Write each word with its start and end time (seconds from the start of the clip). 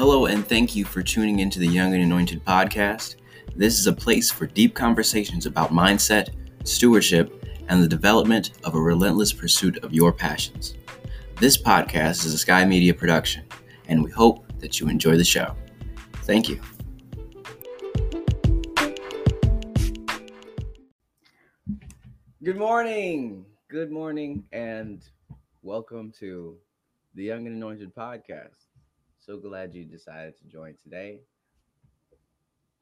Hello, 0.00 0.24
and 0.24 0.48
thank 0.48 0.74
you 0.74 0.86
for 0.86 1.02
tuning 1.02 1.40
into 1.40 1.58
the 1.58 1.66
Young 1.66 1.92
and 1.92 2.02
Anointed 2.02 2.42
podcast. 2.42 3.16
This 3.54 3.78
is 3.78 3.86
a 3.86 3.92
place 3.92 4.30
for 4.30 4.46
deep 4.46 4.74
conversations 4.74 5.44
about 5.44 5.72
mindset, 5.72 6.30
stewardship, 6.64 7.44
and 7.68 7.82
the 7.82 7.86
development 7.86 8.52
of 8.64 8.74
a 8.74 8.80
relentless 8.80 9.30
pursuit 9.30 9.76
of 9.84 9.92
your 9.92 10.10
passions. 10.10 10.72
This 11.38 11.60
podcast 11.60 12.24
is 12.24 12.32
a 12.32 12.38
Sky 12.38 12.64
Media 12.64 12.94
production, 12.94 13.44
and 13.88 14.02
we 14.02 14.10
hope 14.10 14.46
that 14.60 14.80
you 14.80 14.88
enjoy 14.88 15.18
the 15.18 15.22
show. 15.22 15.54
Thank 16.22 16.48
you. 16.48 16.62
Good 22.42 22.56
morning. 22.56 23.44
Good 23.68 23.90
morning, 23.90 24.44
and 24.50 25.02
welcome 25.60 26.10
to 26.20 26.56
the 27.14 27.24
Young 27.24 27.46
and 27.46 27.56
Anointed 27.56 27.94
podcast. 27.94 28.69
So 29.30 29.36
glad 29.36 29.72
you 29.76 29.84
decided 29.84 30.36
to 30.38 30.44
join 30.48 30.74
today. 30.82 31.20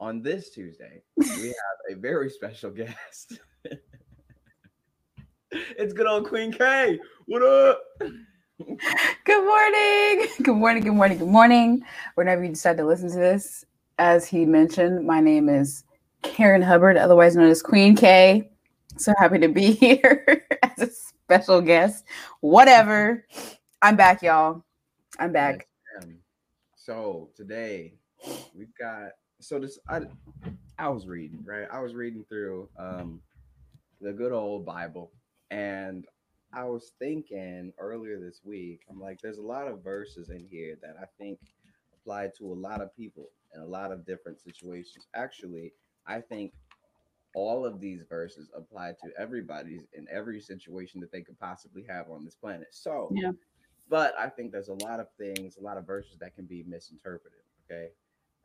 On 0.01 0.23
this 0.23 0.48
Tuesday, 0.48 1.02
we 1.19 1.25
have 1.48 1.79
a 1.91 1.95
very 1.95 2.30
special 2.30 2.70
guest. 2.70 3.39
it's 5.53 5.92
good 5.92 6.06
old 6.06 6.27
Queen 6.27 6.51
K. 6.51 6.98
What 7.27 7.42
up? 7.42 7.83
Good 7.98 9.45
morning. 9.45 10.29
Good 10.42 10.56
morning. 10.56 10.84
Good 10.84 10.95
morning. 10.95 11.19
Good 11.19 11.29
morning. 11.29 11.83
Whenever 12.15 12.42
you 12.42 12.48
decide 12.48 12.78
to 12.78 12.87
listen 12.87 13.11
to 13.11 13.19
this, 13.19 13.67
as 13.98 14.27
he 14.27 14.47
mentioned, 14.47 15.06
my 15.06 15.20
name 15.20 15.51
is 15.51 15.84
Karen 16.23 16.62
Hubbard, 16.62 16.97
otherwise 16.97 17.37
known 17.37 17.51
as 17.51 17.61
Queen 17.61 17.95
K. 17.95 18.51
So 18.97 19.12
happy 19.19 19.39
to 19.41 19.48
be 19.48 19.73
here 19.75 20.47
as 20.62 20.78
a 20.78 20.91
special 20.91 21.61
guest. 21.61 22.06
Whatever. 22.41 23.27
I'm 23.83 23.97
back, 23.97 24.23
y'all. 24.23 24.65
I'm 25.19 25.30
back. 25.30 25.67
So 26.89 27.28
today 27.36 27.92
we've 28.56 28.75
got 28.81 29.11
so 29.41 29.58
this 29.58 29.78
I 29.91 30.00
I 30.78 30.89
was 30.89 31.06
reading, 31.06 31.44
right? 31.44 31.69
I 31.70 31.81
was 31.81 31.94
reading 31.94 32.25
through 32.27 32.70
um 32.78 33.20
the 34.00 34.11
good 34.11 34.33
old 34.33 34.64
Bible 34.64 35.11
and 35.50 36.06
I 36.55 36.64
was 36.64 36.92
thinking 36.98 37.75
earlier 37.78 38.19
this 38.19 38.41
week, 38.42 38.86
I'm 38.89 38.98
like, 38.98 39.20
there's 39.20 39.36
a 39.36 39.42
lot 39.42 39.69
of 39.69 39.84
verses 39.84 40.31
in 40.31 40.47
here 40.50 40.78
that 40.81 40.97
I 40.98 41.05
think 41.19 41.39
apply 41.92 42.31
to 42.39 42.47
a 42.50 42.55
lot 42.55 42.81
of 42.81 42.97
people 42.97 43.28
in 43.55 43.61
a 43.61 43.66
lot 43.66 43.92
of 43.92 44.06
different 44.06 44.41
situations. 44.41 45.09
Actually, 45.14 45.75
I 46.06 46.22
think 46.22 46.55
all 47.34 47.66
of 47.66 47.81
these 47.81 48.03
verses 48.09 48.48
apply 48.56 48.92
to 48.92 49.11
everybody's 49.19 49.83
in 49.92 50.06
every 50.11 50.41
situation 50.41 51.00
that 51.00 51.12
they 51.12 51.20
could 51.20 51.39
possibly 51.39 51.84
have 51.86 52.11
on 52.11 52.25
this 52.25 52.34
planet. 52.34 52.69
So, 52.70 53.12
Yeah. 53.12 53.33
But 53.89 54.14
I 54.19 54.28
think 54.28 54.53
there's 54.53 54.69
a 54.69 54.84
lot 54.84 55.00
of 55.00 55.08
things, 55.19 55.56
a 55.56 55.62
lot 55.62 55.78
of 55.78 55.86
verses 55.86 56.19
that 56.20 56.34
can 56.34 56.44
be 56.44 56.64
misinterpreted. 56.67 57.41
Okay. 57.64 57.89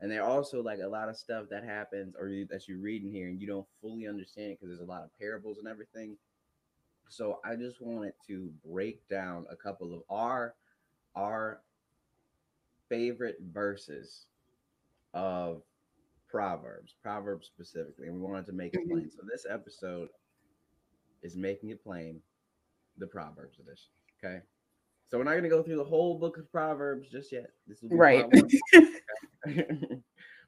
And 0.00 0.10
there 0.10 0.22
are 0.22 0.30
also 0.30 0.62
like 0.62 0.80
a 0.80 0.88
lot 0.88 1.08
of 1.08 1.16
stuff 1.16 1.46
that 1.50 1.64
happens 1.64 2.14
or 2.18 2.28
you, 2.28 2.46
that 2.50 2.68
you 2.68 2.78
read 2.78 3.02
in 3.02 3.10
here 3.10 3.28
and 3.28 3.40
you 3.40 3.46
don't 3.46 3.66
fully 3.80 4.06
understand 4.06 4.50
it 4.50 4.58
because 4.60 4.68
there's 4.76 4.86
a 4.86 4.90
lot 4.90 5.04
of 5.04 5.10
parables 5.18 5.58
and 5.58 5.68
everything. 5.68 6.16
So 7.08 7.40
I 7.44 7.54
just 7.56 7.80
wanted 7.80 8.14
to 8.26 8.50
break 8.66 9.06
down 9.08 9.46
a 9.50 9.56
couple 9.56 9.94
of 9.94 10.02
our 10.10 10.54
our 11.14 11.60
favorite 12.88 13.36
verses 13.52 14.26
of 15.12 15.62
Proverbs, 16.28 16.96
Proverbs 17.00 17.46
specifically, 17.46 18.08
and 18.08 18.16
we 18.16 18.20
wanted 18.20 18.46
to 18.46 18.52
make 18.52 18.74
it 18.74 18.88
plain. 18.88 19.02
Mm-hmm. 19.02 19.10
So 19.10 19.22
this 19.30 19.46
episode 19.48 20.08
is 21.22 21.36
making 21.36 21.70
it 21.70 21.82
plain, 21.84 22.20
the 22.98 23.06
Proverbs 23.06 23.58
edition. 23.60 23.90
Okay. 24.18 24.42
So 25.08 25.18
we're 25.18 25.24
not 25.24 25.34
gonna 25.34 25.48
go 25.48 25.62
through 25.62 25.76
the 25.76 25.84
whole 25.84 26.18
book 26.18 26.38
of 26.38 26.50
Proverbs 26.50 27.08
just 27.10 27.32
yet. 27.32 27.50
This 27.66 27.82
will 27.82 27.90
be 27.90 27.96
Right. 27.96 28.26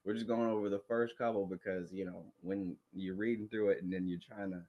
we're 0.05 0.15
just 0.15 0.27
going 0.27 0.49
over 0.49 0.69
the 0.69 0.83
first 0.89 1.19
couple 1.19 1.47
because 1.47 1.93
you 1.93 2.05
know 2.07 2.25
when 2.41 2.77
you're 2.93 3.15
reading 3.15 3.49
through 3.49 3.71
it 3.71 3.83
and 3.83 3.93
then 3.93 4.07
you're 4.07 4.19
trying 4.19 4.51
to 4.51 4.63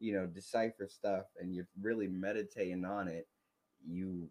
you 0.00 0.12
know 0.12 0.26
decipher 0.26 0.88
stuff 0.88 1.24
and 1.38 1.54
you're 1.54 1.68
really 1.80 2.08
meditating 2.08 2.84
on 2.84 3.06
it 3.06 3.28
you 3.86 4.28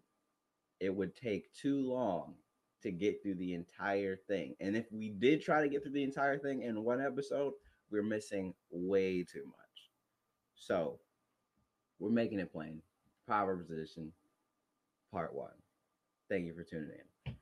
it 0.80 0.94
would 0.94 1.14
take 1.14 1.52
too 1.54 1.80
long 1.80 2.34
to 2.82 2.92
get 2.92 3.20
through 3.22 3.34
the 3.34 3.54
entire 3.54 4.16
thing. 4.28 4.54
And 4.60 4.76
if 4.76 4.86
we 4.92 5.10
did 5.10 5.42
try 5.42 5.60
to 5.60 5.68
get 5.68 5.82
through 5.82 5.92
the 5.92 6.04
entire 6.04 6.38
thing 6.38 6.62
in 6.62 6.84
one 6.84 7.04
episode 7.04 7.54
we're 7.90 8.02
missing 8.02 8.54
way 8.70 9.24
too 9.24 9.44
much. 9.46 9.90
So 10.54 10.98
we're 11.98 12.10
making 12.10 12.38
it 12.38 12.52
plain. 12.52 12.82
Proverbs 13.26 13.70
edition 13.70 14.12
part 15.12 15.34
one. 15.34 15.52
Thank 16.30 16.46
you 16.46 16.54
for 16.54 16.62
tuning 16.62 16.90
in. 17.26 17.34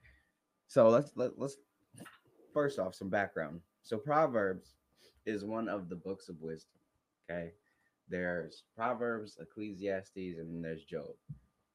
So 0.68 0.88
let's 0.88 1.12
let, 1.16 1.38
let's 1.38 1.56
first 2.52 2.78
off 2.78 2.94
some 2.94 3.10
background. 3.10 3.60
So 3.82 3.98
proverbs 3.98 4.74
is 5.24 5.44
one 5.44 5.68
of 5.68 5.88
the 5.88 5.96
books 5.96 6.28
of 6.28 6.40
wisdom 6.40 6.76
okay? 7.28 7.52
There's 8.08 8.64
proverbs 8.74 9.36
ecclesiastes 9.40 10.38
and 10.38 10.64
there's 10.64 10.84
job. 10.84 11.10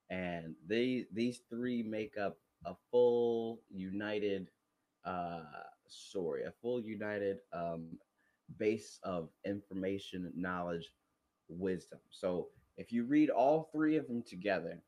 And 0.10 0.56
these 0.68 1.06
these 1.14 1.42
three 1.50 1.84
make 1.84 2.18
up 2.18 2.38
a 2.66 2.74
full 2.92 3.62
united 3.70 4.50
uh 5.06 5.42
story 5.88 6.44
a 6.44 6.54
full 6.62 6.80
united 6.80 7.40
um 7.54 7.98
base 8.60 9.00
of 9.04 9.30
information 9.46 10.32
knowledge 10.36 10.92
wisdom. 11.50 12.00
So 12.10 12.48
if 12.78 12.92
you 12.92 13.06
read 13.06 13.30
all 13.30 13.70
three 13.74 13.98
of 13.98 14.08
them 14.08 14.24
together 14.24 14.80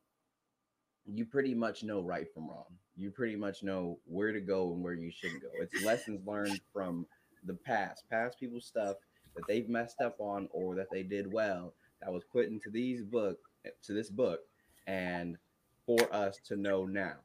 you 1.05 1.25
pretty 1.25 1.53
much 1.53 1.83
know 1.83 2.01
right 2.01 2.27
from 2.33 2.49
wrong. 2.49 2.65
You 2.95 3.11
pretty 3.11 3.35
much 3.35 3.63
know 3.63 3.99
where 4.05 4.31
to 4.31 4.39
go 4.39 4.71
and 4.73 4.83
where 4.83 4.93
you 4.93 5.11
shouldn't 5.11 5.41
go. 5.41 5.49
It's 5.59 5.83
lessons 5.83 6.21
learned 6.25 6.61
from 6.71 7.05
the 7.45 7.55
past 7.55 8.03
past 8.09 8.39
people's 8.39 8.65
stuff 8.65 8.97
that 9.35 9.43
they've 9.47 9.67
messed 9.67 9.99
up 10.01 10.15
on 10.19 10.47
or 10.51 10.75
that 10.75 10.87
they 10.91 11.03
did 11.03 11.31
well 11.31 11.73
that 12.01 12.11
was 12.11 12.23
put 12.31 12.47
into 12.47 12.69
these 12.69 13.03
book 13.03 13.37
eh, 13.65 13.69
to 13.83 13.93
this 13.93 14.09
book 14.09 14.41
and 14.87 15.37
for 15.85 15.99
us 16.13 16.39
to 16.47 16.55
know 16.55 16.85
now. 16.85 17.15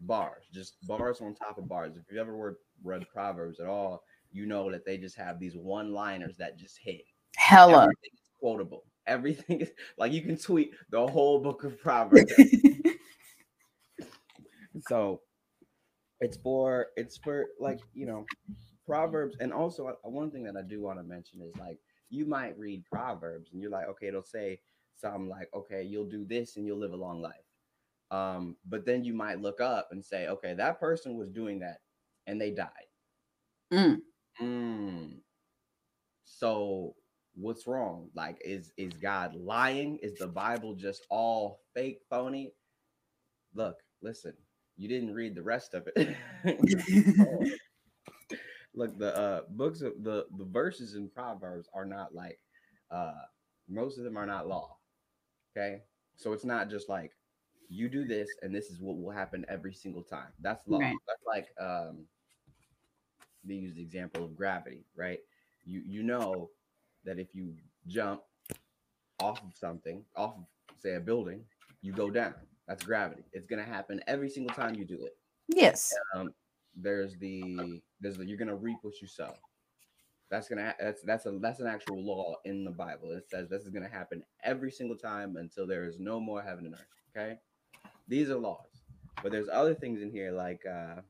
Bars 0.00 0.44
just 0.52 0.74
bars 0.86 1.20
on 1.20 1.34
top 1.34 1.58
of 1.58 1.68
bars. 1.68 1.96
If 1.96 2.04
you've 2.10 2.20
ever 2.20 2.32
read, 2.32 2.54
read 2.84 3.08
proverbs 3.12 3.60
at 3.60 3.66
all 3.66 4.04
you 4.32 4.46
know 4.46 4.70
that 4.70 4.84
they 4.84 4.96
just 4.98 5.16
have 5.16 5.38
these 5.38 5.56
one 5.56 5.92
liners 5.92 6.36
that 6.38 6.58
just 6.58 6.78
hit. 6.78 7.04
Hella. 7.36 7.82
everything 7.84 8.10
is 8.12 8.30
quotable. 8.40 8.84
Everything 9.06 9.60
is 9.60 9.70
like 9.96 10.12
you 10.12 10.22
can 10.22 10.36
tweet 10.36 10.72
the 10.90 11.06
whole 11.06 11.40
book 11.40 11.64
of 11.64 11.80
proverbs 11.80 12.32
so 14.80 15.20
it's 16.20 16.36
for 16.38 16.88
it's 16.96 17.16
for 17.18 17.46
like 17.60 17.80
you 17.94 18.06
know 18.06 18.24
proverbs 18.86 19.36
and 19.40 19.52
also 19.52 19.86
uh, 19.88 20.08
one 20.08 20.30
thing 20.30 20.44
that 20.44 20.56
i 20.56 20.62
do 20.62 20.80
want 20.82 20.98
to 20.98 21.04
mention 21.04 21.40
is 21.42 21.54
like 21.58 21.78
you 22.10 22.26
might 22.26 22.58
read 22.58 22.84
proverbs 22.90 23.50
and 23.52 23.60
you're 23.62 23.70
like 23.70 23.88
okay 23.88 24.08
it'll 24.08 24.22
say 24.22 24.60
something 24.96 25.28
like 25.28 25.48
okay 25.54 25.82
you'll 25.82 26.08
do 26.08 26.24
this 26.24 26.56
and 26.56 26.66
you'll 26.66 26.78
live 26.78 26.92
a 26.92 26.96
long 26.96 27.20
life 27.22 27.34
um 28.10 28.56
but 28.68 28.86
then 28.86 29.04
you 29.04 29.14
might 29.14 29.40
look 29.40 29.60
up 29.60 29.88
and 29.92 30.04
say 30.04 30.28
okay 30.28 30.54
that 30.54 30.80
person 30.80 31.16
was 31.16 31.30
doing 31.30 31.60
that 31.60 31.78
and 32.26 32.40
they 32.40 32.50
died 32.50 32.70
Mm. 33.72 33.98
Mm. 34.40 35.20
So 36.24 36.94
what's 37.34 37.66
wrong? 37.66 38.10
Like, 38.14 38.38
is 38.44 38.72
is 38.76 38.94
God 38.94 39.34
lying? 39.34 39.98
Is 40.02 40.16
the 40.16 40.26
Bible 40.28 40.74
just 40.74 41.06
all 41.10 41.60
fake, 41.74 42.00
phony? 42.10 42.52
Look, 43.54 43.76
listen, 44.02 44.34
you 44.78 44.88
didn't 44.88 45.12
read 45.12 45.34
the 45.34 45.42
rest 45.42 45.74
of 45.74 45.88
it. 45.94 46.16
Look, 48.74 48.98
the 48.98 49.16
uh 49.16 49.40
books 49.50 49.82
of 49.82 49.92
the 50.02 50.26
the 50.38 50.44
verses 50.44 50.94
in 50.94 51.10
Proverbs 51.10 51.68
are 51.74 51.84
not 51.84 52.14
like 52.14 52.38
uh 52.90 53.12
most 53.68 53.98
of 53.98 54.04
them 54.04 54.16
are 54.16 54.26
not 54.26 54.48
law. 54.48 54.76
Okay, 55.56 55.82
so 56.16 56.32
it's 56.32 56.44
not 56.44 56.70
just 56.70 56.88
like 56.88 57.12
you 57.68 57.88
do 57.88 58.06
this 58.06 58.28
and 58.42 58.54
this 58.54 58.66
is 58.66 58.80
what 58.80 58.96
will 58.96 59.10
happen 59.10 59.44
every 59.48 59.74
single 59.74 60.02
time. 60.02 60.28
That's 60.40 60.66
law. 60.66 60.78
Right. 60.78 60.96
That's 61.06 61.26
like 61.26 61.48
um 61.60 62.06
they 63.44 63.54
use 63.54 63.74
the 63.74 63.82
example 63.82 64.24
of 64.24 64.36
gravity, 64.36 64.84
right? 64.96 65.18
You 65.64 65.82
you 65.84 66.02
know 66.04 66.50
that 67.04 67.18
if 67.18 67.34
you 67.34 67.54
jump 67.88 68.22
off 69.20 69.42
of 69.42 69.54
something, 69.54 70.04
off 70.16 70.36
of 70.36 70.44
say 70.78 70.94
a 70.94 71.00
building, 71.00 71.42
you 71.82 71.92
go 71.92 72.10
down. 72.10 72.34
That's 72.68 72.84
gravity. 72.84 73.22
It's 73.32 73.46
gonna 73.46 73.64
happen 73.64 74.00
every 74.06 74.28
single 74.28 74.54
time 74.54 74.74
you 74.74 74.84
do 74.84 75.04
it. 75.04 75.16
yes. 75.48 75.92
Um, 76.14 76.28
there's 76.76 77.16
the 77.16 77.80
there's 78.00 78.18
the 78.18 78.26
you're 78.26 78.36
gonna 78.36 78.54
reap 78.54 78.78
what 78.82 79.00
you 79.00 79.08
sow. 79.08 79.32
That's 80.30 80.48
gonna 80.48 80.74
that's 80.78 81.00
that's 81.02 81.24
a 81.24 81.38
that's 81.40 81.60
an 81.60 81.66
actual 81.66 82.04
law 82.04 82.36
in 82.44 82.64
the 82.64 82.70
Bible. 82.70 83.10
It 83.12 83.28
says 83.28 83.48
this 83.48 83.62
is 83.62 83.70
gonna 83.70 83.88
happen 83.88 84.22
every 84.44 84.70
single 84.70 84.96
time 84.96 85.36
until 85.36 85.66
there 85.66 85.86
is 85.86 85.98
no 85.98 86.20
more 86.20 86.42
heaven 86.42 86.66
and 86.66 86.74
earth. 86.74 86.86
Okay, 87.16 87.38
these 88.06 88.28
are 88.28 88.36
laws, 88.36 88.82
but 89.22 89.32
there's 89.32 89.48
other 89.50 89.74
things 89.74 90.02
in 90.02 90.10
here 90.10 90.30
like 90.30 90.60
uh 90.66 91.00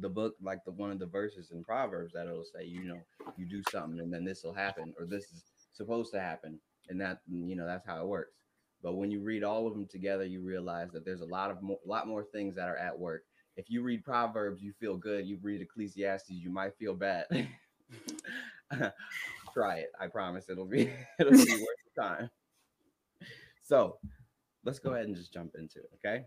the 0.00 0.08
book, 0.08 0.34
like 0.42 0.64
the 0.64 0.72
one 0.72 0.90
of 0.90 0.98
the 0.98 1.06
verses 1.06 1.52
in 1.52 1.64
Proverbs 1.64 2.12
that 2.12 2.26
it'll 2.26 2.44
say, 2.44 2.64
you 2.64 2.84
know, 2.84 3.00
you 3.36 3.46
do 3.46 3.62
something 3.70 4.00
and 4.00 4.12
then 4.12 4.24
this 4.24 4.42
will 4.44 4.52
happen, 4.52 4.92
or 4.98 5.06
this 5.06 5.24
is 5.32 5.42
supposed 5.72 6.12
to 6.12 6.20
happen, 6.20 6.58
and 6.90 7.00
that 7.00 7.20
you 7.30 7.56
know 7.56 7.66
that's 7.66 7.86
how 7.86 8.00
it 8.00 8.06
works. 8.06 8.43
But 8.84 8.94
when 8.94 9.10
you 9.10 9.20
read 9.20 9.42
all 9.42 9.66
of 9.66 9.72
them 9.72 9.88
together, 9.88 10.24
you 10.24 10.42
realize 10.42 10.92
that 10.92 11.04
there's 11.04 11.22
a 11.22 11.26
lot 11.26 11.50
of 11.50 11.60
more, 11.60 11.78
lot 11.84 12.06
more 12.06 12.22
things 12.22 12.54
that 12.54 12.68
are 12.68 12.76
at 12.76 12.96
work 12.96 13.24
if 13.56 13.70
you 13.70 13.82
read 13.82 14.04
Proverbs, 14.04 14.62
you 14.62 14.72
feel 14.80 14.96
good. 14.96 15.26
You 15.26 15.38
read 15.42 15.60
Ecclesiastes, 15.60 16.30
you 16.30 16.50
might 16.50 16.76
feel 16.76 16.94
bad. 16.94 17.26
Try 19.52 19.76
it. 19.78 19.92
I 20.00 20.08
promise 20.08 20.48
it'll 20.48 20.66
be 20.66 20.90
it'll 21.20 21.32
be 21.32 21.38
worth 21.38 21.78
the 21.94 22.02
time. 22.02 22.30
So 23.62 23.98
let's 24.64 24.78
go 24.78 24.92
ahead 24.92 25.06
and 25.06 25.14
just 25.16 25.32
jump 25.32 25.54
into 25.56 25.78
it, 25.78 25.90
okay? 25.94 26.24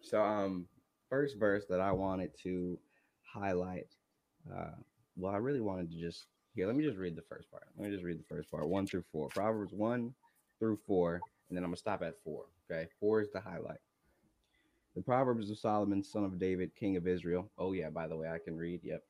So 0.00 0.22
um 0.22 0.66
first 1.10 1.38
verse 1.38 1.64
that 1.68 1.80
I 1.80 1.92
wanted 1.92 2.30
to 2.44 2.78
highlight. 3.22 3.88
Uh 4.50 4.70
well, 5.16 5.32
I 5.34 5.36
really 5.36 5.60
wanted 5.60 5.90
to 5.90 6.00
just 6.00 6.26
here, 6.54 6.66
let 6.66 6.76
me 6.76 6.84
just 6.84 6.98
read 6.98 7.16
the 7.16 7.22
first 7.22 7.50
part. 7.50 7.64
Let 7.76 7.88
me 7.88 7.94
just 7.94 8.04
read 8.04 8.18
the 8.18 8.24
first 8.34 8.50
part, 8.50 8.68
one 8.68 8.86
through 8.86 9.04
four. 9.12 9.28
Proverbs 9.28 9.74
one 9.74 10.14
through 10.64 10.78
four, 10.86 11.20
and 11.48 11.58
then 11.58 11.62
I'm 11.62 11.68
gonna 11.68 11.76
stop 11.76 12.02
at 12.02 12.14
four. 12.24 12.46
Okay, 12.70 12.88
four 12.98 13.20
is 13.20 13.30
the 13.30 13.40
highlight. 13.40 13.80
The 14.96 15.02
Proverbs 15.02 15.50
of 15.50 15.58
Solomon, 15.58 16.02
son 16.02 16.24
of 16.24 16.38
David, 16.38 16.74
king 16.74 16.96
of 16.96 17.06
Israel. 17.06 17.50
Oh, 17.58 17.72
yeah, 17.72 17.90
by 17.90 18.06
the 18.06 18.16
way, 18.16 18.30
I 18.30 18.38
can 18.42 18.56
read. 18.56 18.80
Yep. 18.82 19.02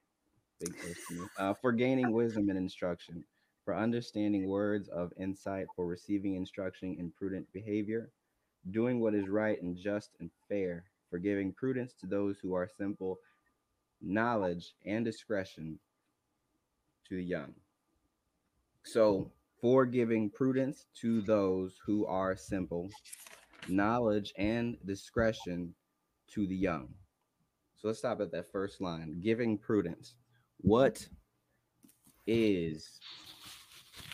Big 0.58 0.74
to 0.80 1.14
me. 1.14 1.26
Uh, 1.38 1.54
for 1.54 1.70
gaining 1.70 2.10
wisdom 2.10 2.48
and 2.48 2.58
instruction, 2.58 3.22
for 3.64 3.76
understanding 3.76 4.48
words 4.48 4.88
of 4.88 5.12
insight, 5.16 5.66
for 5.76 5.86
receiving 5.86 6.34
instruction 6.34 6.96
in 6.98 7.12
prudent 7.12 7.46
behavior, 7.52 8.10
doing 8.72 8.98
what 8.98 9.14
is 9.14 9.28
right 9.28 9.62
and 9.62 9.76
just 9.76 10.10
and 10.18 10.30
fair, 10.48 10.82
for 11.08 11.18
giving 11.18 11.52
prudence 11.52 11.92
to 12.00 12.06
those 12.06 12.36
who 12.42 12.54
are 12.54 12.68
simple, 12.76 13.20
knowledge 14.02 14.74
and 14.84 15.04
discretion 15.04 15.78
to 17.08 17.14
the 17.14 17.22
young. 17.22 17.54
So, 18.82 19.30
for 19.64 19.86
giving 19.86 20.28
prudence 20.28 20.84
to 20.94 21.22
those 21.22 21.80
who 21.86 22.04
are 22.04 22.36
simple, 22.36 22.90
knowledge 23.66 24.30
and 24.36 24.76
discretion 24.84 25.74
to 26.30 26.46
the 26.46 26.54
young. 26.54 26.86
So 27.78 27.88
let's 27.88 28.00
stop 28.00 28.20
at 28.20 28.30
that 28.32 28.52
first 28.52 28.82
line 28.82 29.22
giving 29.22 29.56
prudence. 29.56 30.16
What 30.58 31.08
is 32.26 33.00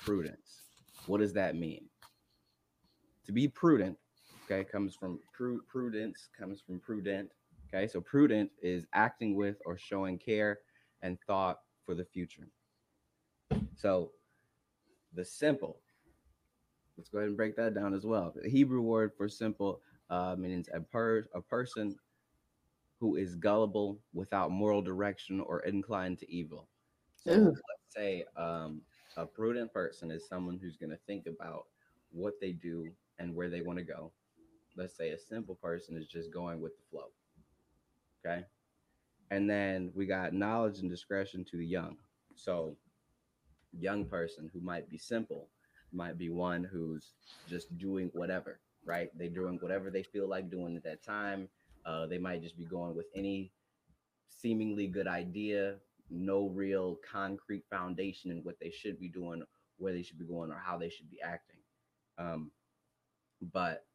prudence? 0.04 0.62
What 1.06 1.18
does 1.18 1.32
that 1.32 1.56
mean? 1.56 1.86
To 3.26 3.32
be 3.32 3.48
prudent, 3.48 3.98
okay, 4.44 4.62
comes 4.62 4.94
from 4.94 5.18
pru- 5.36 5.66
prudence, 5.66 6.28
comes 6.38 6.60
from 6.60 6.78
prudent. 6.78 7.28
Okay, 7.74 7.88
so 7.88 8.00
prudent 8.00 8.52
is 8.62 8.86
acting 8.92 9.34
with 9.34 9.56
or 9.66 9.76
showing 9.76 10.16
care 10.16 10.60
and 11.02 11.18
thought 11.26 11.58
for 11.84 11.96
the 11.96 12.04
future. 12.04 12.46
So 13.74 14.12
the 15.14 15.24
simple 15.24 15.80
Let's 17.00 17.08
go 17.08 17.16
ahead 17.16 17.28
and 17.28 17.36
break 17.36 17.56
that 17.56 17.74
down 17.74 17.94
as 17.94 18.04
well. 18.04 18.30
The 18.36 18.46
Hebrew 18.46 18.82
word 18.82 19.12
for 19.16 19.26
simple 19.26 19.80
uh, 20.10 20.36
means 20.36 20.68
a, 20.74 20.80
per- 20.80 21.28
a 21.34 21.40
person 21.40 21.96
who 22.98 23.16
is 23.16 23.36
gullible 23.36 23.98
without 24.12 24.50
moral 24.50 24.82
direction 24.82 25.40
or 25.40 25.60
inclined 25.60 26.18
to 26.18 26.30
evil. 26.30 26.68
So 27.16 27.30
Ooh. 27.30 27.46
let's 27.46 27.96
say 27.96 28.26
um, 28.36 28.82
a 29.16 29.24
prudent 29.24 29.72
person 29.72 30.10
is 30.10 30.28
someone 30.28 30.58
who's 30.60 30.76
going 30.76 30.90
to 30.90 30.98
think 31.06 31.26
about 31.26 31.68
what 32.12 32.34
they 32.38 32.52
do 32.52 32.90
and 33.18 33.34
where 33.34 33.48
they 33.48 33.62
want 33.62 33.78
to 33.78 33.84
go. 33.84 34.12
Let's 34.76 34.94
say 34.94 35.12
a 35.12 35.18
simple 35.18 35.54
person 35.54 35.96
is 35.96 36.06
just 36.06 36.30
going 36.30 36.60
with 36.60 36.72
the 36.76 36.84
flow. 36.90 37.08
Okay. 38.22 38.44
And 39.30 39.48
then 39.48 39.90
we 39.94 40.04
got 40.04 40.34
knowledge 40.34 40.80
and 40.80 40.90
discretion 40.90 41.46
to 41.46 41.56
the 41.56 41.64
young. 41.64 41.96
So, 42.34 42.76
young 43.78 44.04
person 44.04 44.50
who 44.52 44.60
might 44.60 44.88
be 44.88 44.98
simple 44.98 45.48
might 45.92 46.18
be 46.18 46.30
one 46.30 46.64
who's 46.64 47.12
just 47.48 47.76
doing 47.78 48.10
whatever, 48.14 48.60
right? 48.84 49.10
They're 49.16 49.28
doing 49.28 49.58
whatever 49.60 49.90
they 49.90 50.02
feel 50.02 50.28
like 50.28 50.50
doing 50.50 50.76
at 50.76 50.84
that 50.84 51.02
time. 51.02 51.48
Uh, 51.84 52.06
they 52.06 52.18
might 52.18 52.42
just 52.42 52.58
be 52.58 52.64
going 52.64 52.94
with 52.94 53.06
any 53.14 53.50
seemingly 54.28 54.86
good 54.86 55.06
idea, 55.06 55.76
no 56.10 56.48
real 56.48 56.98
concrete 57.10 57.64
foundation 57.70 58.30
in 58.30 58.38
what 58.38 58.58
they 58.60 58.70
should 58.70 58.98
be 59.00 59.08
doing, 59.08 59.42
where 59.78 59.92
they 59.92 60.02
should 60.02 60.18
be 60.18 60.24
going, 60.24 60.50
or 60.50 60.62
how 60.64 60.78
they 60.78 60.90
should 60.90 61.10
be 61.10 61.20
acting. 61.22 61.60
Um, 62.18 62.50
but 63.52 63.86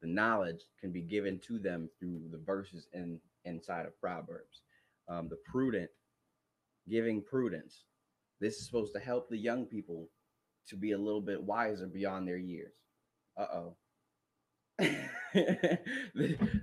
the 0.00 0.08
knowledge 0.08 0.62
can 0.80 0.92
be 0.92 1.02
given 1.02 1.38
to 1.46 1.58
them 1.58 1.88
through 1.98 2.22
the 2.30 2.38
verses 2.38 2.86
in 2.92 3.20
inside 3.44 3.86
of 3.86 3.98
Proverbs. 4.00 4.62
Um, 5.08 5.28
the 5.28 5.38
prudent, 5.50 5.90
giving 6.88 7.22
prudence. 7.22 7.84
This 8.42 8.56
is 8.56 8.66
supposed 8.66 8.92
to 8.94 8.98
help 8.98 9.28
the 9.28 9.38
young 9.38 9.66
people 9.66 10.08
to 10.66 10.76
be 10.76 10.92
a 10.92 10.98
little 10.98 11.20
bit 11.20 11.40
wiser 11.40 11.86
beyond 11.86 12.26
their 12.26 12.38
years. 12.38 12.72
Uh 13.36 13.46
oh. 13.54 13.76
the, 14.78 15.78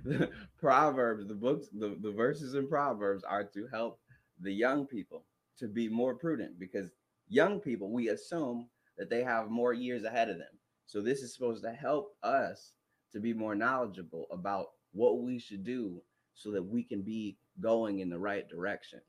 the, 0.04 0.30
proverbs 0.58 1.26
the 1.26 1.34
books 1.34 1.68
the, 1.72 1.96
the 2.02 2.10
verses 2.10 2.54
in 2.54 2.68
proverbs 2.68 3.24
are 3.24 3.44
to 3.44 3.66
help 3.72 3.98
the 4.40 4.52
young 4.52 4.84
people 4.84 5.24
to 5.58 5.68
be 5.68 5.88
more 5.88 6.14
prudent 6.14 6.58
because 6.58 6.90
young 7.28 7.60
people 7.60 7.90
we 7.90 8.08
assume 8.08 8.68
that 8.98 9.08
they 9.08 9.22
have 9.22 9.48
more 9.48 9.72
years 9.72 10.04
ahead 10.04 10.28
of 10.28 10.36
them 10.38 10.58
so 10.86 11.00
this 11.00 11.20
is 11.20 11.32
supposed 11.32 11.62
to 11.62 11.70
help 11.70 12.12
us 12.24 12.72
to 13.12 13.20
be 13.20 13.32
more 13.32 13.54
knowledgeable 13.54 14.26
about 14.32 14.66
what 14.92 15.22
we 15.22 15.38
should 15.38 15.64
do 15.64 16.02
so 16.34 16.50
that 16.50 16.62
we 16.62 16.82
can 16.82 17.00
be 17.02 17.38
going 17.60 18.00
in 18.00 18.10
the 18.10 18.18
right 18.18 18.48
direction 18.48 19.00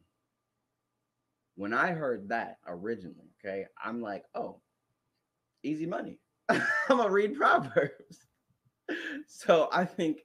when 1.56 1.74
i 1.74 1.92
heard 1.92 2.30
that 2.30 2.58
originally 2.68 3.30
okay 3.44 3.66
i'm 3.84 4.02
like 4.02 4.24
oh 4.36 4.60
easy 5.64 5.86
money. 5.86 6.20
I'm 6.50 6.62
gonna 6.90 7.10
read 7.10 7.36
Proverbs. 7.36 8.26
so 9.28 9.70
I 9.72 9.86
think 9.86 10.20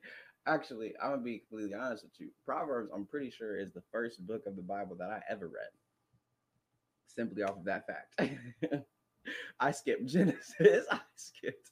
actually 0.46 0.94
I'm 1.02 1.10
gonna 1.10 1.22
be 1.22 1.38
completely 1.38 1.74
honest 1.74 2.04
with 2.04 2.12
you. 2.18 2.28
Proverbs, 2.44 2.90
I'm 2.94 3.06
pretty 3.06 3.30
sure, 3.30 3.58
is 3.58 3.72
the 3.72 3.82
first 3.92 4.26
book 4.26 4.42
of 4.46 4.56
the 4.56 4.62
Bible 4.62 4.96
that 4.98 5.10
I 5.10 5.20
ever 5.28 5.46
read. 5.46 5.70
Simply 7.06 7.42
off 7.42 7.56
of 7.56 7.64
that 7.64 7.84
fact. 7.86 8.20
I 9.60 9.70
skipped 9.72 10.06
Genesis. 10.06 10.86
I 10.90 11.00
skipped. 11.16 11.70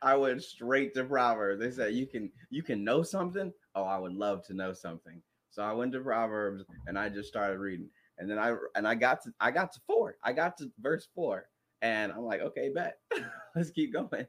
I 0.00 0.14
went 0.16 0.42
straight 0.42 0.94
to 0.94 1.04
Proverbs. 1.04 1.60
They 1.60 1.70
said 1.70 1.94
you 1.94 2.06
can 2.06 2.30
you 2.50 2.62
can 2.62 2.84
know 2.84 3.02
something. 3.02 3.52
Oh, 3.74 3.84
I 3.84 3.98
would 3.98 4.12
love 4.12 4.46
to 4.46 4.54
know 4.54 4.72
something. 4.72 5.20
So 5.50 5.62
I 5.62 5.72
went 5.72 5.92
to 5.92 6.00
Proverbs 6.00 6.64
and 6.86 6.98
I 6.98 7.08
just 7.08 7.28
started 7.28 7.58
reading. 7.58 7.88
And 8.18 8.30
then 8.30 8.38
I 8.38 8.54
and 8.74 8.86
I 8.86 8.94
got 8.94 9.22
to 9.24 9.32
I 9.40 9.50
got 9.50 9.72
to 9.72 9.80
four. 9.86 10.16
I 10.22 10.32
got 10.32 10.56
to 10.58 10.70
verse 10.80 11.08
four. 11.14 11.46
And 11.82 12.12
I'm 12.12 12.24
like, 12.24 12.40
okay, 12.40 12.70
bet. 12.74 12.98
Let's 13.56 13.70
keep 13.70 13.92
going. 13.92 14.26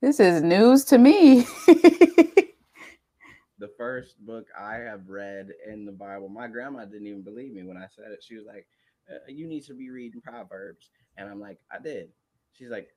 This 0.00 0.20
is 0.20 0.42
news 0.42 0.84
to 0.86 0.98
me. 0.98 1.46
the 3.58 3.70
first 3.76 4.24
book 4.24 4.46
I 4.58 4.76
have 4.76 5.08
read 5.08 5.48
in 5.68 5.84
the 5.84 5.92
Bible, 5.92 6.28
my 6.28 6.48
grandma 6.48 6.84
didn't 6.84 7.06
even 7.06 7.22
believe 7.22 7.52
me 7.52 7.64
when 7.64 7.76
I 7.76 7.86
said 7.94 8.12
it. 8.12 8.22
She 8.22 8.36
was 8.36 8.46
like, 8.46 8.66
uh, 9.10 9.18
You 9.28 9.46
need 9.46 9.64
to 9.66 9.74
be 9.74 9.90
reading 9.90 10.20
Proverbs. 10.20 10.90
And 11.16 11.28
I'm 11.28 11.40
like, 11.40 11.58
I 11.72 11.78
did. 11.78 12.08
She's 12.52 12.70
like, 12.70 12.88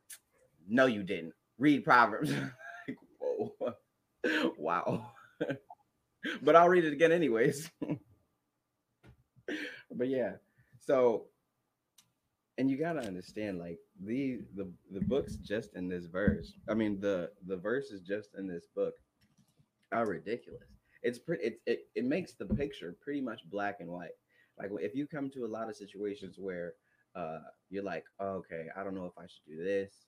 No, 0.67 0.85
you 0.85 1.03
didn't. 1.03 1.33
Read 1.57 1.83
Proverbs. 1.83 2.31
like, 2.87 2.97
whoa. 3.19 3.53
wow. 4.57 5.11
but 6.41 6.55
I'll 6.55 6.69
read 6.69 6.85
it 6.85 6.93
again, 6.93 7.11
anyways. 7.11 7.69
But 9.95 10.07
yeah. 10.07 10.33
So 10.79 11.25
and 12.57 12.69
you 12.69 12.77
gotta 12.77 12.99
understand 12.99 13.59
like 13.59 13.79
the 14.03 14.41
the 14.55 14.71
the 14.91 15.01
books 15.01 15.35
just 15.37 15.75
in 15.75 15.87
this 15.87 16.05
verse. 16.05 16.53
I 16.69 16.73
mean 16.73 16.99
the 16.99 17.31
the 17.47 17.57
verses 17.57 18.01
just 18.01 18.29
in 18.37 18.47
this 18.47 18.67
book. 18.75 18.93
Are 19.91 20.05
ridiculous. 20.05 20.63
It's 21.03 21.19
pretty 21.19 21.43
it, 21.43 21.61
it 21.65 21.79
it 21.95 22.05
makes 22.05 22.33
the 22.33 22.45
picture 22.45 22.95
pretty 23.01 23.21
much 23.21 23.41
black 23.49 23.77
and 23.79 23.89
white. 23.89 24.15
Like 24.57 24.69
if 24.79 24.95
you 24.95 25.07
come 25.07 25.29
to 25.31 25.45
a 25.45 25.47
lot 25.47 25.69
of 25.69 25.75
situations 25.75 26.35
where 26.39 26.73
uh 27.15 27.39
you're 27.69 27.83
like 27.83 28.05
oh, 28.19 28.35
okay 28.35 28.67
i 28.75 28.83
don't 28.83 28.95
know 28.95 29.05
if 29.05 29.17
i 29.17 29.23
should 29.23 29.45
do 29.45 29.63
this 29.63 30.05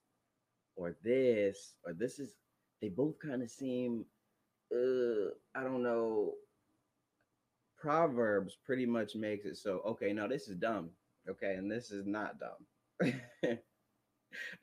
or 0.75 0.95
this 1.03 1.75
or 1.85 1.93
this 1.93 2.19
is 2.19 2.35
they 2.81 2.89
both 2.89 3.15
kind 3.19 3.41
of 3.41 3.49
seem 3.49 4.05
uh 4.73 5.29
i 5.55 5.63
don't 5.63 5.83
know 5.83 6.33
proverbs 7.83 8.57
pretty 8.65 8.85
much 8.85 9.15
makes 9.15 9.45
it 9.45 9.57
so 9.57 9.81
okay 9.85 10.13
no 10.13 10.27
this 10.27 10.47
is 10.47 10.55
dumb 10.55 10.89
Okay, 11.29 11.55
and 11.55 11.71
this 11.71 11.91
is 11.91 12.05
not 12.05 12.35
dumb. 12.39 13.09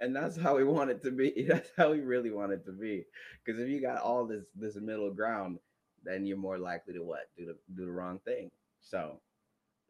and 0.01 0.15
that's 0.15 0.37
how 0.37 0.57
we 0.57 0.65
want 0.65 0.91
it 0.91 1.03
to 1.05 1.11
be. 1.11 1.45
That's 1.49 1.71
how 1.77 1.91
we 1.91 2.01
really 2.01 2.31
want 2.31 2.53
it 2.53 2.65
to 2.67 2.73
be. 2.73 3.05
Because 3.45 3.61
if 3.61 3.69
you 3.69 3.81
got 3.81 4.03
all 4.03 4.27
this 4.27 4.45
this 4.55 4.77
middle 4.77 5.13
ground, 5.13 5.59
then 6.05 6.27
you're 6.27 6.37
more 6.37 6.59
likely 6.59 6.95
to 6.95 7.01
what? 7.01 7.29
Do 7.37 7.47
the 7.47 7.57
do 7.77 7.87
the 7.87 7.93
wrong 7.93 8.21
thing. 8.25 8.51
So 8.81 9.21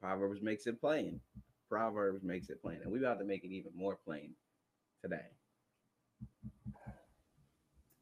Proverbs 0.01 0.43
makes 0.43 0.67
it 0.67 0.81
plain. 0.81 1.21
Proverbs 1.69 2.23
makes 2.23 2.51
it 2.51 2.63
plain. 2.63 2.79
And 2.83 2.93
we 2.93 2.99
about 2.99 3.19
to 3.19 3.25
make 3.25 3.45
it 3.45 3.53
even 3.53 3.73
more 3.77 3.99
plain 4.05 4.35
today. 5.03 5.27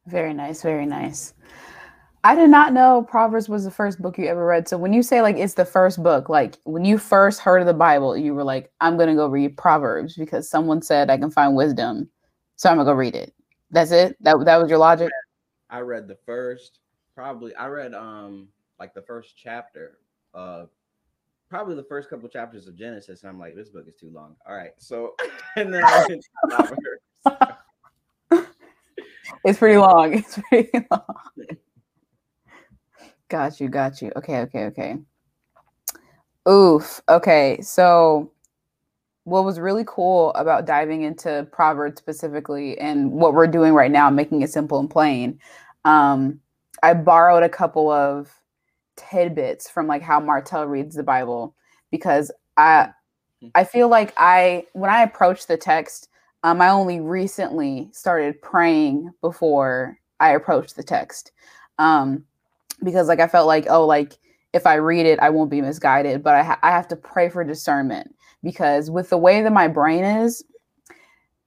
Very 0.05 0.33
nice, 0.33 0.61
very 0.61 0.85
nice. 0.85 1.33
I 2.23 2.35
did 2.35 2.49
not 2.49 2.73
know 2.73 3.03
Proverbs 3.03 3.47
was 3.47 3.63
the 3.63 3.71
first 3.71 4.01
book 4.01 4.17
you 4.17 4.25
ever 4.25 4.45
read. 4.45 4.67
So 4.67 4.77
when 4.77 4.91
you 4.91 5.01
say 5.01 5.21
like 5.21 5.37
it's 5.37 5.53
the 5.53 5.65
first 5.65 6.03
book, 6.03 6.27
like 6.27 6.57
when 6.65 6.83
you 6.83 6.97
first 6.97 7.39
heard 7.39 7.61
of 7.61 7.67
the 7.67 7.73
Bible, 7.73 8.17
you 8.17 8.33
were 8.33 8.43
like, 8.43 8.71
I'm 8.81 8.97
gonna 8.97 9.15
go 9.15 9.27
read 9.27 9.55
Proverbs 9.55 10.17
because 10.17 10.49
someone 10.49 10.81
said 10.81 11.09
I 11.09 11.17
can 11.17 11.31
find 11.31 11.55
wisdom. 11.55 12.09
So 12.57 12.69
I'm 12.69 12.75
gonna 12.75 12.89
go 12.89 12.93
read 12.93 13.15
it. 13.15 13.33
That's 13.71 13.91
it? 13.91 14.17
That 14.21 14.43
that 14.43 14.57
was 14.57 14.69
your 14.69 14.79
logic? 14.79 15.09
I 15.69 15.79
read 15.79 16.07
the 16.07 16.17
first, 16.25 16.79
probably 17.15 17.55
I 17.55 17.67
read 17.67 17.93
um 17.93 18.49
like 18.79 18.93
the 18.93 19.03
first 19.03 19.35
chapter 19.37 19.99
of 20.33 20.69
probably 21.49 21.75
the 21.75 21.83
first 21.83 22.09
couple 22.09 22.27
chapters 22.27 22.67
of 22.67 22.75
Genesis, 22.75 23.23
and 23.23 23.29
I'm 23.29 23.39
like, 23.39 23.55
this 23.55 23.69
book 23.69 23.87
is 23.87 23.95
too 23.95 24.11
long. 24.13 24.35
All 24.45 24.55
right, 24.55 24.71
so 24.77 25.15
and 25.55 25.73
then 25.73 25.85
I 25.85 26.05
went 26.09 26.25
Proverbs. 26.49 26.75
It's 29.45 29.59
pretty 29.59 29.77
long. 29.77 30.15
It's 30.15 30.37
pretty 30.49 30.85
long. 30.91 31.18
Got 33.29 33.59
you, 33.59 33.69
got 33.69 34.01
you. 34.01 34.11
Okay, 34.15 34.41
okay, 34.41 34.65
okay. 34.65 34.97
Oof. 36.47 37.01
Okay, 37.09 37.59
so 37.61 38.31
what 39.23 39.45
was 39.45 39.59
really 39.59 39.83
cool 39.87 40.31
about 40.33 40.65
diving 40.65 41.03
into 41.03 41.47
Proverbs 41.51 41.99
specifically 41.99 42.77
and 42.79 43.11
what 43.11 43.33
we're 43.33 43.47
doing 43.47 43.73
right 43.73 43.91
now, 43.91 44.09
making 44.09 44.41
it 44.41 44.49
simple 44.49 44.79
and 44.79 44.89
plain, 44.89 45.39
um, 45.85 46.39
I 46.81 46.93
borrowed 46.93 47.43
a 47.43 47.49
couple 47.49 47.91
of 47.91 48.31
tidbits 48.97 49.69
from 49.69 49.87
like 49.87 50.01
how 50.01 50.19
Martell 50.19 50.65
reads 50.65 50.95
the 50.95 51.03
Bible 51.03 51.55
because 51.91 52.31
I 52.57 52.89
I 53.55 53.63
feel 53.63 53.87
like 53.87 54.13
I 54.17 54.65
when 54.73 54.89
I 54.89 55.03
approach 55.03 55.47
the 55.47 55.57
text, 55.57 56.09
um, 56.43 56.61
I 56.61 56.69
only 56.69 56.99
recently 56.99 57.89
started 57.93 58.41
praying 58.41 59.11
before 59.21 59.97
I 60.19 60.31
approached 60.31 60.75
the 60.75 60.83
text. 60.83 61.31
Um, 61.77 62.25
because 62.83 63.07
like 63.07 63.19
I 63.19 63.27
felt 63.27 63.47
like, 63.47 63.67
oh, 63.69 63.85
like 63.85 64.17
if 64.53 64.65
I 64.65 64.75
read 64.75 65.05
it, 65.05 65.19
I 65.19 65.29
won't 65.29 65.51
be 65.51 65.61
misguided, 65.61 66.23
but 66.23 66.35
I, 66.35 66.43
ha- 66.43 66.59
I 66.63 66.71
have 66.71 66.87
to 66.89 66.95
pray 66.95 67.29
for 67.29 67.43
discernment 67.43 68.15
because 68.43 68.89
with 68.89 69.09
the 69.09 69.17
way 69.17 69.41
that 69.41 69.51
my 69.51 69.67
brain 69.67 70.03
is, 70.03 70.43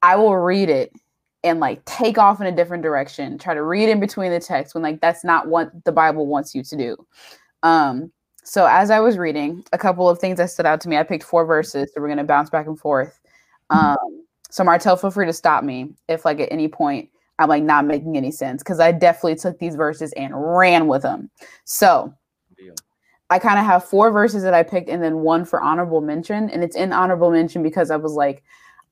I 0.03 0.17
will 0.17 0.37
read 0.37 0.69
it 0.69 0.93
and 1.45 1.61
like 1.61 1.85
take 1.85 2.19
off 2.19 2.41
in 2.41 2.47
a 2.47 2.53
different 2.55 2.83
direction, 2.83 3.39
try 3.39 3.55
to 3.55 3.63
read 3.63 3.89
in 3.89 4.01
between 4.01 4.31
the 4.31 4.41
text 4.41 4.75
when 4.75 4.83
like 4.83 5.01
that's 5.01 5.25
not 5.25 5.49
what 5.49 5.71
the 5.85 5.93
Bible 5.93 6.27
wants 6.27 6.55
you 6.55 6.63
to 6.63 6.77
do. 6.77 6.97
Um, 7.63 8.13
so 8.45 8.67
as 8.67 8.91
I 8.91 9.01
was 9.01 9.19
reading, 9.19 9.65
a 9.73 9.79
couple 9.79 10.09
of 10.09 10.19
things 10.19 10.39
that 10.39 10.51
stood 10.51 10.67
out 10.67 10.81
to 10.83 10.89
me. 10.89 10.97
I 10.97 11.05
picked 11.05 11.25
four 11.25 11.45
verses, 11.45 11.91
so 11.93 12.01
we're 12.01 12.09
gonna 12.09 12.25
bounce 12.25 12.51
back 12.51 12.67
and 12.67 12.79
forth. 12.79 13.21
Um, 13.71 13.97
so 14.51 14.65
Martell, 14.65 14.97
feel 14.97 15.11
free 15.11 15.27
to 15.27 15.33
stop 15.33 15.65
me 15.65 15.95
if 16.09 16.25
like 16.25 16.41
at 16.41 16.53
any 16.53 16.69
point 16.69 17.09
I'm 17.43 17.49
like 17.49 17.63
not 17.63 17.87
making 17.87 18.17
any 18.17 18.31
sense 18.31 18.63
because 18.63 18.81
I 18.81 18.93
definitely 18.93 19.37
took 19.37 19.59
these 19.59 19.75
verses 19.75 20.13
and 20.13 20.33
ran 20.35 20.87
with 20.87 21.03
them. 21.03 21.31
So 21.65 22.15
Deal. 22.57 22.75
I 23.31 23.39
kind 23.39 23.59
of 23.59 23.65
have 23.65 23.85
four 23.85 24.11
verses 24.11 24.43
that 24.43 24.55
I 24.55 24.63
picked 24.63 24.89
and 24.89 25.03
then 25.03 25.19
one 25.19 25.45
for 25.45 25.61
honorable 25.61 26.01
mention. 26.01 26.51
And 26.51 26.63
it's 26.63 26.77
in 26.77 26.93
honorable 26.93 27.31
mention 27.31 27.63
because 27.63 27.91
I 27.91 27.97
was 27.97 28.13
like, 28.13 28.43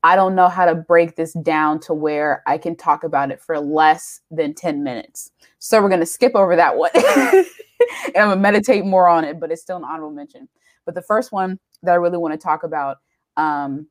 I 0.02 0.16
don't 0.16 0.34
know 0.34 0.48
how 0.48 0.64
to 0.64 0.74
break 0.74 1.16
this 1.16 1.34
down 1.34 1.78
to 1.80 1.94
where 1.94 2.42
I 2.46 2.56
can 2.56 2.74
talk 2.74 3.04
about 3.04 3.30
it 3.30 3.40
for 3.40 3.60
less 3.60 4.20
than 4.30 4.54
10 4.54 4.82
minutes. 4.82 5.30
So 5.58 5.80
we're 5.80 5.88
going 5.88 6.00
to 6.00 6.06
skip 6.06 6.34
over 6.34 6.56
that 6.56 6.76
one. 6.76 6.90
and 6.94 8.16
I'm 8.16 8.28
going 8.28 8.30
to 8.30 8.36
meditate 8.36 8.84
more 8.84 9.08
on 9.08 9.24
it, 9.24 9.38
but 9.38 9.52
it's 9.52 9.62
still 9.62 9.76
an 9.76 9.84
honorable 9.84 10.14
mention. 10.14 10.48
But 10.86 10.94
the 10.94 11.02
first 11.02 11.32
one 11.32 11.58
that 11.82 11.92
I 11.92 11.96
really 11.96 12.18
want 12.18 12.32
to 12.32 12.38
talk 12.38 12.62
about, 12.62 12.98
um, 13.36 13.88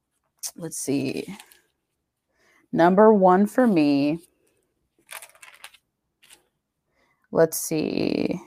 let's 0.56 0.78
see. 0.78 1.28
Number 2.72 3.14
one 3.14 3.46
for 3.46 3.68
me. 3.68 4.20
Let's 7.32 7.60
see. 7.60 8.40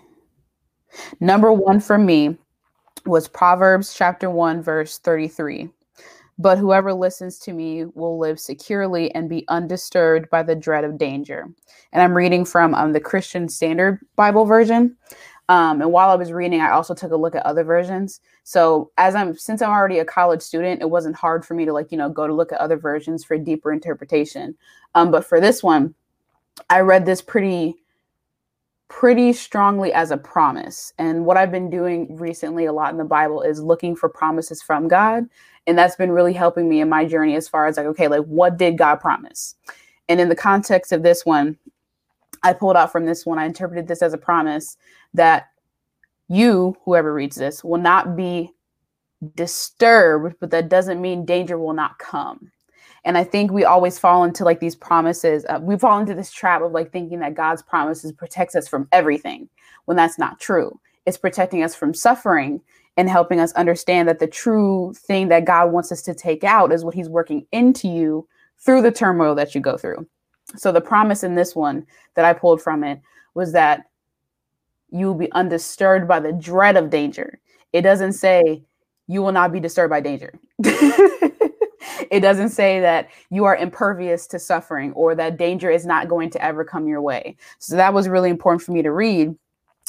Number 1.21 1.53
one 1.53 1.81
for 1.81 1.99
me 1.99 2.37
was 3.07 3.29
Proverbs 3.29 3.95
chapter 3.95 4.31
1, 4.31 4.63
verse 4.63 4.99
33. 4.99 5.69
But 6.39 6.59
whoever 6.59 6.93
listens 6.93 7.39
to 7.41 7.53
me 7.53 7.85
will 7.95 8.19
live 8.19 8.41
securely 8.41 9.15
and 9.15 9.29
be 9.29 9.45
undisturbed 9.49 10.31
by 10.31 10.43
the 10.43 10.57
dread 10.57 10.85
of 10.85 10.99
danger. 10.99 11.47
And 11.93 12.03
I'm 12.03 12.17
reading 12.17 12.45
from 12.45 12.75
um, 12.75 12.93
the 12.93 13.01
Christian 13.01 13.49
Standard 13.49 14.01
Bible 14.17 14.45
version. 14.45 14.97
Um, 15.49 15.83
and 15.83 15.93
while 15.93 16.09
I 16.09 16.15
was 16.15 16.33
reading, 16.33 16.61
I 16.61 16.71
also 16.71 16.95
took 16.95 17.13
a 17.13 17.17
look 17.17 17.35
at 17.35 17.45
other 17.45 17.65
versions. 17.65 18.21
So 18.45 18.91
as 18.97 19.15
I'm 19.15 19.37
since 19.37 19.61
I'm 19.61 19.71
already 19.71 19.99
a 19.99 20.05
college 20.05 20.41
student, 20.41 20.81
it 20.81 20.89
wasn't 20.89 21.17
hard 21.17 21.45
for 21.45 21.55
me 21.55 21.65
to 21.65 21.73
like 21.73 21.93
you 21.93 21.99
know 21.99 22.09
go 22.09 22.27
to 22.27 22.33
look 22.33 22.53
at 22.53 22.61
other 22.61 22.77
versions 22.77 23.25
for 23.25 23.37
deeper 23.37 23.73
interpretation. 23.73 24.57
Um, 24.95 25.11
but 25.11 25.27
for 25.27 25.41
this 25.41 25.63
one, 25.63 25.95
I 26.71 26.81
read 26.81 27.05
this 27.05 27.21
pretty 27.21 27.82
pretty 28.93 29.33
strongly 29.33 29.91
as 29.91 30.11
a 30.11 30.19
promise. 30.19 30.93
And 30.99 31.25
what 31.25 31.39
I've 31.39 31.51
been 31.51 31.71
doing 31.71 32.15
recently 32.15 32.67
a 32.67 32.73
lot 32.75 32.93
in 32.93 32.99
the 32.99 33.05
Bible 33.05 33.41
is 33.41 33.63
looking 33.63 33.97
for 33.97 34.07
promises 34.07 34.61
from 34.61 34.87
God. 34.87 35.25
And 35.67 35.79
that's 35.79 35.97
been 35.97 36.13
really 36.13 36.35
helping 36.35 36.69
me 36.69 36.83
in 36.83 36.91
my 36.91 37.07
journey 37.07 37.35
as 37.35 37.49
far 37.49 37.67
as 37.67 37.79
like, 37.79 37.87
okay, 37.87 38.07
like 38.07 38.25
what 38.25 38.59
did 38.59 38.77
God 38.77 38.97
promise? 38.97 39.55
And 40.11 40.21
in 40.21 40.29
the 40.29 40.37
context 40.37 40.93
of 40.93 41.03
this 41.03 41.25
one, 41.25 41.57
I 42.43 42.53
pulled 42.53 42.77
out 42.77 42.93
from 42.93 43.07
this 43.07 43.25
one, 43.25 43.39
I 43.39 43.47
interpreted 43.47 43.89
this 43.89 44.03
as 44.03 44.13
a 44.13 44.19
promise 44.19 44.77
that 45.15 45.49
you, 46.29 46.77
whoever 46.85 47.15
reads 47.15 47.37
this, 47.37 47.65
will 47.65 47.81
not 47.81 48.15
be 48.15 48.51
disturbed, 49.35 50.37
but 50.39 50.51
that 50.51 50.69
doesn't 50.69 51.01
mean 51.01 51.25
danger 51.25 51.59
will 51.59 51.73
not 51.73 51.99
come. 51.99 52.52
And 53.05 53.19
I 53.19 53.25
think 53.25 53.51
we 53.51 53.65
always 53.65 53.99
fall 53.99 54.25
into 54.25 54.45
like 54.45 54.61
these 54.61 54.77
promises. 54.77 55.45
Uh, 55.49 55.59
we 55.61 55.77
fall 55.77 55.99
into 55.99 56.15
this 56.15 56.31
trap 56.31 56.63
of 56.63 56.73
like 56.73 56.93
thinking 56.93 57.19
that 57.21 57.35
God's 57.35 57.63
promises 57.63 58.13
protects 58.13 58.55
us 58.55 58.69
from 58.69 58.89
everything 58.93 59.49
when 59.87 59.97
that's 59.97 60.19
not 60.19 60.39
true. 60.39 60.79
It's 61.05 61.17
protecting 61.17 61.63
us 61.63 61.75
from 61.75 61.95
suffering 61.95 62.61
and 62.97 63.09
helping 63.09 63.41
us 63.41 63.53
understand 63.55 64.09
that 64.09 64.19
the 64.19 64.27
true 64.27 64.93
thing 64.95 65.29
that 65.29 65.45
God 65.45 65.73
wants 65.73 65.91
us 65.91 66.03
to 66.03 66.15
take 66.15 66.45
out 66.45 66.73
is 66.73 66.85
what 66.85 66.95
He's 66.95 67.09
working 67.09 67.47
into 67.51 67.89
you 67.89 68.29
through 68.59 68.83
the 68.83 68.93
turmoil 68.93 69.35
that 69.35 69.55
you 69.55 69.61
go 69.61 69.77
through. 69.77 70.07
So 70.57 70.71
the 70.71 70.81
promise 70.81 71.25
in 71.25 71.35
this 71.35 71.57
one 71.57 71.87
that 72.15 72.25
I 72.25 72.33
pulled 72.33 72.63
from 72.63 72.85
it 72.85 73.01
was 73.35 73.53
that 73.53 73.87
you 74.91 75.07
will 75.07 75.15
be 75.15 75.33
undisturbed 75.33 76.07
by 76.07 76.21
the 76.21 76.33
dread 76.33 76.77
of 76.77 76.91
danger. 76.91 77.41
It 77.73 77.81
doesn't 77.81 78.13
say 78.13 78.63
you 79.09 79.23
will 79.23 79.33
not 79.33 79.53
be 79.53 79.61
disturbed 79.61 79.91
by 79.91 80.01
danger. 80.01 80.33
it 82.13 82.21
doesn't 82.21 82.51
say 82.51 82.79
that 82.79 83.09
you 83.31 83.45
are 83.45 83.57
impervious 83.57 84.27
to 84.27 84.39
suffering 84.39 84.93
or 84.93 85.15
that 85.15 85.39
danger 85.39 85.71
is 85.71 85.87
not 85.87 86.09
going 86.09 86.29
to 86.29 86.45
ever 86.45 86.63
come 86.63 86.87
your 86.87 87.01
way. 87.01 87.37
So 87.59 87.75
that 87.77 87.95
was 87.95 88.07
really 88.07 88.29
important 88.29 88.61
for 88.61 88.73
me 88.73 88.83
to 88.83 88.93
read 88.93 89.35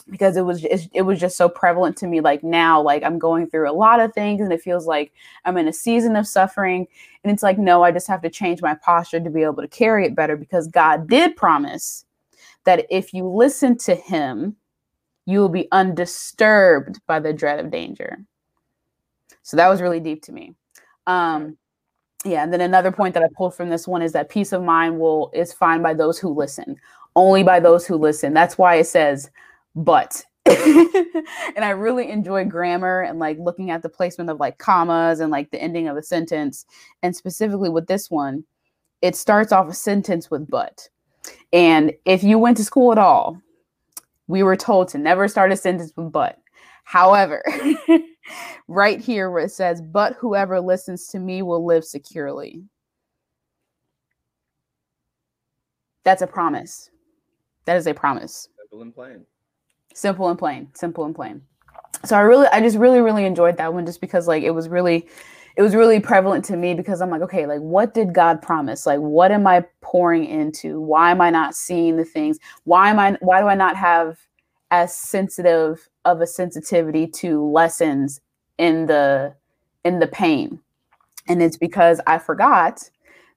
because 0.10 0.38
it 0.38 0.44
was 0.44 0.64
it, 0.64 1.02
was 1.02 1.20
just 1.20 1.36
so 1.36 1.50
prevalent 1.50 1.98
to 1.98 2.08
me 2.08 2.20
like 2.20 2.44
now 2.44 2.82
like 2.82 3.04
i'm 3.04 3.18
going 3.18 3.50
through 3.50 3.70
a 3.70 3.72
lot 3.72 4.02
of 4.02 4.14
things 4.14 4.42
and 4.42 4.52
it 4.52 4.62
feels 4.62 4.86
like 4.86 5.14
i'm 5.46 5.56
in 5.56 5.68
a 5.68 5.72
season 5.72 6.18
of 6.18 6.28
suffering. 6.28 6.86
And 7.24 7.32
it's 7.32 7.44
like 7.44 7.58
no 7.58 7.84
i 7.84 7.92
just 7.92 8.08
have 8.08 8.22
to 8.24 8.30
change 8.30 8.62
my 8.62 8.74
posture 8.74 9.22
to 9.22 9.30
be 9.30 9.44
able 9.44 9.62
to 9.62 9.68
carry 9.68 10.06
it 10.06 10.16
better 10.16 10.36
because 10.36 10.68
god 10.68 11.08
did 11.08 11.38
promise 11.38 12.04
that 12.66 12.86
if 12.90 13.14
you 13.14 13.26
listen 13.26 13.78
to 13.78 13.96
him 13.96 14.58
you 15.26 15.40
will 15.40 15.48
be 15.48 15.70
undisturbed 15.72 17.00
by 17.08 17.22
the 17.22 17.32
dread 17.32 17.60
of 17.64 17.72
danger. 17.72 18.18
So 19.42 19.56
that 19.56 19.70
was 19.70 19.82
really 19.82 20.02
deep 20.02 20.24
to 20.24 20.34
me. 20.34 20.56
Um 21.08 21.58
yeah 22.24 22.44
and 22.44 22.54
then 22.54 22.62
another 22.62 22.92
point 22.92 23.14
that 23.14 23.24
i 23.24 23.28
pulled 23.36 23.56
from 23.56 23.70
this 23.70 23.88
one 23.88 24.02
is 24.02 24.12
that 24.12 24.30
peace 24.30 24.52
of 24.52 24.64
mind 24.64 25.00
will 25.00 25.32
is 25.34 25.54
fine 25.54 25.82
by 25.82 25.94
those 25.94 26.20
who 26.20 26.30
listen 26.30 26.76
only 27.16 27.44
by 27.44 27.60
those 27.60 27.86
who 27.86 27.96
listen 27.96 28.34
that's 28.34 28.58
why 28.58 28.76
it 28.76 28.88
says 28.88 29.30
but 29.76 30.24
and 30.46 31.64
I 31.64 31.70
really 31.70 32.10
enjoy 32.10 32.44
grammar 32.44 33.02
and 33.02 33.18
like 33.18 33.38
looking 33.40 33.72
at 33.72 33.82
the 33.82 33.88
placement 33.88 34.30
of 34.30 34.40
like 34.42 34.58
commas 34.58 35.22
and 35.22 35.32
like 35.32 35.52
the 35.52 35.62
ending 35.62 35.88
of 35.88 35.96
a 35.96 36.04
sentence. 36.04 36.66
And 37.02 37.16
specifically 37.16 37.70
with 37.70 37.88
this 37.88 38.12
one, 38.12 38.44
it 39.02 39.16
starts 39.16 39.54
off 39.54 39.70
a 39.70 39.74
sentence 39.74 40.30
with 40.30 40.50
but. 40.50 40.90
And 41.54 41.94
if 42.04 42.24
you 42.24 42.38
went 42.38 42.58
to 42.58 42.66
school 42.66 42.92
at 42.92 42.98
all, 42.98 43.42
we 44.28 44.44
were 44.44 44.58
told 44.58 44.90
to 44.90 44.98
never 44.98 45.30
start 45.30 45.54
a 45.54 45.56
sentence 45.56 45.94
with 45.96 46.12
but. 46.12 46.40
However, 46.84 47.42
right 48.68 49.00
here 49.00 49.30
where 49.30 49.44
it 49.44 49.52
says, 49.52 49.82
but 49.82 50.14
whoever 50.14 50.60
listens 50.60 51.08
to 51.08 51.20
me 51.20 51.42
will 51.42 51.66
live 51.66 51.84
securely. 51.86 52.64
That's 56.04 56.22
a 56.22 56.28
promise. 56.28 56.90
That 57.66 57.78
is 57.78 57.88
a 57.88 57.94
promise. 57.94 58.50
Simple 58.58 58.82
and 58.82 58.94
plain. 58.94 59.26
Simple 59.94 60.30
and 60.30 60.40
plain. 60.40 60.70
Simple 60.74 61.06
and 61.06 61.16
plain. 61.16 61.42
So 62.06 62.18
I 62.18 62.22
really, 62.22 62.48
I 62.48 62.60
just 62.60 62.78
really, 62.78 63.00
really 63.00 63.26
enjoyed 63.26 63.58
that 63.58 63.74
one 63.74 63.86
just 63.86 64.02
because 64.02 64.28
like 64.28 64.44
it 64.44 64.52
was 64.52 64.68
really, 64.68 65.08
it 65.56 65.62
was 65.62 65.76
really 65.76 66.00
prevalent 66.00 66.44
to 66.46 66.58
me 66.58 66.74
because 66.74 67.00
I'm 67.00 67.10
like, 67.10 67.22
okay, 67.22 67.46
like 67.46 67.62
what 67.62 67.94
did 67.94 68.14
God 68.14 68.42
promise? 68.42 68.86
Like 68.86 69.00
what 69.00 69.32
am 69.32 69.48
I 69.48 69.66
pouring 69.82 70.26
into? 70.26 70.82
Why 70.82 71.12
am 71.12 71.22
I 71.22 71.30
not 71.30 71.56
seeing 71.56 71.96
the 71.96 72.06
things? 72.06 72.40
Why 72.64 72.90
am 72.90 73.00
I 73.00 73.18
why 73.22 73.40
do 73.40 73.48
I 73.48 73.56
not 73.56 73.78
have 73.78 74.18
as 74.74 74.92
sensitive 74.98 75.88
of 76.04 76.20
a 76.20 76.26
sensitivity 76.26 77.06
to 77.06 77.48
lessons 77.48 78.20
in 78.58 78.88
the 78.88 79.36
in 79.86 80.00
the 80.00 80.08
pain? 80.08 80.60
And 81.28 81.44
it's 81.44 81.58
because 81.58 82.02
I 82.08 82.18
forgot 82.18 82.90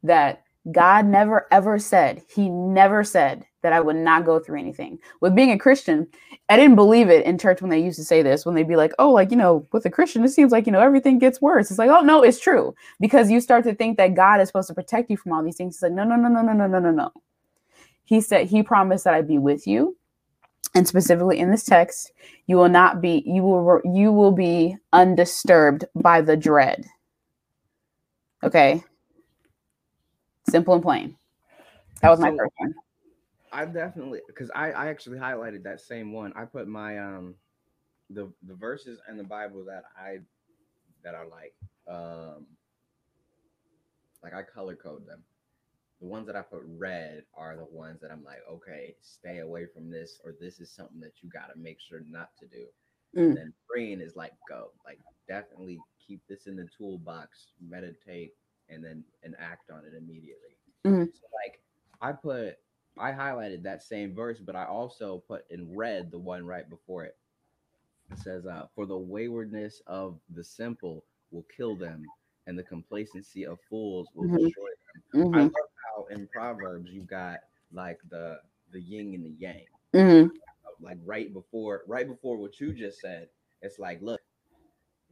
that 0.02 0.44
God 0.72 1.04
never 1.04 1.46
ever 1.52 1.78
said, 1.78 2.22
He 2.34 2.48
never 2.48 3.04
said 3.04 3.44
that 3.62 3.74
I 3.74 3.80
would 3.80 3.96
not 3.96 4.24
go 4.24 4.40
through 4.40 4.58
anything. 4.58 4.98
With 5.20 5.34
being 5.34 5.50
a 5.50 5.58
Christian, 5.58 6.06
I 6.48 6.56
didn't 6.56 6.76
believe 6.76 7.10
it 7.10 7.26
in 7.26 7.36
church 7.36 7.60
when 7.60 7.70
they 7.70 7.82
used 7.82 7.98
to 7.98 8.04
say 8.04 8.22
this, 8.22 8.46
when 8.46 8.54
they'd 8.54 8.66
be 8.66 8.76
like, 8.76 8.92
oh, 8.98 9.10
like, 9.10 9.30
you 9.30 9.36
know, 9.36 9.66
with 9.72 9.84
a 9.84 9.90
Christian, 9.90 10.24
it 10.24 10.28
seems 10.28 10.52
like, 10.52 10.64
you 10.66 10.72
know, 10.72 10.80
everything 10.80 11.18
gets 11.18 11.42
worse. 11.42 11.70
It's 11.70 11.78
like, 11.78 11.90
oh, 11.90 12.00
no, 12.00 12.22
it's 12.22 12.40
true. 12.40 12.74
Because 12.98 13.30
you 13.30 13.40
start 13.40 13.64
to 13.64 13.74
think 13.74 13.98
that 13.98 14.14
God 14.14 14.40
is 14.40 14.48
supposed 14.48 14.68
to 14.68 14.74
protect 14.74 15.10
you 15.10 15.16
from 15.16 15.32
all 15.32 15.42
these 15.42 15.56
things. 15.56 15.74
It's 15.74 15.82
like, 15.82 15.92
no, 15.92 16.04
no, 16.04 16.16
no, 16.16 16.28
no, 16.28 16.42
no, 16.42 16.52
no, 16.52 16.66
no, 16.66 16.78
no, 16.78 16.90
no. 16.92 17.12
He 18.04 18.20
said, 18.20 18.46
He 18.46 18.62
promised 18.62 19.04
that 19.04 19.14
I'd 19.14 19.28
be 19.28 19.38
with 19.38 19.66
you 19.66 19.96
and 20.76 20.86
specifically 20.86 21.38
in 21.38 21.50
this 21.50 21.64
text, 21.64 22.12
you 22.46 22.56
will 22.56 22.68
not 22.68 23.00
be 23.00 23.22
you 23.26 23.42
will 23.42 23.80
you 23.84 24.12
will 24.12 24.32
be 24.32 24.76
undisturbed 24.92 25.84
by 25.94 26.20
the 26.20 26.36
dread. 26.36 26.86
Okay. 28.42 28.82
Simple 30.48 30.74
and 30.74 30.82
plain. 30.82 31.16
That 32.02 32.10
was 32.10 32.20
my 32.20 32.30
So- 32.30 32.36
first 32.36 32.54
one. 32.58 32.74
I 33.52 33.64
definitely 33.64 34.20
because 34.26 34.50
I, 34.54 34.72
I 34.72 34.86
actually 34.88 35.18
highlighted 35.18 35.62
that 35.64 35.80
same 35.80 36.12
one. 36.12 36.32
I 36.36 36.44
put 36.44 36.68
my 36.68 36.98
um 36.98 37.36
the 38.10 38.32
the 38.46 38.54
verses 38.54 39.00
in 39.08 39.16
the 39.16 39.24
Bible 39.24 39.64
that 39.66 39.84
I 39.96 40.18
that 41.04 41.14
I 41.14 41.24
like 41.24 41.54
um 41.88 42.46
like 44.22 44.34
I 44.34 44.42
color 44.42 44.76
code 44.76 45.06
them. 45.06 45.22
The 46.00 46.06
ones 46.06 46.26
that 46.26 46.36
I 46.36 46.42
put 46.42 46.62
red 46.66 47.24
are 47.34 47.56
the 47.56 47.64
ones 47.64 48.00
that 48.02 48.10
I'm 48.10 48.22
like, 48.24 48.40
okay, 48.48 48.96
stay 49.00 49.38
away 49.38 49.66
from 49.66 49.90
this, 49.90 50.20
or 50.24 50.32
this 50.38 50.60
is 50.60 50.70
something 50.70 51.00
that 51.00 51.22
you 51.22 51.30
got 51.30 51.46
to 51.52 51.58
make 51.58 51.80
sure 51.80 52.00
not 52.00 52.36
to 52.38 52.46
do. 52.46 52.68
Mm. 53.14 53.36
And 53.36 53.36
then 53.36 53.54
green 53.68 54.00
is 54.00 54.14
like, 54.16 54.34
go, 54.46 54.72
like 54.84 55.00
definitely 55.26 55.84
keep 55.98 56.26
this 56.28 56.46
in 56.46 56.56
the 56.56 56.66
toolbox, 56.76 57.52
meditate, 57.60 58.34
and 58.68 58.84
then 58.84 59.04
and 59.22 59.34
act 59.38 59.70
on 59.70 59.84
it 59.86 59.94
immediately. 59.94 60.58
Mhm. 60.84 61.12
So 61.12 61.26
like, 61.44 61.62
I 62.00 62.12
put, 62.12 62.58
I 62.98 63.12
highlighted 63.12 63.62
that 63.62 63.82
same 63.82 64.14
verse, 64.14 64.40
but 64.40 64.56
I 64.56 64.66
also 64.66 65.18
put 65.20 65.50
in 65.50 65.74
red 65.74 66.10
the 66.10 66.18
one 66.18 66.44
right 66.46 66.68
before 66.68 67.04
it. 67.04 67.18
It 68.10 68.18
says, 68.18 68.46
uh, 68.46 68.66
"For 68.74 68.86
the 68.86 68.98
waywardness 68.98 69.80
of 69.86 70.20
the 70.28 70.44
simple 70.44 71.06
will 71.30 71.44
kill 71.44 71.76
them, 71.76 72.12
and 72.46 72.58
the 72.58 72.64
complacency 72.64 73.46
of 73.46 73.60
fools 73.62 74.12
will 74.14 74.26
Mhm. 74.26 74.50
destroy 74.50 74.68
them." 74.94 75.04
I 75.32 75.42
Mhm. 75.42 75.44
love 75.44 75.70
how 75.96 76.04
in 76.10 76.28
Proverbs 76.28 76.90
you 76.90 77.02
got 77.02 77.40
like 77.72 77.98
the 78.10 78.38
the 78.72 78.80
yin 78.80 79.14
and 79.14 79.24
the 79.24 79.34
yang. 79.38 79.66
Mhm. 79.94 80.30
Like 80.80 80.98
right 81.04 81.32
before 81.32 81.82
right 81.86 82.06
before 82.06 82.36
what 82.36 82.60
you 82.60 82.72
just 82.74 83.00
said, 83.00 83.28
it's 83.62 83.78
like, 83.78 84.00
look, 84.02 84.20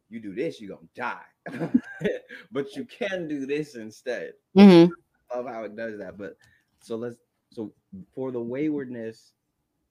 you 0.09 0.21
do 0.21 0.35
this, 0.35 0.61
you're 0.61 0.77
gonna 0.77 0.89
die. 0.95 1.25
but 2.53 2.75
you 2.77 2.85
can 2.85 3.29
do 3.29 3.47
this 3.47 3.77
instead. 3.77 4.35
Mhm. 4.57 4.91
Love 5.35 5.47
how 5.47 5.65
it 5.65 5.77
does 5.77 5.99
that. 5.99 6.19
But 6.19 6.37
so 6.81 6.97
let's 6.97 7.17
so 7.51 7.73
for 8.15 8.31
the 8.33 8.41
waywardness 8.41 9.33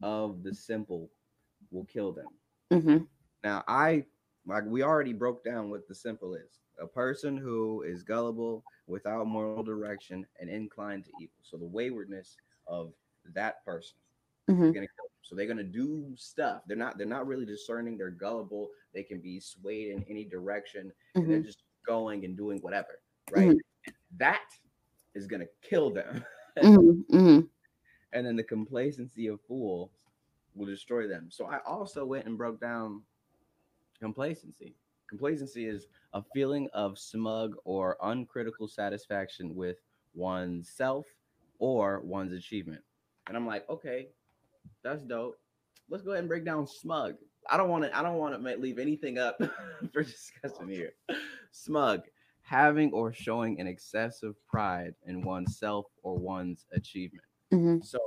of 0.01 0.43
the 0.43 0.53
simple 0.53 1.09
will 1.71 1.85
kill 1.85 2.11
them. 2.13 2.27
Mhm. 2.71 3.07
Now 3.43 3.63
I 3.67 4.05
like 4.45 4.65
we 4.65 4.83
already 4.83 5.13
broke 5.13 5.43
down 5.43 5.69
what 5.69 5.87
the 5.87 5.95
simple 5.95 6.35
is. 6.35 6.62
A 6.79 6.87
person 6.87 7.37
who 7.37 7.83
is 7.83 8.03
gullible, 8.03 8.63
without 8.87 9.27
moral 9.27 9.63
direction, 9.63 10.25
and 10.39 10.49
inclined 10.49 11.05
to 11.05 11.11
evil. 11.17 11.35
So 11.41 11.57
the 11.57 11.65
waywardness 11.65 12.37
of 12.67 12.93
that 13.33 13.63
person 13.65 13.97
is 14.61 14.71
Mhm. 14.71 14.73
gonna 14.73 14.87
kill 14.87 15.05
them. 15.05 15.19
So 15.21 15.35
they're 15.35 15.47
gonna 15.47 15.63
do 15.63 16.13
stuff. 16.17 16.63
They're 16.67 16.77
not 16.77 16.97
they're 16.97 17.07
not 17.07 17.27
really 17.27 17.45
discerning, 17.45 17.97
they're 17.97 18.09
gullible, 18.11 18.69
they 18.93 19.03
can 19.03 19.19
be 19.21 19.39
swayed 19.39 19.89
in 19.91 20.03
any 20.09 20.25
direction, 20.25 20.91
and 21.21 21.31
they're 21.31 21.39
Mhm. 21.39 21.43
just 21.43 21.63
going 21.85 22.25
and 22.25 22.35
doing 22.37 22.59
whatever, 22.61 23.01
right? 23.29 23.55
That 24.17 24.49
is 25.15 25.27
gonna 25.27 25.47
kill 25.61 25.91
them. 25.91 26.25
Mhm. 26.61 27.05
Mhm. 27.09 27.49
and 28.13 28.25
then 28.25 28.35
the 28.35 28.43
complacency 28.43 29.27
of 29.27 29.41
fools 29.41 29.91
will 30.55 30.65
destroy 30.65 31.07
them. 31.07 31.29
So 31.31 31.45
I 31.45 31.59
also 31.65 32.05
went 32.05 32.25
and 32.25 32.37
broke 32.37 32.59
down 32.59 33.03
complacency. 33.99 34.75
Complacency 35.13 35.67
is 35.67 35.85
a 36.13 36.23
feeling 36.23 36.67
of 36.73 36.97
smug 36.97 37.53
or 37.65 37.97
uncritical 38.01 38.67
satisfaction 38.67 39.53
with 39.53 39.77
one's 40.15 40.71
self 40.71 41.05
or 41.59 41.99
one's 41.99 42.33
achievement. 42.33 42.81
And 43.27 43.37
I'm 43.37 43.45
like, 43.45 43.69
okay, 43.69 44.07
that's 44.81 45.03
dope. 45.03 45.37
Let's 45.87 46.03
go 46.03 46.13
ahead 46.13 46.21
and 46.21 46.27
break 46.29 46.45
down 46.45 46.65
smug. 46.65 47.17
I 47.47 47.57
don't 47.57 47.69
want 47.69 47.83
to. 47.83 47.95
I 47.95 48.01
don't 48.01 48.17
want 48.17 48.33
to 48.43 48.57
leave 48.57 48.79
anything 48.79 49.19
up 49.19 49.37
for 49.93 50.01
discussion 50.01 50.67
here. 50.67 50.93
Smug, 51.51 52.01
having 52.41 52.91
or 52.91 53.13
showing 53.13 53.59
an 53.61 53.67
excessive 53.67 54.33
pride 54.47 54.95
in 55.05 55.21
oneself 55.21 55.85
or 56.01 56.17
one's 56.17 56.65
achievement. 56.71 57.25
Mhm. 57.51 57.85
So 57.85 57.99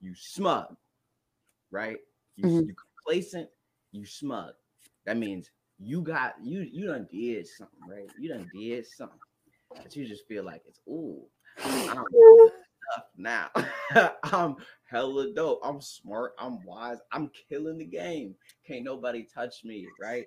you 0.00 0.14
smug, 0.14 0.74
right? 1.70 1.98
You, 2.36 2.46
Mhm. 2.46 2.66
you 2.68 2.74
complacent, 2.74 3.50
you 3.92 4.06
smug. 4.06 4.54
That 5.04 5.18
means 5.18 5.50
you 5.78 6.02
got 6.02 6.34
you 6.42 6.60
you 6.60 6.86
done 6.86 7.08
did 7.10 7.46
something, 7.46 7.80
right? 7.88 8.08
You 8.18 8.30
done 8.30 8.48
did 8.54 8.86
something. 8.86 9.18
But 9.70 9.96
you 9.96 10.06
just 10.06 10.26
feel 10.28 10.44
like 10.44 10.62
it's 10.66 10.80
ooh, 10.88 11.24
I'm 11.64 12.04
now. 13.16 13.48
I'm 14.24 14.56
hella 14.84 15.32
dope. 15.34 15.60
I'm 15.64 15.80
smart. 15.80 16.32
I'm 16.38 16.64
wise. 16.64 16.98
I'm 17.12 17.30
killing 17.48 17.78
the 17.78 17.84
game. 17.84 18.34
Can't 18.66 18.84
nobody 18.84 19.26
touch 19.34 19.64
me, 19.64 19.86
right? 20.00 20.26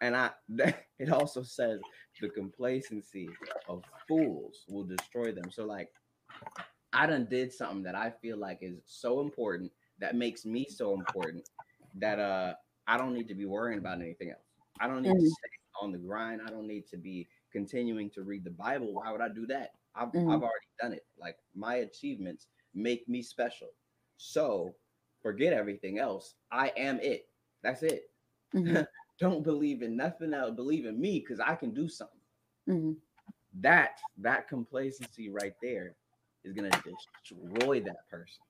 And 0.00 0.16
I 0.16 0.30
it 0.98 1.10
also 1.10 1.42
says 1.42 1.80
the 2.20 2.28
complacency 2.28 3.28
of 3.68 3.82
fools 4.06 4.64
will 4.68 4.84
destroy 4.84 5.32
them. 5.32 5.50
So 5.50 5.64
like 5.64 5.88
I 6.92 7.06
done 7.06 7.26
did 7.30 7.52
something 7.52 7.82
that 7.84 7.94
I 7.94 8.12
feel 8.22 8.36
like 8.36 8.58
is 8.60 8.78
so 8.86 9.20
important 9.20 9.72
that 9.98 10.14
makes 10.14 10.44
me 10.44 10.66
so 10.68 10.94
important 10.94 11.48
that 11.96 12.18
uh 12.18 12.54
I 12.86 12.98
don't 12.98 13.14
need 13.14 13.28
to 13.28 13.34
be 13.34 13.46
worrying 13.46 13.78
about 13.78 14.00
anything 14.00 14.30
else. 14.30 14.43
I 14.80 14.86
don't 14.88 15.02
need 15.02 15.08
to 15.08 15.14
Mhm. 15.14 15.30
stay 15.30 15.48
on 15.80 15.92
the 15.92 15.98
grind. 15.98 16.42
I 16.42 16.50
don't 16.50 16.66
need 16.66 16.86
to 16.88 16.96
be 16.96 17.28
continuing 17.52 18.10
to 18.10 18.22
read 18.22 18.44
the 18.44 18.50
Bible. 18.50 18.92
Why 18.92 19.10
would 19.12 19.20
I 19.20 19.28
do 19.28 19.46
that? 19.46 19.74
I've, 19.94 20.08
Mhm. 20.08 20.32
I've 20.32 20.42
already 20.42 20.66
done 20.80 20.92
it. 20.92 21.06
Like 21.16 21.38
my 21.54 21.76
achievements 21.76 22.48
make 22.74 23.08
me 23.08 23.22
special. 23.22 23.70
So 24.16 24.74
forget 25.22 25.52
everything 25.52 25.98
else. 25.98 26.34
I 26.50 26.68
am 26.76 27.00
it. 27.00 27.28
That's 27.62 27.82
it. 27.82 28.10
Mhm. 28.52 28.54
Don't 29.18 29.44
believe 29.44 29.82
in 29.82 29.96
nothing 29.96 30.34
else. 30.34 30.54
Believe 30.56 30.86
in 30.86 31.00
me 31.00 31.20
because 31.20 31.38
I 31.40 31.54
can 31.54 31.72
do 31.72 31.88
something. 31.88 32.20
Mhm. 32.68 33.00
That 33.60 34.00
that 34.16 34.48
complacency 34.48 35.28
right 35.28 35.54
there 35.60 35.96
is 36.42 36.52
gonna 36.52 36.70
destroy 36.82 37.80
that 37.80 38.08
person. 38.08 38.42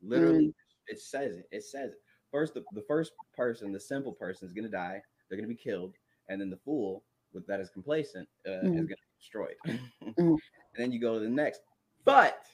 Literally, 0.00 0.54
it 0.86 1.00
says 1.00 1.36
it. 1.36 1.48
It 1.50 1.64
says 1.64 1.92
it. 1.92 2.02
First, 2.30 2.54
the, 2.54 2.64
the 2.72 2.82
first 2.82 3.12
person, 3.34 3.72
the 3.72 3.80
simple 3.80 4.12
person, 4.12 4.46
is 4.46 4.52
gonna 4.52 4.68
die. 4.68 5.02
They're 5.28 5.38
gonna 5.38 5.48
be 5.48 5.54
killed, 5.54 5.94
and 6.28 6.40
then 6.40 6.50
the 6.50 6.56
fool, 6.58 7.04
with 7.32 7.46
that 7.46 7.60
is 7.60 7.70
complacent, 7.70 8.28
uh, 8.46 8.62
is 8.62 8.70
Mhm. 8.70 8.74
gonna 8.74 8.86
be 8.86 9.18
destroyed. 9.18 9.56
Mhm. 10.18 10.38
And 10.74 10.82
then 10.84 10.92
you 10.92 11.00
go 11.00 11.14
to 11.14 11.20
the 11.20 11.28
next. 11.28 11.62
But 12.04 12.46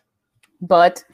But 0.61 1.05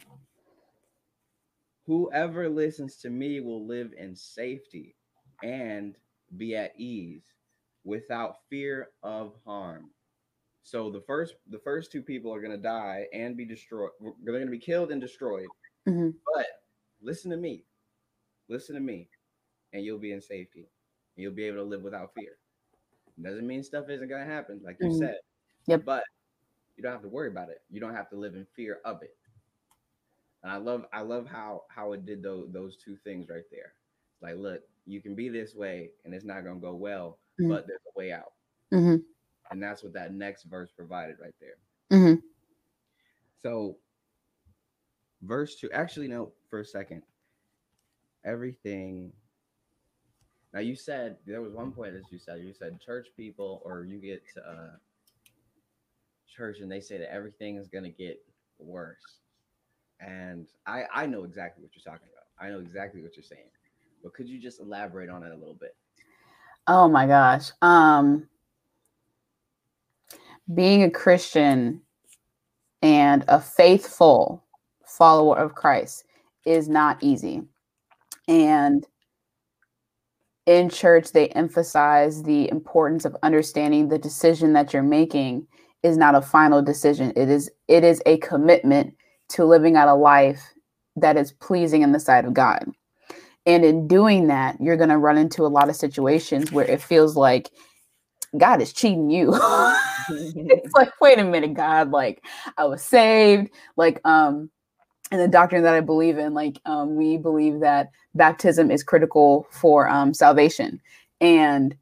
whoever 1.86 2.48
listens 2.48 2.96
to 2.98 3.10
me 3.10 3.40
will 3.40 3.64
live 3.66 3.92
in 3.94 4.14
safety 4.14 4.96
and 5.42 5.96
be 6.36 6.54
at 6.54 6.78
ease 6.78 7.32
without 7.84 8.46
fear 8.48 8.92
of 9.02 9.34
harm. 9.44 9.90
So 10.62 10.90
the 10.90 11.00
first 11.02 11.36
the 11.46 11.58
first 11.60 11.90
two 11.90 12.02
people 12.02 12.32
are 12.34 12.40
going 12.40 12.56
to 12.56 12.62
die 12.62 13.08
and 13.12 13.36
be 13.36 13.46
destroyed. 13.46 13.92
They're 14.00 14.34
going 14.34 14.44
to 14.46 14.50
be 14.50 14.58
killed 14.58 14.92
and 14.92 15.00
destroyed. 15.00 15.48
Mhm. 15.86 16.14
But 16.34 16.46
listen 17.00 17.30
to 17.30 17.36
me. 17.38 17.66
Listen 18.48 18.74
to 18.74 18.80
me 18.80 19.08
and 19.72 19.84
you'll 19.84 19.98
be 19.98 20.12
in 20.12 20.20
safety. 20.20 20.70
You'll 21.18 21.34
be 21.34 21.44
able 21.44 21.58
to 21.58 21.64
live 21.64 21.82
without 21.82 22.14
fear. 22.14 22.38
Doesn't 23.22 23.46
mean 23.46 23.62
stuff 23.64 23.90
isn't 23.90 24.08
going 24.08 24.26
to 24.26 24.32
happen 24.32 24.60
like 24.64 24.78
you 24.80 24.88
Mhm. 24.88 24.98
said. 24.98 25.18
Yep. 25.66 25.84
But 25.84 26.04
you 26.76 26.82
don't 26.82 26.92
have 26.92 27.02
to 27.02 27.08
worry 27.08 27.28
about 27.28 27.50
it. 27.50 27.62
You 27.70 27.80
don't 27.80 27.94
have 27.94 28.10
to 28.10 28.16
live 28.16 28.36
in 28.36 28.46
fear 28.46 28.80
of 28.84 29.02
it. 29.02 29.16
And 30.42 30.52
I 30.52 30.56
love 30.56 30.86
I 30.92 31.02
love 31.02 31.26
how 31.26 31.64
how 31.70 31.92
it 31.92 32.06
did 32.06 32.22
those 32.22 32.52
those 32.52 32.76
two 32.76 32.96
things 32.96 33.28
right 33.28 33.44
there. 33.50 33.74
Like, 34.20 34.36
look, 34.36 34.62
you 34.86 35.02
can 35.02 35.14
be 35.16 35.28
this 35.28 35.54
way 35.54 35.92
and 36.04 36.14
it's 36.14 36.24
not 36.24 36.44
gonna 36.44 36.60
go 36.60 36.74
well, 36.76 37.20
Mhm. 37.40 37.48
but 37.48 37.66
there's 37.66 37.80
a 37.86 37.98
way 37.98 38.12
out. 38.12 38.34
Mhm. 38.72 39.04
And 39.50 39.62
that's 39.62 39.82
what 39.82 39.92
that 39.94 40.12
next 40.14 40.44
verse 40.44 40.70
provided 40.72 41.18
right 41.20 41.34
there. 41.40 41.58
Mhm. 41.90 42.22
So 43.42 43.78
verse 45.22 45.56
two, 45.56 45.70
actually, 45.72 46.08
no, 46.08 46.32
for 46.48 46.60
a 46.60 46.64
second. 46.64 47.02
Everything 48.24 49.12
now 50.52 50.60
you 50.60 50.74
said 50.74 51.16
there 51.26 51.42
was 51.42 51.52
one 51.52 51.72
point 51.72 51.94
that 51.94 52.10
you 52.10 52.18
said 52.18 52.40
you 52.40 52.52
said 52.52 52.80
church 52.80 53.08
people 53.16 53.62
or 53.64 53.84
you 53.84 53.98
get 53.98 54.22
to 54.34 54.40
uh 54.40 54.76
church 56.26 56.60
and 56.60 56.70
they 56.70 56.80
say 56.80 56.98
that 56.98 57.12
everything 57.12 57.56
is 57.56 57.68
gonna 57.68 57.90
get 57.90 58.22
worse. 58.58 59.20
And 60.00 60.46
I 60.66 60.84
I 60.94 61.06
know 61.06 61.24
exactly 61.24 61.62
what 61.62 61.72
you're 61.74 61.92
talking 61.92 62.08
about. 62.12 62.26
I 62.40 62.50
know 62.50 62.60
exactly 62.60 63.02
what 63.02 63.16
you're 63.16 63.24
saying. 63.24 63.50
But 64.02 64.14
could 64.14 64.28
you 64.28 64.38
just 64.38 64.60
elaborate 64.60 65.10
on 65.10 65.24
it 65.24 65.32
a 65.32 65.36
little 65.36 65.54
bit? 65.54 65.76
Oh 66.66 66.88
my 66.88 67.06
gosh. 67.06 67.50
Um 67.62 68.28
being 70.54 70.82
a 70.84 70.90
Christian 70.90 71.82
and 72.80 73.24
a 73.28 73.40
faithful 73.40 74.44
follower 74.84 75.36
of 75.36 75.54
Christ 75.54 76.04
is 76.44 76.68
not 76.68 77.02
easy. 77.02 77.42
And 78.28 78.86
in 80.48 80.70
church 80.70 81.12
they 81.12 81.28
emphasize 81.28 82.22
the 82.22 82.50
importance 82.50 83.04
of 83.04 83.14
understanding 83.22 83.88
the 83.88 83.98
decision 83.98 84.54
that 84.54 84.72
you're 84.72 84.82
making 84.82 85.46
is 85.82 85.98
not 85.98 86.14
a 86.14 86.22
final 86.22 86.62
decision. 86.62 87.12
It 87.14 87.28
is 87.28 87.50
it 87.68 87.84
is 87.84 88.02
a 88.06 88.16
commitment 88.18 88.94
to 89.30 89.44
living 89.44 89.76
out 89.76 89.88
a 89.88 89.94
life 89.94 90.40
that 90.96 91.18
is 91.18 91.32
pleasing 91.32 91.82
in 91.82 91.92
the 91.92 92.00
sight 92.00 92.24
of 92.24 92.32
God. 92.32 92.64
And 93.44 93.62
in 93.62 93.86
doing 93.86 94.28
that, 94.28 94.58
you're 94.58 94.78
going 94.78 94.88
to 94.88 94.96
run 94.96 95.18
into 95.18 95.44
a 95.44 95.48
lot 95.48 95.68
of 95.68 95.76
situations 95.76 96.50
where 96.50 96.64
it 96.64 96.80
feels 96.80 97.14
like 97.14 97.50
God 98.36 98.62
is 98.62 98.72
cheating 98.72 99.10
you. 99.10 99.34
it's 100.08 100.74
like, 100.74 100.98
wait 101.00 101.18
a 101.18 101.24
minute, 101.24 101.52
God, 101.52 101.90
like 101.90 102.24
I 102.56 102.64
was 102.64 102.82
saved. 102.82 103.50
Like, 103.76 104.00
um, 104.04 104.50
and 105.10 105.20
the 105.20 105.28
doctrine 105.28 105.62
that 105.62 105.74
I 105.74 105.80
believe 105.80 106.18
in, 106.18 106.34
like, 106.34 106.60
um, 106.66 106.96
we 106.96 107.16
believe 107.16 107.60
that 107.60 107.90
baptism 108.14 108.70
is 108.70 108.82
critical 108.82 109.46
for 109.50 109.88
um, 109.88 110.12
salvation. 110.12 110.80
And 111.20 111.74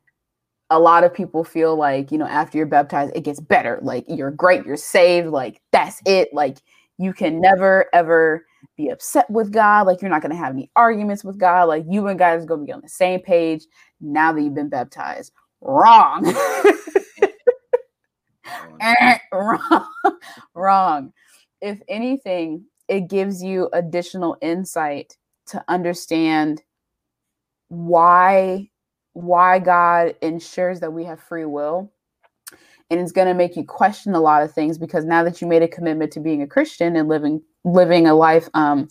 a 0.70 0.78
lot 0.78 1.04
of 1.04 1.12
people 1.14 1.44
feel 1.44 1.76
like, 1.76 2.10
you 2.12 2.18
know, 2.18 2.26
after 2.26 2.58
you're 2.58 2.66
baptized, 2.66 3.16
it 3.16 3.22
gets 3.22 3.40
better. 3.40 3.78
Like, 3.82 4.04
you're 4.08 4.30
great, 4.30 4.64
you're 4.64 4.76
saved. 4.76 5.28
Like, 5.28 5.60
that's 5.72 6.00
it. 6.06 6.32
Like, 6.32 6.58
you 6.98 7.12
can 7.12 7.40
never, 7.40 7.86
ever 7.92 8.46
be 8.76 8.88
upset 8.88 9.28
with 9.30 9.52
God. 9.52 9.86
Like, 9.86 10.00
you're 10.00 10.10
not 10.10 10.22
going 10.22 10.32
to 10.32 10.36
have 10.36 10.52
any 10.52 10.70
arguments 10.76 11.24
with 11.24 11.38
God. 11.38 11.64
Like, 11.64 11.84
you 11.88 12.06
and 12.08 12.18
God 12.18 12.38
is 12.38 12.46
going 12.46 12.60
to 12.60 12.66
be 12.66 12.72
on 12.72 12.80
the 12.80 12.88
same 12.88 13.20
page 13.20 13.64
now 14.00 14.32
that 14.32 14.40
you've 14.40 14.54
been 14.54 14.68
baptized. 14.68 15.32
Wrong. 15.60 16.24
wrong. 19.32 19.86
wrong. 20.54 21.12
If 21.60 21.80
anything, 21.88 22.64
it 22.88 23.08
gives 23.08 23.42
you 23.42 23.68
additional 23.72 24.36
insight 24.40 25.16
to 25.46 25.64
understand 25.68 26.62
why 27.68 28.68
why 29.12 29.58
God 29.58 30.14
ensures 30.20 30.80
that 30.80 30.92
we 30.92 31.04
have 31.04 31.18
free 31.18 31.46
will. 31.46 31.90
And 32.90 33.00
it's 33.00 33.12
going 33.12 33.28
to 33.28 33.34
make 33.34 33.56
you 33.56 33.64
question 33.64 34.14
a 34.14 34.20
lot 34.20 34.42
of 34.42 34.52
things 34.52 34.76
because 34.76 35.06
now 35.06 35.24
that 35.24 35.40
you 35.40 35.46
made 35.48 35.62
a 35.62 35.68
commitment 35.68 36.12
to 36.12 36.20
being 36.20 36.42
a 36.42 36.46
Christian 36.46 36.94
and 36.96 37.08
living 37.08 37.42
living 37.64 38.06
a 38.06 38.14
life 38.14 38.48
um, 38.54 38.86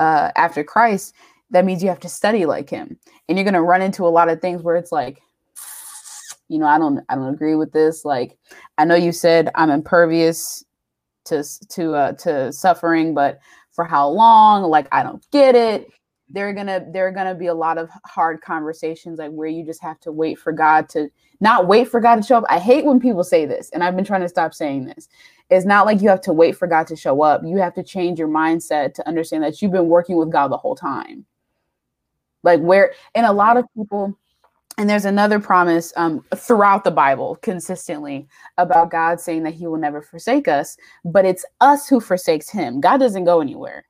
uh, 0.00 0.32
after 0.36 0.62
Christ, 0.64 1.14
that 1.50 1.64
means 1.64 1.82
you 1.82 1.88
have 1.88 2.00
to 2.00 2.08
study 2.08 2.44
like 2.44 2.68
Him, 2.68 2.98
and 3.28 3.38
you're 3.38 3.44
going 3.44 3.54
to 3.54 3.62
run 3.62 3.80
into 3.80 4.06
a 4.06 4.10
lot 4.10 4.28
of 4.28 4.40
things 4.40 4.62
where 4.62 4.76
it's 4.76 4.92
like, 4.92 5.22
you 6.48 6.58
know, 6.58 6.66
I 6.66 6.78
don't 6.78 7.00
I 7.08 7.14
don't 7.14 7.32
agree 7.32 7.54
with 7.54 7.72
this. 7.72 8.04
Like, 8.04 8.36
I 8.76 8.84
know 8.84 8.96
you 8.96 9.12
said 9.12 9.50
I'm 9.54 9.70
impervious 9.70 10.64
to 11.28 11.44
to 11.68 11.94
uh, 11.94 12.12
to 12.12 12.52
suffering, 12.52 13.14
but 13.14 13.40
for 13.72 13.84
how 13.84 14.08
long? 14.08 14.64
Like, 14.64 14.88
I 14.92 15.02
don't 15.02 15.24
get 15.30 15.54
it. 15.54 15.88
There 16.30 16.48
are 16.48 16.52
gonna 16.52 16.84
there 16.92 17.06
are 17.06 17.12
gonna 17.12 17.34
be 17.34 17.46
a 17.46 17.54
lot 17.54 17.78
of 17.78 17.88
hard 18.04 18.40
conversations 18.42 19.18
like 19.18 19.30
where 19.30 19.48
you 19.48 19.64
just 19.64 19.82
have 19.82 20.00
to 20.00 20.12
wait 20.12 20.38
for 20.38 20.52
God 20.52 20.88
to 20.90 21.08
not 21.40 21.66
wait 21.66 21.88
for 21.88 22.00
God 22.00 22.16
to 22.16 22.22
show 22.22 22.36
up. 22.36 22.44
I 22.48 22.58
hate 22.58 22.84
when 22.84 23.00
people 23.00 23.24
say 23.24 23.46
this, 23.46 23.70
and 23.70 23.82
I've 23.82 23.96
been 23.96 24.04
trying 24.04 24.22
to 24.22 24.28
stop 24.28 24.52
saying 24.54 24.86
this. 24.86 25.08
It's 25.50 25.64
not 25.64 25.86
like 25.86 26.02
you 26.02 26.08
have 26.10 26.20
to 26.22 26.32
wait 26.32 26.56
for 26.56 26.66
God 26.66 26.86
to 26.88 26.96
show 26.96 27.22
up. 27.22 27.42
You 27.44 27.56
have 27.58 27.74
to 27.74 27.82
change 27.82 28.18
your 28.18 28.28
mindset 28.28 28.94
to 28.94 29.08
understand 29.08 29.44
that 29.44 29.62
you've 29.62 29.72
been 29.72 29.88
working 29.88 30.16
with 30.16 30.30
God 30.30 30.48
the 30.48 30.58
whole 30.58 30.76
time. 30.76 31.24
Like 32.42 32.60
where, 32.60 32.92
and 33.14 33.24
a 33.24 33.32
lot 33.32 33.56
of 33.56 33.64
people 33.74 34.16
and 34.78 34.88
there's 34.88 35.04
another 35.04 35.40
promise 35.40 35.92
um, 35.96 36.24
throughout 36.36 36.84
the 36.84 36.92
Bible 36.92 37.36
consistently 37.42 38.28
about 38.58 38.92
God 38.92 39.20
saying 39.20 39.42
that 39.42 39.54
he 39.54 39.66
will 39.66 39.76
never 39.76 40.00
forsake 40.00 40.46
us, 40.46 40.76
but 41.04 41.24
it's 41.24 41.44
us 41.60 41.88
who 41.88 41.98
forsakes 42.00 42.48
him. 42.48 42.80
God 42.80 42.98
doesn't 42.98 43.24
go 43.24 43.40
anywhere. 43.40 43.84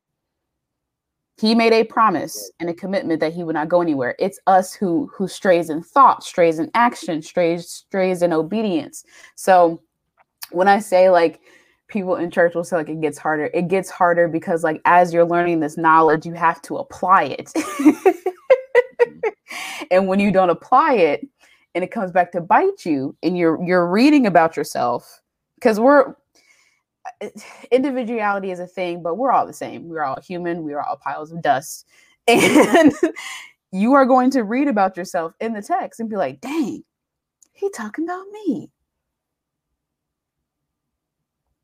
He 1.38 1.54
made 1.54 1.74
a 1.74 1.84
promise 1.84 2.50
and 2.58 2.70
a 2.70 2.74
commitment 2.74 3.20
that 3.20 3.34
he 3.34 3.44
would 3.44 3.54
not 3.54 3.68
go 3.68 3.82
anywhere. 3.82 4.16
It's 4.18 4.40
us 4.46 4.74
who 4.74 5.08
who 5.14 5.28
strays 5.28 5.70
in 5.70 5.82
thought, 5.82 6.24
strays 6.24 6.58
in 6.58 6.70
action, 6.74 7.22
strays 7.22 7.68
strays 7.68 8.22
in 8.22 8.32
obedience. 8.32 9.04
So 9.36 9.82
when 10.50 10.68
I 10.68 10.80
say 10.80 11.10
like 11.10 11.40
people 11.86 12.16
in 12.16 12.30
church 12.30 12.54
will 12.54 12.64
say 12.64 12.76
like 12.76 12.88
it 12.88 13.00
gets 13.00 13.18
harder, 13.18 13.50
it 13.54 13.68
gets 13.68 13.90
harder 13.90 14.26
because 14.26 14.64
like 14.64 14.80
as 14.84 15.12
you're 15.12 15.26
learning 15.26 15.60
this 15.60 15.76
knowledge, 15.76 16.26
you 16.26 16.32
have 16.32 16.60
to 16.62 16.78
apply 16.78 17.36
it. 17.38 17.52
and 19.90 20.06
when 20.06 20.20
you 20.20 20.30
don't 20.30 20.50
apply 20.50 20.94
it 20.94 21.26
and 21.74 21.84
it 21.84 21.90
comes 21.90 22.10
back 22.10 22.32
to 22.32 22.40
bite 22.40 22.84
you 22.84 23.16
and 23.22 23.36
you're 23.36 23.62
you're 23.64 23.86
reading 23.86 24.26
about 24.26 24.56
yourself 24.56 25.20
because 25.54 25.78
we're 25.78 26.14
individuality 27.70 28.50
is 28.50 28.60
a 28.60 28.66
thing 28.66 29.02
but 29.02 29.16
we're 29.16 29.32
all 29.32 29.46
the 29.46 29.52
same. 29.52 29.88
We're 29.88 30.02
all 30.02 30.20
human. 30.20 30.62
We're 30.62 30.80
all 30.80 30.96
piles 30.96 31.32
of 31.32 31.42
dust. 31.42 31.86
And 32.28 32.92
you 33.72 33.94
are 33.94 34.04
going 34.04 34.30
to 34.32 34.44
read 34.44 34.68
about 34.68 34.96
yourself 34.96 35.32
in 35.40 35.52
the 35.52 35.62
text 35.62 36.00
and 36.00 36.10
be 36.10 36.16
like 36.16 36.40
dang 36.40 36.82
he 37.52 37.70
talking 37.70 38.04
about 38.04 38.24
me. 38.32 38.70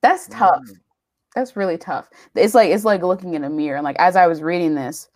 That's 0.00 0.26
tough. 0.28 0.60
Mm. 0.66 0.80
that's 1.34 1.56
really 1.56 1.78
tough. 1.78 2.10
It's 2.34 2.54
like 2.54 2.70
it's 2.70 2.84
like 2.84 3.02
looking 3.02 3.34
in 3.34 3.44
a 3.44 3.50
mirror. 3.50 3.76
And 3.76 3.84
like 3.84 3.96
as 3.98 4.16
i 4.16 4.26
was 4.26 4.42
reading 4.42 4.74
this 4.74 5.08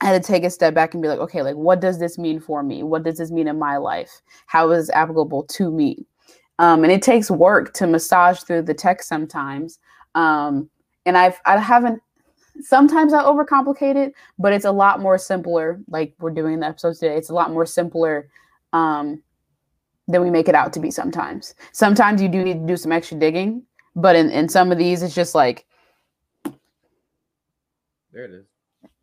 I 0.00 0.06
had 0.06 0.22
to 0.22 0.26
take 0.26 0.44
a 0.44 0.50
step 0.50 0.74
back 0.74 0.94
and 0.94 1.02
be 1.02 1.08
like, 1.08 1.18
okay, 1.18 1.42
like 1.42 1.56
what 1.56 1.80
does 1.80 1.98
this 1.98 2.18
mean 2.18 2.40
for 2.40 2.62
me? 2.62 2.82
What 2.82 3.02
does 3.02 3.18
this 3.18 3.30
mean 3.30 3.48
in 3.48 3.58
my 3.58 3.76
life? 3.78 4.20
How 4.46 4.70
is 4.70 4.86
this 4.86 4.94
applicable 4.94 5.44
to 5.44 5.70
me? 5.70 6.06
Um, 6.60 6.84
and 6.84 6.92
it 6.92 7.02
takes 7.02 7.30
work 7.30 7.72
to 7.74 7.86
massage 7.86 8.40
through 8.40 8.62
the 8.62 8.74
text 8.74 9.08
sometimes. 9.08 9.78
Um, 10.14 10.70
and 11.06 11.16
I've 11.16 11.40
I 11.46 11.58
haven't 11.58 12.00
sometimes 12.60 13.12
I 13.12 13.22
overcomplicate 13.22 13.96
it, 13.96 14.12
but 14.38 14.52
it's 14.52 14.64
a 14.64 14.72
lot 14.72 15.00
more 15.00 15.18
simpler. 15.18 15.80
Like 15.88 16.14
we're 16.18 16.30
doing 16.30 16.60
the 16.60 16.66
episodes 16.66 16.98
today, 17.00 17.16
it's 17.16 17.30
a 17.30 17.34
lot 17.34 17.52
more 17.52 17.66
simpler 17.66 18.28
um, 18.72 19.22
than 20.06 20.22
we 20.22 20.30
make 20.30 20.48
it 20.48 20.54
out 20.54 20.72
to 20.74 20.80
be 20.80 20.90
sometimes. 20.90 21.54
Sometimes 21.72 22.20
you 22.20 22.28
do 22.28 22.42
need 22.42 22.60
to 22.60 22.66
do 22.66 22.76
some 22.76 22.92
extra 22.92 23.18
digging, 23.18 23.62
but 23.94 24.16
in, 24.16 24.30
in 24.30 24.48
some 24.48 24.72
of 24.72 24.78
these, 24.78 25.02
it's 25.02 25.14
just 25.14 25.34
like 25.34 25.66
there 28.12 28.24
it 28.24 28.32
is. 28.32 28.46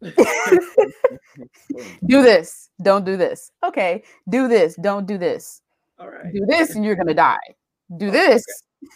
do 2.07 2.21
this. 2.21 2.69
Don't 2.81 3.05
do 3.05 3.17
this. 3.17 3.51
Okay. 3.63 4.03
Do 4.29 4.47
this. 4.47 4.75
Don't 4.75 5.05
do 5.05 5.17
this. 5.17 5.61
All 5.99 6.09
right. 6.09 6.33
Do 6.33 6.45
this 6.47 6.75
and 6.75 6.85
you're 6.85 6.95
going 6.95 7.07
to 7.07 7.13
die. 7.13 7.37
Do 7.97 8.11
this. 8.11 8.43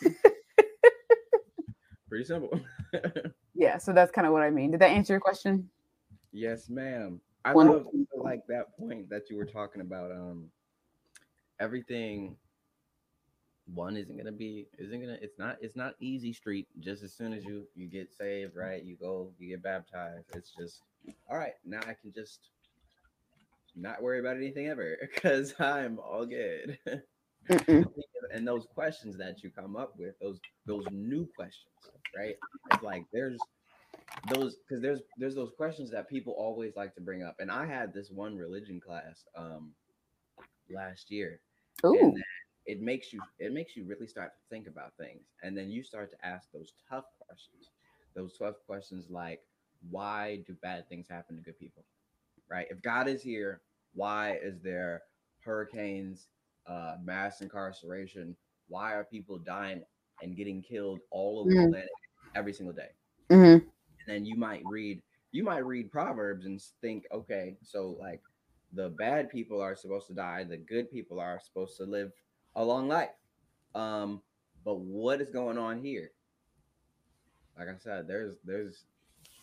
Pretty 2.10 2.26
simple. 2.26 2.60
yeah. 3.56 3.78
So 3.78 3.94
that's 3.94 4.12
kind 4.12 4.28
of 4.28 4.34
what 4.34 4.44
I 4.44 4.50
mean. 4.50 4.72
Did 4.72 4.82
that 4.82 4.92
answer 4.92 5.14
your 5.14 5.20
question? 5.20 5.70
Yes, 6.32 6.70
ma'am. 6.70 7.22
I 7.46 7.54
love 7.54 7.88
like 8.16 8.46
that 8.48 8.78
point 8.78 9.10
that 9.10 9.30
you 9.30 9.38
were 9.38 9.46
talking 9.46 9.82
about. 9.82 10.12
Um, 10.12 10.50
everything 11.60 12.36
one 13.74 13.98
isn't 13.98 14.18
gonna 14.18 14.32
be 14.32 14.68
isn't 14.78 15.00
gonna 15.00 15.18
it's 15.22 15.38
not 15.38 15.58
it's 15.62 15.76
not 15.76 15.94
easy 16.00 16.34
street 16.34 16.68
just 16.80 17.04
as 17.04 17.14
soon 17.14 17.34
as 17.34 17.46
you 17.46 17.68
you 17.76 17.88
get 17.88 18.12
saved 18.12 18.56
right 18.56 18.84
you 18.84 18.96
go 18.96 19.32
you 19.38 19.50
get 19.50 19.62
baptized 19.62 20.26
it's 20.36 20.52
just 20.60 20.82
all 21.30 21.38
right 21.38 21.54
now 21.66 21.80
i 21.82 21.94
can 21.94 22.12
just 22.14 22.40
not 23.76 24.02
worry 24.02 24.20
about 24.20 24.36
anything 24.38 24.68
ever 24.68 24.98
because 25.14 25.54
i'm 25.60 26.00
all 26.00 26.26
good. 26.26 26.78
And 28.32 28.48
those 28.48 28.68
questions 28.76 29.18
that 29.18 29.42
you 29.42 29.50
come 29.50 29.76
up 29.76 29.96
with 29.98 30.14
those 30.20 30.40
those 30.68 30.86
new 30.92 31.28
questions 31.36 31.70
right? 32.16 32.36
It's 32.72 32.84
like 32.84 33.06
there's 33.12 33.40
those 34.34 34.58
because 34.58 34.82
there's 34.82 35.02
there's 35.18 35.36
those 35.36 35.52
questions 35.56 35.92
that 35.92 36.10
people 36.10 36.34
always 36.38 36.76
like 36.76 36.94
to 36.96 37.02
bring 37.02 37.24
up. 37.24 37.36
And 37.40 37.52
i 37.52 37.66
had 37.66 37.94
this 37.94 38.10
one 38.12 38.36
religion 38.36 38.80
class 38.80 39.24
um 39.36 39.72
last 40.70 41.10
year 41.10 41.40
Ooh. 41.86 42.16
it 42.66 42.82
makes 42.82 43.12
you 43.12 43.20
it 43.40 43.52
makes 43.52 43.76
you 43.76 43.86
really 43.86 44.08
start 44.08 44.32
to 44.34 44.42
think 44.50 44.68
about 44.68 44.94
things. 44.98 45.22
And 45.44 45.58
then 45.58 45.70
you 45.70 45.84
start 45.84 46.12
to 46.12 46.26
ask 46.26 46.52
those 46.52 46.74
tough 46.90 47.06
questions 47.20 47.70
those 48.16 48.38
tough 48.38 48.56
questions 48.66 49.06
like 49.10 49.42
why 49.90 50.40
do 50.46 50.56
bad 50.62 50.88
things 50.90 51.08
happen 51.10 51.36
to 51.36 51.42
good 51.42 51.58
people 51.58 51.84
right 52.50 52.68
if 52.70 52.82
god 52.82 53.08
is 53.08 53.22
here 53.22 53.62
why 53.94 54.38
is 54.42 54.62
there 54.62 55.02
hurricanes 55.44 56.28
uh, 56.68 56.96
mass 57.04 57.42
incarceration 57.42 58.36
why 58.68 58.94
are 58.94 59.04
people 59.04 59.38
dying 59.38 59.82
and 60.22 60.36
getting 60.36 60.62
killed 60.62 61.00
all 61.12 61.40
over 61.40 61.50
mm-hmm. 61.50 61.66
the 61.66 61.72
planet 61.72 61.90
every 62.36 62.54
single 62.54 62.76
day 62.76 62.90
mm-hmm. 63.30 63.54
and 63.54 63.64
then 64.08 64.26
you 64.26 64.36
might 64.36 64.62
read 64.66 65.02
you 65.32 65.44
might 65.44 65.66
read 65.66 65.92
proverbs 65.92 66.46
and 66.46 66.62
think 66.82 67.06
okay 67.12 67.56
so 67.64 67.98
like 68.00 68.22
the 68.74 68.90
bad 68.90 69.30
people 69.30 69.60
are 69.60 69.76
supposed 69.76 70.08
to 70.08 70.14
die 70.14 70.44
the 70.44 70.58
good 70.58 70.92
people 70.92 71.20
are 71.20 71.40
supposed 71.40 71.78
to 71.78 71.84
live 71.84 72.12
a 72.56 72.64
long 72.64 72.88
life. 72.88 73.10
Um, 73.76 74.22
but 74.66 74.80
what 74.80 75.22
is 75.22 75.30
going 75.30 75.58
on 75.58 75.84
here? 75.84 76.12
Like 77.58 77.70
I 77.70 77.78
said, 77.78 78.08
there's 78.08 78.36
there's 78.46 78.86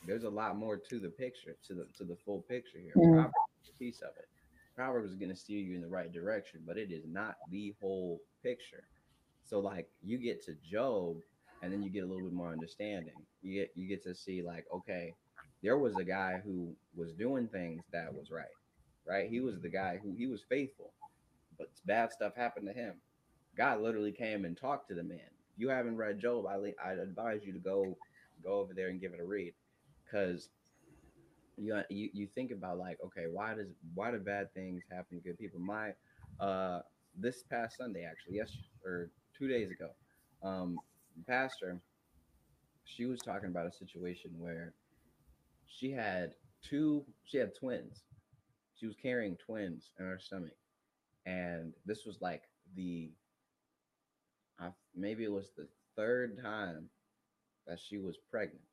there's 0.07 0.25
a 0.25 0.31
lot 0.31 0.57
more 0.57 0.77
to 0.77 0.99
the 0.99 1.09
picture, 1.09 1.57
to 1.67 1.75
the 1.75 1.87
to 1.97 2.05
the 2.05 2.17
full 2.25 2.43
picture 2.43 2.79
here. 2.79 2.93
Mm. 2.97 3.15
Proverbs 3.15 3.35
is 3.65 3.71
a 3.71 3.79
piece 3.79 4.01
of 4.03 4.11
it. 4.19 4.29
Proverbs 4.75 5.11
is 5.11 5.17
going 5.17 5.31
to 5.31 5.37
steer 5.37 5.59
you 5.59 5.75
in 5.75 5.81
the 5.81 5.89
right 5.89 6.13
direction, 6.13 6.61
but 6.67 6.77
it 6.77 6.93
is 6.93 7.05
not 7.07 7.37
the 7.51 7.75
whole 7.81 8.21
picture. 8.43 8.85
So 9.45 9.61
like 9.61 9.89
you 10.05 10.19
get 10.19 10.45
to 10.47 10.57
Job, 10.69 11.17
and 11.63 11.73
then 11.73 11.83
you 11.83 11.91
get 11.91 12.05
a 12.05 12.07
little 12.07 12.25
bit 12.25 12.33
more 12.33 12.53
understanding. 12.53 13.15
You 13.43 13.61
get 13.61 13.73
you 13.75 13.89
get 13.89 14.03
to 14.05 14.15
see 14.15 14.43
like, 14.43 14.67
okay, 14.73 15.15
there 15.63 15.79
was 15.79 15.97
a 15.97 16.05
guy 16.05 16.41
who 16.45 16.75
was 16.95 17.13
doing 17.13 17.49
things 17.49 17.83
that 17.93 18.13
was 18.13 18.31
right, 18.31 18.47
right? 19.07 19.31
He 19.31 19.41
was 19.41 19.61
the 19.61 19.69
guy 19.71 19.99
who 20.03 20.15
he 20.17 20.27
was 20.27 20.43
faithful 20.49 20.93
but 21.59 21.69
bad 21.87 22.13
stuff 22.13 22.35
happened 22.37 22.67
to 22.67 22.73
him. 22.73 22.95
God 23.57 23.81
literally 23.81 24.13
came 24.13 24.45
and 24.45 24.57
talked 24.57 24.89
to 24.89 24.95
the 24.95 25.03
man. 25.03 25.19
If 25.19 25.59
You 25.59 25.69
haven't 25.69 25.97
read 25.97 26.21
Job, 26.21 26.47
I 26.47 26.75
I 26.85 26.93
advise 26.93 27.43
you 27.45 27.53
to 27.53 27.59
go 27.59 27.97
go 28.45 28.61
over 28.61 28.75
there 28.75 28.89
and 28.89 29.01
give 29.01 29.15
it 29.15 29.21
a 29.21 29.25
read, 29.25 29.55
because 30.07 30.51
you 31.57 31.81
you 31.91 32.11
you 32.13 32.27
think 32.35 32.51
about 32.51 32.79
like, 32.79 32.99
okay, 33.05 33.27
why 33.31 33.55
does 33.55 33.69
why 33.95 34.11
do 34.11 34.19
bad 34.19 34.53
things 34.55 34.85
happen 34.91 35.19
to 35.19 35.25
good 35.25 35.39
people? 35.39 35.61
My 35.61 35.95
uh 36.41 36.81
this 37.19 37.43
past 37.45 37.79
Sunday 37.79 38.05
actually, 38.05 38.37
yes, 38.37 38.57
or 38.85 39.11
two 39.37 39.49
days 39.49 39.71
ago, 39.71 39.91
um, 40.43 40.81
pastor, 41.27 41.81
she 42.85 43.07
was 43.07 43.23
talking 43.23 43.49
about 43.49 43.67
a 43.67 43.73
situation 43.73 44.31
where 44.39 44.75
she 45.67 45.91
had 45.91 46.35
two, 46.63 47.05
she 47.25 47.39
had 47.39 47.55
twins. 47.55 48.05
She 48.75 48.87
was 48.87 48.97
carrying 48.97 49.37
twins 49.37 49.91
in 49.99 50.07
her 50.07 50.19
stomach, 50.19 50.57
and 51.27 51.75
this 51.87 52.05
was 52.07 52.21
like 52.21 52.43
the, 52.75 53.13
uh, 54.61 54.71
maybe 54.95 55.25
it 55.25 55.33
was 55.33 55.51
the 55.57 55.69
third 55.97 56.39
time 56.43 56.91
that 57.67 57.79
she 57.81 57.99
was 57.99 58.17
pregnant, 58.31 58.65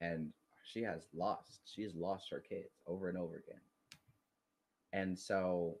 and 0.00 0.32
she 0.64 0.82
has 0.82 1.06
lost, 1.14 1.60
she 1.64 1.82
has 1.82 1.94
lost 1.94 2.30
her 2.30 2.40
kids 2.40 2.70
over 2.86 3.08
and 3.08 3.18
over 3.18 3.36
again, 3.36 3.60
and 4.92 5.18
so 5.18 5.78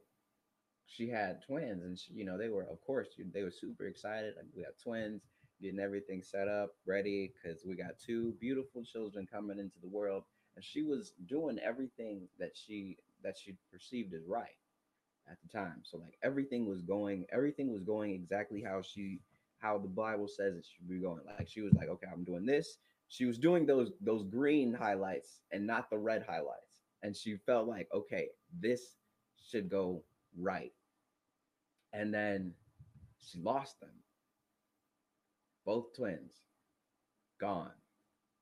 she 0.86 1.08
had 1.08 1.42
twins 1.42 1.82
and 1.82 1.98
she, 1.98 2.12
you 2.14 2.24
know 2.24 2.38
they 2.38 2.48
were 2.48 2.62
of 2.70 2.80
course 2.80 3.08
they 3.34 3.42
were 3.42 3.50
super 3.50 3.86
excited 3.86 4.34
like 4.36 4.46
we 4.54 4.62
have 4.62 4.76
twins 4.80 5.22
getting 5.60 5.80
everything 5.80 6.22
set 6.22 6.48
up 6.48 6.72
ready 6.86 7.32
because 7.32 7.64
we 7.64 7.74
got 7.74 7.98
two 7.98 8.34
beautiful 8.40 8.82
children 8.84 9.26
coming 9.30 9.58
into 9.58 9.78
the 9.80 9.88
world. 9.88 10.24
And 10.54 10.64
she 10.64 10.82
was 10.82 11.12
doing 11.26 11.58
everything 11.58 12.28
that 12.38 12.52
she 12.54 12.96
that 13.22 13.36
she 13.38 13.56
perceived 13.72 14.14
as 14.14 14.26
right 14.26 14.56
at 15.30 15.36
the 15.42 15.48
time. 15.48 15.82
So 15.82 15.98
like 15.98 16.16
everything 16.22 16.66
was 16.66 16.82
going 16.82 17.26
everything 17.32 17.72
was 17.72 17.82
going 17.82 18.12
exactly 18.12 18.62
how 18.62 18.82
she 18.82 19.20
how 19.58 19.78
the 19.78 19.88
bible 19.88 20.28
says 20.28 20.56
it 20.56 20.66
should 20.66 20.88
be 20.88 20.98
going. 20.98 21.20
Like 21.26 21.48
she 21.48 21.60
was 21.60 21.74
like 21.74 21.88
okay 21.88 22.06
i'm 22.12 22.24
doing 22.24 22.46
this 22.46 22.78
she 23.08 23.24
was 23.24 23.38
doing 23.38 23.66
those 23.66 23.92
those 24.00 24.24
green 24.24 24.72
highlights 24.74 25.40
and 25.52 25.66
not 25.66 25.90
the 25.90 25.98
red 25.98 26.24
highlights 26.28 26.72
and 27.02 27.16
she 27.16 27.36
felt 27.46 27.68
like 27.68 27.88
okay 27.94 28.28
this 28.60 28.96
should 29.48 29.68
go 29.68 30.02
right. 30.38 30.72
And 31.92 32.12
then 32.12 32.52
she 33.18 33.38
lost 33.40 33.80
them. 33.80 33.90
Both 35.64 35.94
twins 35.96 36.32
gone. 37.40 37.72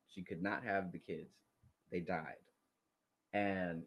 She 0.09 0.22
could 0.22 0.42
not 0.42 0.64
have 0.64 0.92
the 0.92 0.98
kids. 0.98 1.31
They 1.90 2.00
died. 2.00 2.37
And 3.33 3.83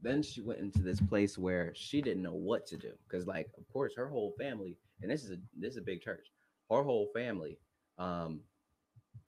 then 0.00 0.22
she 0.22 0.40
went 0.40 0.60
into 0.60 0.80
this 0.80 1.00
place 1.00 1.38
where 1.38 1.72
she 1.74 2.02
didn't 2.02 2.22
know 2.22 2.34
what 2.34 2.66
to 2.66 2.76
do 2.76 2.92
because 3.06 3.26
like 3.28 3.48
of 3.56 3.68
course 3.72 3.92
her 3.96 4.08
whole 4.08 4.34
family 4.36 4.76
and 5.00 5.08
this 5.08 5.22
is 5.22 5.30
a 5.30 5.36
this 5.56 5.72
is 5.72 5.76
a 5.76 5.82
big 5.82 6.00
church 6.02 6.26
her 6.68 6.82
whole 6.82 7.08
family 7.14 7.56
um 7.98 8.40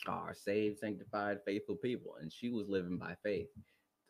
are 0.07 0.35
saved 0.35 0.79
sanctified 0.79 1.39
faithful 1.47 1.77
people 1.77 2.17
and 2.21 2.33
she 2.33 2.51
was 2.51 2.69
living 2.69 2.99
by 2.99 3.15
faith 3.23 3.49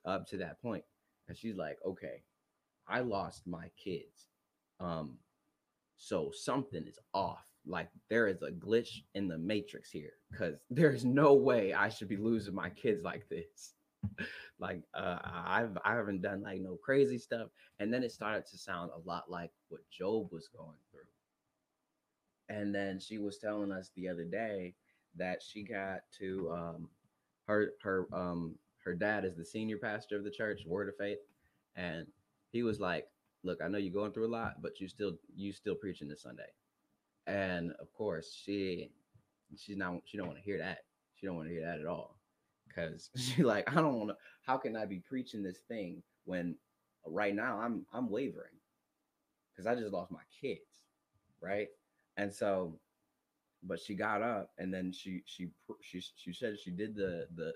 up 0.05 0.27
to 0.27 0.37
that 0.37 0.61
point. 0.61 0.85
and 1.29 1.37
she's 1.37 1.57
like 1.57 1.79
okay 1.87 2.23
I 2.87 3.01
lost 3.01 3.47
my 3.47 3.71
kids. 3.83 4.29
Um, 4.81 5.19
so 5.97 6.31
something 6.35 6.85
is 6.87 6.99
off. 7.13 7.45
Like 7.67 7.89
there 8.11 8.27
is 8.27 8.43
a 8.43 8.51
glitch 8.51 9.03
in 9.15 9.27
the 9.27 9.39
matrix 9.39 9.91
here 9.91 10.13
because 10.31 10.57
there's 10.71 11.05
no 11.05 11.35
way 11.35 11.73
I 11.73 11.89
should 11.89 12.09
be 12.09 12.17
losing 12.17 12.55
my 12.55 12.71
kids 12.71 13.03
like 13.03 13.27
this. 13.29 13.75
like 14.59 14.83
uh, 14.93 15.19
I've 15.25 15.79
I 15.83 15.95
haven't 15.95 16.21
done 16.21 16.43
like 16.43 16.61
no 16.61 16.77
crazy 16.85 17.19
stuff, 17.19 17.49
and 17.79 17.93
then 17.93 18.03
it 18.03 18.13
started 18.13 18.45
to 18.47 18.59
sound 18.59 18.91
a 18.95 19.09
lot 19.09 19.31
like 19.31 19.51
what 19.69 19.81
Job 19.91 20.29
was 20.31 20.49
going 20.49 20.77
through. 20.91 21.01
And 22.55 22.75
then 22.75 23.01
she 23.01 23.17
was 23.17 23.39
telling 23.39 23.73
us 23.73 23.91
the 23.97 24.09
other 24.09 24.25
day 24.25 24.75
that 25.17 25.43
she 25.43 25.63
got 25.63 26.01
to 26.19 26.51
um, 26.53 26.89
her 27.47 27.73
her 27.83 28.07
um 28.13 28.57
her 28.85 28.95
dad 28.95 29.25
is 29.25 29.37
the 29.37 29.45
senior 29.45 29.79
pastor 29.79 30.17
of 30.17 30.25
the 30.25 30.31
church, 30.31 30.63
Word 30.67 30.89
of 30.89 30.97
Faith, 30.97 31.19
and 31.77 32.07
he 32.51 32.63
was 32.63 32.81
like, 32.81 33.07
"Look, 33.43 33.61
I 33.63 33.69
know 33.69 33.79
you're 33.79 33.93
going 33.93 34.13
through 34.13 34.27
a 34.27 34.37
lot, 34.37 34.63
but 34.63 34.81
you 34.81 34.89
still 34.89 35.13
you 35.35 35.53
still 35.53 35.75
preaching 35.75 36.09
this 36.09 36.23
Sunday." 36.23 36.49
And 37.27 37.73
of 37.81 37.93
course, 37.93 38.33
she 38.45 38.91
she's 39.57 39.77
not 39.77 40.01
she 40.05 40.17
don't 40.17 40.27
want 40.27 40.39
to 40.39 40.45
hear 40.45 40.59
that. 40.59 40.81
She 41.15 41.27
don't 41.27 41.37
want 41.37 41.49
to 41.49 41.55
hear 41.55 41.65
that 41.65 41.81
at 41.81 41.87
all 41.87 42.19
because 42.69 43.11
she 43.17 43.43
like 43.43 43.71
I 43.71 43.77
don't 43.81 43.99
want 43.99 44.11
to. 44.11 44.17
How 44.43 44.57
can 44.57 44.77
I 44.77 44.87
be 44.87 45.01
preaching 45.01 45.43
this 45.43 45.59
thing 45.69 46.03
when 46.25 46.57
right 47.07 47.35
now 47.35 47.59
I'm 47.61 47.87
I'm 47.93 48.11
wavering 48.11 48.53
because 49.53 49.67
I 49.67 49.75
just 49.75 49.93
lost 49.93 50.11
my 50.11 50.23
kids, 50.41 50.85
right? 51.41 51.69
And 52.17 52.33
so, 52.33 52.79
but 53.67 53.81
she 53.81 53.95
got 53.95 54.23
up 54.23 54.51
and 54.59 54.73
then 54.73 54.93
she 54.93 55.23
she 55.27 55.49
she 55.81 56.03
she 56.17 56.33
said 56.33 56.59
she 56.59 56.71
did 56.71 56.95
the 56.95 57.27
the 57.37 57.53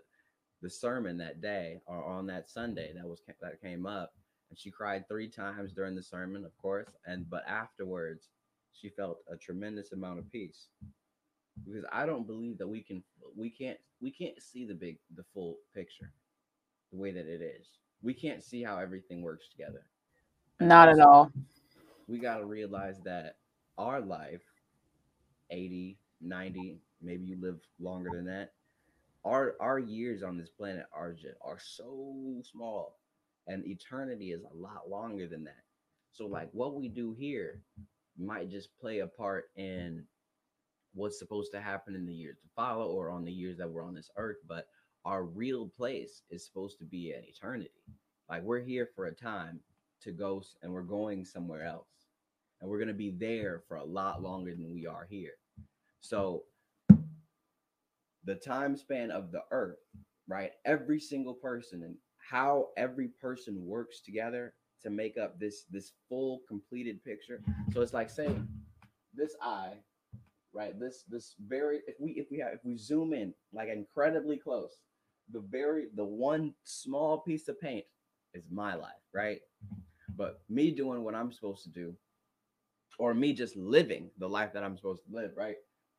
the 0.63 0.71
sermon 0.71 1.17
that 1.19 1.41
day 1.41 1.81
or 1.87 2.05
on 2.05 2.27
that 2.27 2.49
Sunday 2.49 2.93
that 2.95 3.07
was 3.07 3.23
that 3.41 3.61
came 3.63 3.87
up 3.87 4.13
and 4.51 4.59
she 4.59 4.71
cried 4.71 5.07
three 5.09 5.29
times 5.29 5.73
during 5.73 5.95
the 5.95 6.03
sermon, 6.03 6.45
of 6.45 6.57
course, 6.57 6.89
and 7.07 7.29
but 7.29 7.47
afterwards 7.47 8.29
she 8.73 8.89
felt 8.89 9.19
a 9.31 9.37
tremendous 9.37 9.93
amount 9.93 10.19
of 10.19 10.31
peace 10.31 10.69
because 11.67 11.85
I 11.93 12.07
don't 12.07 12.27
believe 12.27 12.59
that 12.59 12.69
we 12.69 12.81
can 12.81 13.03
we 13.37 13.51
can't 13.51 13.79
we 14.01 14.11
can't 14.11 14.41
see 14.43 14.65
the 14.65 14.75
big 14.75 14.99
the 15.17 15.25
full 15.35 15.57
picture 15.75 16.13
the 16.93 16.99
way 16.99 17.13
that 17.13 17.27
it 17.27 17.43
is. 17.43 17.69
We 18.03 18.15
can't 18.15 18.43
see 18.43 18.63
how 18.63 18.79
everything 18.79 19.23
works 19.23 19.49
together. 19.49 19.85
Not 20.61 20.89
at 20.89 21.01
all. 21.01 21.31
We 22.07 22.19
got 22.19 22.39
to 22.39 22.47
realize 22.47 23.01
that 23.05 23.37
our 23.77 24.01
life 24.01 24.43
80, 25.51 25.99
90, 26.21 26.81
maybe 27.03 27.27
you 27.27 27.37
live 27.41 27.61
longer 27.81 28.11
than 28.13 28.27
that. 28.27 28.53
Our 29.25 29.57
our 29.61 29.79
years 29.79 30.23
on 30.23 30.39
this 30.39 30.51
planet 30.51 30.87
are 30.93 31.17
are 31.43 31.59
so 31.61 32.41
small 32.45 32.99
and 33.49 33.67
eternity 33.67 34.33
is 34.33 34.43
a 34.45 34.57
lot 34.57 34.89
longer 34.89 35.27
than 35.27 35.45
that. 35.45 35.65
So, 36.13 36.27
like, 36.27 36.51
what 36.53 36.75
we 36.75 36.89
do 36.89 37.15
here 37.19 37.63
might 38.19 38.51
just 38.51 38.69
play 38.81 39.01
a 39.01 39.07
part 39.07 39.51
in 39.57 40.05
what's 40.95 41.19
supposed 41.19 41.53
to 41.53 41.61
happen 41.61 41.95
in 41.95 42.07
the 42.07 42.15
years 42.15 42.37
to 42.43 42.49
follow 42.55 42.89
or 42.89 43.11
on 43.11 43.25
the 43.25 43.33
years 43.33 43.57
that 43.59 43.71
we're 43.71 43.85
on 43.85 43.95
this 43.95 44.11
earth, 44.17 44.39
but 44.47 44.69
our 45.05 45.25
real 45.25 45.69
place 45.77 46.23
is 46.31 46.45
supposed 46.45 46.79
to 46.79 46.85
be 46.85 47.13
an 47.13 47.23
eternity. 47.25 47.71
Like, 48.29 48.43
we're 48.43 48.61
here 48.61 48.89
for 48.95 49.07
a 49.07 49.15
time 49.15 49.61
to 50.03 50.13
go 50.13 50.43
and 50.63 50.73
we're 50.73 50.83
going 50.83 51.25
somewhere 51.25 51.65
else, 51.65 51.98
and 52.61 52.71
we're 52.71 52.79
going 52.79 52.89
to 52.89 52.95
be 52.95 53.11
there 53.11 53.63
for 53.69 53.77
a 53.77 53.85
lot 53.85 54.23
longer 54.23 54.53
than 54.55 54.73
we 54.73 54.87
are 54.87 55.07
here. 55.09 55.35
So, 56.01 56.45
the 58.25 58.35
time 58.35 58.77
span 58.77 59.11
of 59.11 59.33
the 59.33 59.43
earth, 59.51 59.79
right? 60.27 60.53
Every 60.65 61.01
single 61.01 61.35
person 61.35 61.83
and 61.83 61.97
how 62.19 62.69
every 62.77 63.09
person 63.21 63.57
works 63.65 64.01
together 64.01 64.55
to 64.83 64.91
make 64.91 65.17
up 65.17 65.39
this 65.41 65.65
this 65.71 65.93
full 66.09 66.43
completed 66.47 67.03
picture. 67.05 67.43
So 67.73 67.81
it's 67.81 67.95
like 67.95 68.11
saying 68.11 68.47
this 69.15 69.35
eye, 69.43 69.75
right? 70.53 70.79
This 70.79 71.05
this 71.09 71.35
very 71.47 71.81
if 71.87 71.97
we 71.99 72.13
if 72.13 72.27
we 72.31 72.39
have 72.39 72.53
if 72.53 72.61
we 72.65 72.77
zoom 72.77 73.13
in 73.13 73.35
like 73.53 73.69
incredibly 73.69 74.37
close, 74.37 74.79
the 75.33 75.41
very 75.41 75.87
the 75.95 76.05
one 76.05 76.55
small 76.65 77.21
piece 77.21 77.49
of 77.49 77.61
paint 77.61 77.85
is 78.35 78.45
my 78.51 78.75
life, 78.75 79.03
right? 79.15 79.41
But 80.17 80.41
me 80.49 80.71
doing 80.71 81.03
what 81.03 81.15
I'm 81.15 81.33
supposed 81.33 81.65
to 81.65 81.71
do, 81.71 81.95
or 82.99 83.15
me 83.15 83.33
just 83.33 83.57
living 83.57 84.11
the 84.19 84.29
life 84.29 84.53
that 84.53 84.65
I'm 84.65 84.77
supposed 84.77 85.05
to 85.07 85.15
live, 85.15 85.33
right? 85.37 85.57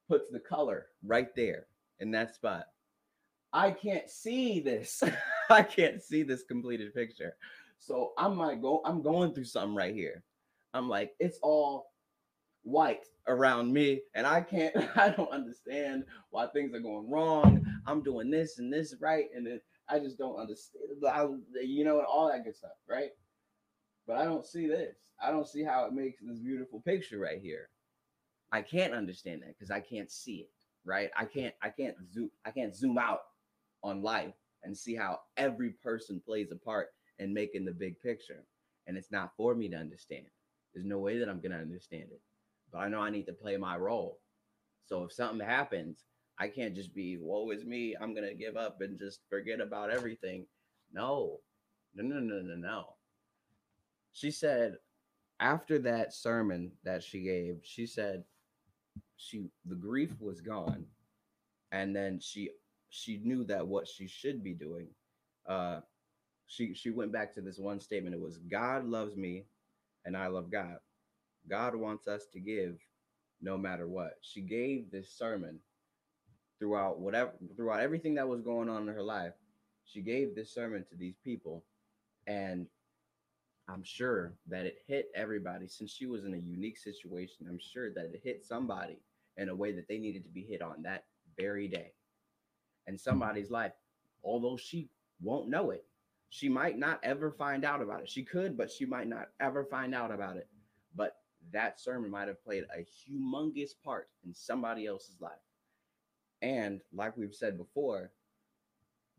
Puts 0.07 0.29
the 0.29 0.39
color 0.39 0.87
right 1.03 1.33
there 1.35 1.67
in 1.99 2.11
that 2.11 2.35
spot. 2.35 2.65
I 3.51 3.71
can't 3.71 4.09
see 4.09 4.59
this. 4.59 5.03
I 5.49 5.63
can't 5.63 6.01
see 6.01 6.23
this 6.23 6.43
completed 6.43 6.93
picture. 6.93 7.35
So 7.79 8.11
I'm 8.17 8.37
like 8.37 8.61
go 8.61 8.81
I'm 8.85 9.01
going 9.01 9.33
through 9.33 9.45
something 9.45 9.75
right 9.75 9.95
here. 9.95 10.23
I'm 10.73 10.87
like, 10.87 11.13
it's 11.19 11.39
all 11.41 11.91
white 12.63 13.05
around 13.27 13.73
me, 13.73 14.01
and 14.13 14.27
I 14.27 14.41
can't, 14.41 14.75
I 14.95 15.09
don't 15.09 15.31
understand 15.31 16.03
why 16.29 16.47
things 16.47 16.73
are 16.73 16.79
going 16.79 17.09
wrong. 17.09 17.65
I'm 17.87 18.03
doing 18.03 18.29
this 18.29 18.59
and 18.59 18.71
this 18.71 18.95
right, 19.01 19.25
and 19.35 19.59
I 19.87 19.99
just 19.99 20.17
don't 20.17 20.39
understand, 20.39 20.85
I, 21.11 21.25
you 21.63 21.83
know, 21.83 22.01
all 22.01 22.29
that 22.29 22.43
good 22.43 22.55
stuff, 22.55 22.71
right? 22.87 23.09
But 24.09 24.17
I 24.17 24.23
don't 24.23 24.43
see 24.43 24.65
this. 24.65 24.95
I 25.21 25.29
don't 25.29 25.47
see 25.47 25.63
how 25.63 25.85
it 25.85 25.93
makes 25.93 26.19
this 26.19 26.39
beautiful 26.39 26.81
picture 26.81 27.19
right 27.19 27.39
here. 27.39 27.69
I 28.51 28.63
can't 28.63 28.95
understand 28.95 29.43
that 29.43 29.55
because 29.55 29.69
I 29.69 29.81
can't 29.81 30.09
see 30.09 30.37
it, 30.37 30.49
right? 30.83 31.11
I 31.15 31.25
can't, 31.25 31.53
I 31.61 31.69
can't 31.69 31.95
zoom, 32.11 32.31
I 32.43 32.49
can't 32.49 32.75
zoom 32.75 32.97
out 32.97 33.19
on 33.83 34.01
life 34.01 34.33
and 34.63 34.75
see 34.75 34.95
how 34.95 35.19
every 35.37 35.75
person 35.83 36.19
plays 36.25 36.51
a 36.51 36.55
part 36.55 36.87
in 37.19 37.35
making 37.35 37.65
the 37.65 37.71
big 37.71 38.01
picture. 38.01 38.43
And 38.87 38.97
it's 38.97 39.11
not 39.11 39.35
for 39.37 39.53
me 39.53 39.69
to 39.69 39.77
understand. 39.77 40.25
There's 40.73 40.87
no 40.87 40.97
way 40.97 41.19
that 41.19 41.29
I'm 41.29 41.39
to 41.51 41.61
understand 41.61 42.05
it. 42.11 42.21
But 42.73 42.79
I 42.79 42.87
know 42.87 43.01
I 43.01 43.11
need 43.11 43.27
to 43.27 43.33
play 43.33 43.57
my 43.57 43.77
role. 43.77 44.17
So 44.87 45.03
if 45.03 45.13
something 45.13 45.47
happens, 45.47 46.03
I 46.39 46.47
can't 46.47 46.73
just 46.73 46.95
be, 46.95 47.19
woe 47.21 47.51
is 47.51 47.63
me. 47.63 47.95
I'm 48.01 48.15
to 48.27 48.33
give 48.33 48.57
up 48.57 48.81
and 48.81 48.97
just 48.97 49.19
forget 49.29 49.61
about 49.61 49.91
everything. 49.91 50.47
No, 50.91 51.41
no, 51.93 52.03
no, 52.03 52.19
no, 52.19 52.41
no, 52.41 52.55
no. 52.55 52.85
She 54.19 54.31
said, 54.31 54.77
after 55.39 55.79
that 55.79 56.13
sermon 56.13 56.73
that 56.83 57.03
she 57.03 57.21
gave, 57.21 57.59
she 57.63 57.85
said, 57.87 58.25
she 59.15 59.45
the 59.65 59.75
grief 59.75 60.19
was 60.21 60.41
gone 60.41 60.85
and 61.71 61.95
then 61.95 62.19
she 62.19 62.49
she 62.89 63.21
knew 63.23 63.43
that 63.45 63.67
what 63.67 63.87
she 63.87 64.07
should 64.07 64.43
be 64.43 64.53
doing 64.53 64.87
uh, 65.47 65.81
she 66.47 66.73
she 66.73 66.89
went 66.89 67.11
back 67.11 67.33
to 67.35 67.41
this 67.41 67.59
one 67.59 67.79
statement. 67.79 68.15
It 68.15 68.21
was 68.21 68.37
God 68.37 68.85
loves 68.85 69.15
me 69.15 69.45
and 70.05 70.17
I 70.17 70.27
love 70.27 70.51
God. 70.51 70.77
God 71.49 71.75
wants 71.75 72.07
us 72.07 72.25
to 72.33 72.39
give 72.39 72.79
no 73.41 73.57
matter 73.57 73.87
what. 73.87 74.13
She 74.21 74.41
gave 74.41 74.91
this 74.91 75.11
sermon 75.11 75.59
throughout 76.59 76.99
whatever 76.99 77.31
throughout 77.55 77.81
everything 77.81 78.15
that 78.15 78.27
was 78.27 78.41
going 78.41 78.69
on 78.69 78.87
in 78.87 78.93
her 78.93 79.03
life. 79.03 79.33
She 79.85 80.01
gave 80.01 80.35
this 80.35 80.53
sermon 80.53 80.85
to 80.89 80.95
these 80.97 81.17
people 81.23 81.63
and 82.27 82.67
I'm 83.71 83.83
sure 83.83 84.33
that 84.47 84.65
it 84.65 84.79
hit 84.87 85.11
everybody 85.15 85.67
since 85.67 85.91
she 85.91 86.05
was 86.05 86.25
in 86.25 86.33
a 86.33 86.37
unique 86.37 86.77
situation. 86.77 87.45
I'm 87.47 87.59
sure 87.59 87.93
that 87.93 88.11
it 88.13 88.21
hit 88.23 88.43
somebody 88.43 88.99
in 89.37 89.49
a 89.49 89.55
way 89.55 89.71
that 89.73 89.87
they 89.87 89.99
needed 89.99 90.23
to 90.23 90.29
be 90.29 90.41
hit 90.41 90.61
on 90.61 90.81
that 90.83 91.05
very 91.37 91.67
day. 91.67 91.93
And 92.87 92.95
hmm. 92.95 93.01
somebody's 93.01 93.51
life, 93.51 93.73
although 94.23 94.57
she 94.57 94.89
won't 95.21 95.49
know 95.49 95.71
it, 95.71 95.85
she 96.29 96.49
might 96.49 96.77
not 96.77 96.99
ever 97.03 97.31
find 97.31 97.65
out 97.65 97.81
about 97.81 98.01
it. 98.01 98.09
She 98.09 98.23
could, 98.23 98.57
but 98.57 98.71
she 98.71 98.85
might 98.85 99.07
not 99.07 99.29
ever 99.39 99.65
find 99.65 99.95
out 99.95 100.11
about 100.11 100.37
it. 100.37 100.47
But 100.95 101.17
that 101.51 101.79
sermon 101.79 102.11
might 102.11 102.27
have 102.27 102.43
played 102.43 102.65
a 102.75 102.81
humongous 102.81 103.71
part 103.83 104.09
in 104.25 104.33
somebody 104.33 104.85
else's 104.85 105.19
life. 105.19 105.31
And 106.41 106.81
like 106.93 107.17
we've 107.17 107.33
said 107.33 107.57
before, 107.57 108.11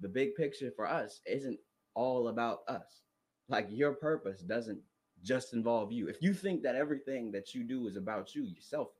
the 0.00 0.08
big 0.08 0.34
picture 0.34 0.72
for 0.74 0.86
us 0.86 1.20
isn't 1.26 1.58
all 1.94 2.28
about 2.28 2.60
us. 2.68 3.02
Like 3.50 3.66
your 3.68 3.92
purpose 3.92 4.40
doesn't 4.40 4.78
just 5.22 5.52
involve 5.52 5.92
you. 5.92 6.08
If 6.08 6.22
you 6.22 6.32
think 6.32 6.62
that 6.62 6.76
everything 6.76 7.32
that 7.32 7.52
you 7.52 7.64
do 7.64 7.88
is 7.88 7.96
about 7.96 8.34
you, 8.34 8.42
you're 8.44 8.60
selfish. 8.60 8.94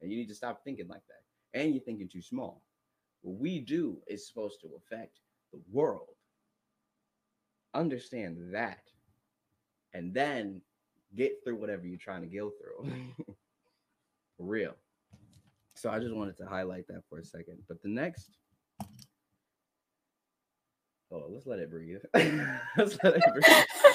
And 0.00 0.12
you 0.12 0.18
need 0.18 0.28
to 0.28 0.34
stop 0.34 0.62
thinking 0.62 0.86
like 0.88 1.02
that. 1.08 1.58
And 1.58 1.74
you're 1.74 1.82
thinking 1.82 2.08
too 2.08 2.20
small. 2.20 2.62
What 3.22 3.40
we 3.40 3.58
do 3.58 3.96
is 4.06 4.26
supposed 4.26 4.60
to 4.60 4.68
affect 4.76 5.20
the 5.52 5.60
world. 5.72 6.08
Understand 7.72 8.36
that. 8.52 8.82
And 9.94 10.12
then 10.12 10.60
get 11.16 11.42
through 11.42 11.56
whatever 11.56 11.86
you're 11.86 11.98
trying 11.98 12.22
to 12.22 12.28
go 12.28 12.50
through. 12.50 12.92
for 14.36 14.44
real. 14.44 14.74
So 15.76 15.88
I 15.88 15.98
just 15.98 16.14
wanted 16.14 16.36
to 16.36 16.46
highlight 16.46 16.86
that 16.88 17.02
for 17.08 17.18
a 17.18 17.24
second. 17.24 17.58
But 17.66 17.82
the 17.82 17.88
next 17.88 18.36
Oh, 21.14 21.26
let's 21.30 21.46
let 21.46 21.60
it 21.60 21.70
breathe. 21.70 22.00
let's 22.76 22.98
let 23.04 23.14
it 23.14 23.22
breathe. 23.32 23.44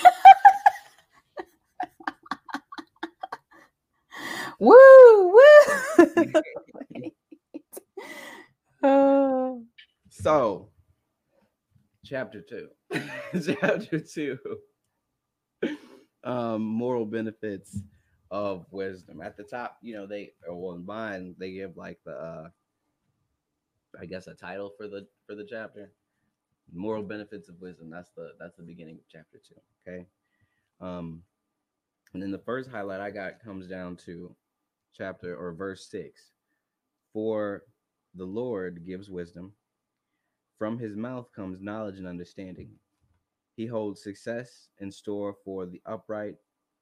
woo, 4.60 5.34
woo. 5.34 5.42
So, 10.12 10.70
chapter 12.06 12.42
two. 12.42 12.70
chapter 13.46 14.00
two. 14.00 14.38
Um, 16.24 16.62
moral 16.64 17.06
benefits 17.06 17.80
of 18.32 18.66
wisdom. 18.72 19.22
At 19.22 19.38
the 19.38 19.44
top, 19.44 19.78
you 19.82 19.96
know, 19.96 20.06
they 20.08 20.32
well 20.50 20.76
in 20.76 20.86
mine, 20.86 21.36
they 21.40 21.52
give 21.52 21.78
like 21.78 22.00
the 22.06 22.12
uh 22.12 22.50
I 24.00 24.06
guess 24.06 24.28
a 24.28 24.34
title 24.34 24.72
for 24.78 24.88
the 24.88 25.08
for 25.28 25.36
the 25.36 25.48
chapter 25.50 25.92
moral 26.74 27.04
benefits 27.04 27.50
of 27.50 27.60
wisdom 27.60 27.90
that's 27.90 28.12
the 28.16 28.32
that's 28.40 28.56
the 28.58 28.64
beginning 28.64 28.96
of 28.96 29.02
chapter 29.12 29.40
two 29.48 29.56
okay 29.88 30.06
um 30.82 31.22
and 32.14 32.22
then 32.22 32.32
the 32.32 32.40
first 32.40 32.70
highlight 32.70 33.02
i 33.02 33.10
got 33.10 33.44
comes 33.44 33.68
down 33.68 33.96
to 33.96 34.36
chapter 34.96 35.36
or 35.36 35.54
verse 35.54 35.90
six 35.90 36.32
for 37.14 37.64
the 38.16 38.26
lord 38.26 38.86
gives 38.86 39.10
wisdom 39.10 39.54
from 40.58 40.78
his 40.78 40.96
mouth 40.96 41.30
comes 41.36 41.62
knowledge 41.62 41.98
and 41.98 42.08
understanding 42.08 42.70
he 43.56 43.66
holds 43.66 44.04
success 44.04 44.70
in 44.80 44.92
store 44.92 45.36
for 45.46 45.66
the 45.66 45.82
upright 45.86 46.36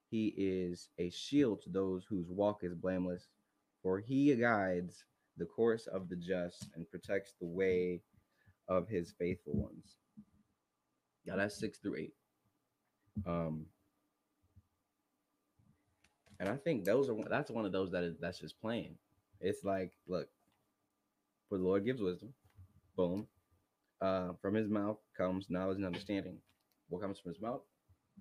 he 0.09 0.33
is 0.37 0.89
a 0.99 1.09
shield 1.09 1.61
to 1.61 1.69
those 1.69 2.05
whose 2.09 2.29
walk 2.29 2.63
is 2.63 2.73
blameless 2.73 3.29
for 3.81 3.99
he 3.99 4.35
guides 4.35 5.03
the 5.37 5.45
course 5.45 5.87
of 5.87 6.09
the 6.09 6.15
just 6.15 6.67
and 6.75 6.89
protects 6.89 7.33
the 7.39 7.47
way 7.47 8.01
of 8.67 8.87
his 8.89 9.13
faithful 9.17 9.53
ones. 9.53 9.97
Yeah, 11.25 11.35
that's 11.35 11.59
six 11.59 11.77
through 11.77 11.95
eight. 11.95 12.13
Um, 13.25 13.65
and 16.39 16.49
I 16.49 16.55
think 16.57 16.85
those 16.85 17.09
are 17.09 17.15
that's 17.29 17.51
one 17.51 17.65
of 17.65 17.71
those 17.71 17.91
that 17.91 18.03
is 18.03 18.15
that's 18.19 18.39
just 18.39 18.59
plain. 18.61 18.95
It's 19.41 19.63
like, 19.63 19.91
look, 20.07 20.27
for 21.49 21.57
the 21.57 21.63
Lord 21.63 21.85
gives 21.85 22.01
wisdom. 22.01 22.33
Boom. 22.95 23.27
Uh, 24.01 24.33
from 24.41 24.55
his 24.55 24.69
mouth 24.69 24.97
comes 25.17 25.47
knowledge 25.49 25.77
and 25.77 25.85
understanding. 25.85 26.37
What 26.89 27.01
comes 27.01 27.19
from 27.19 27.33
his 27.33 27.41
mouth? 27.41 27.61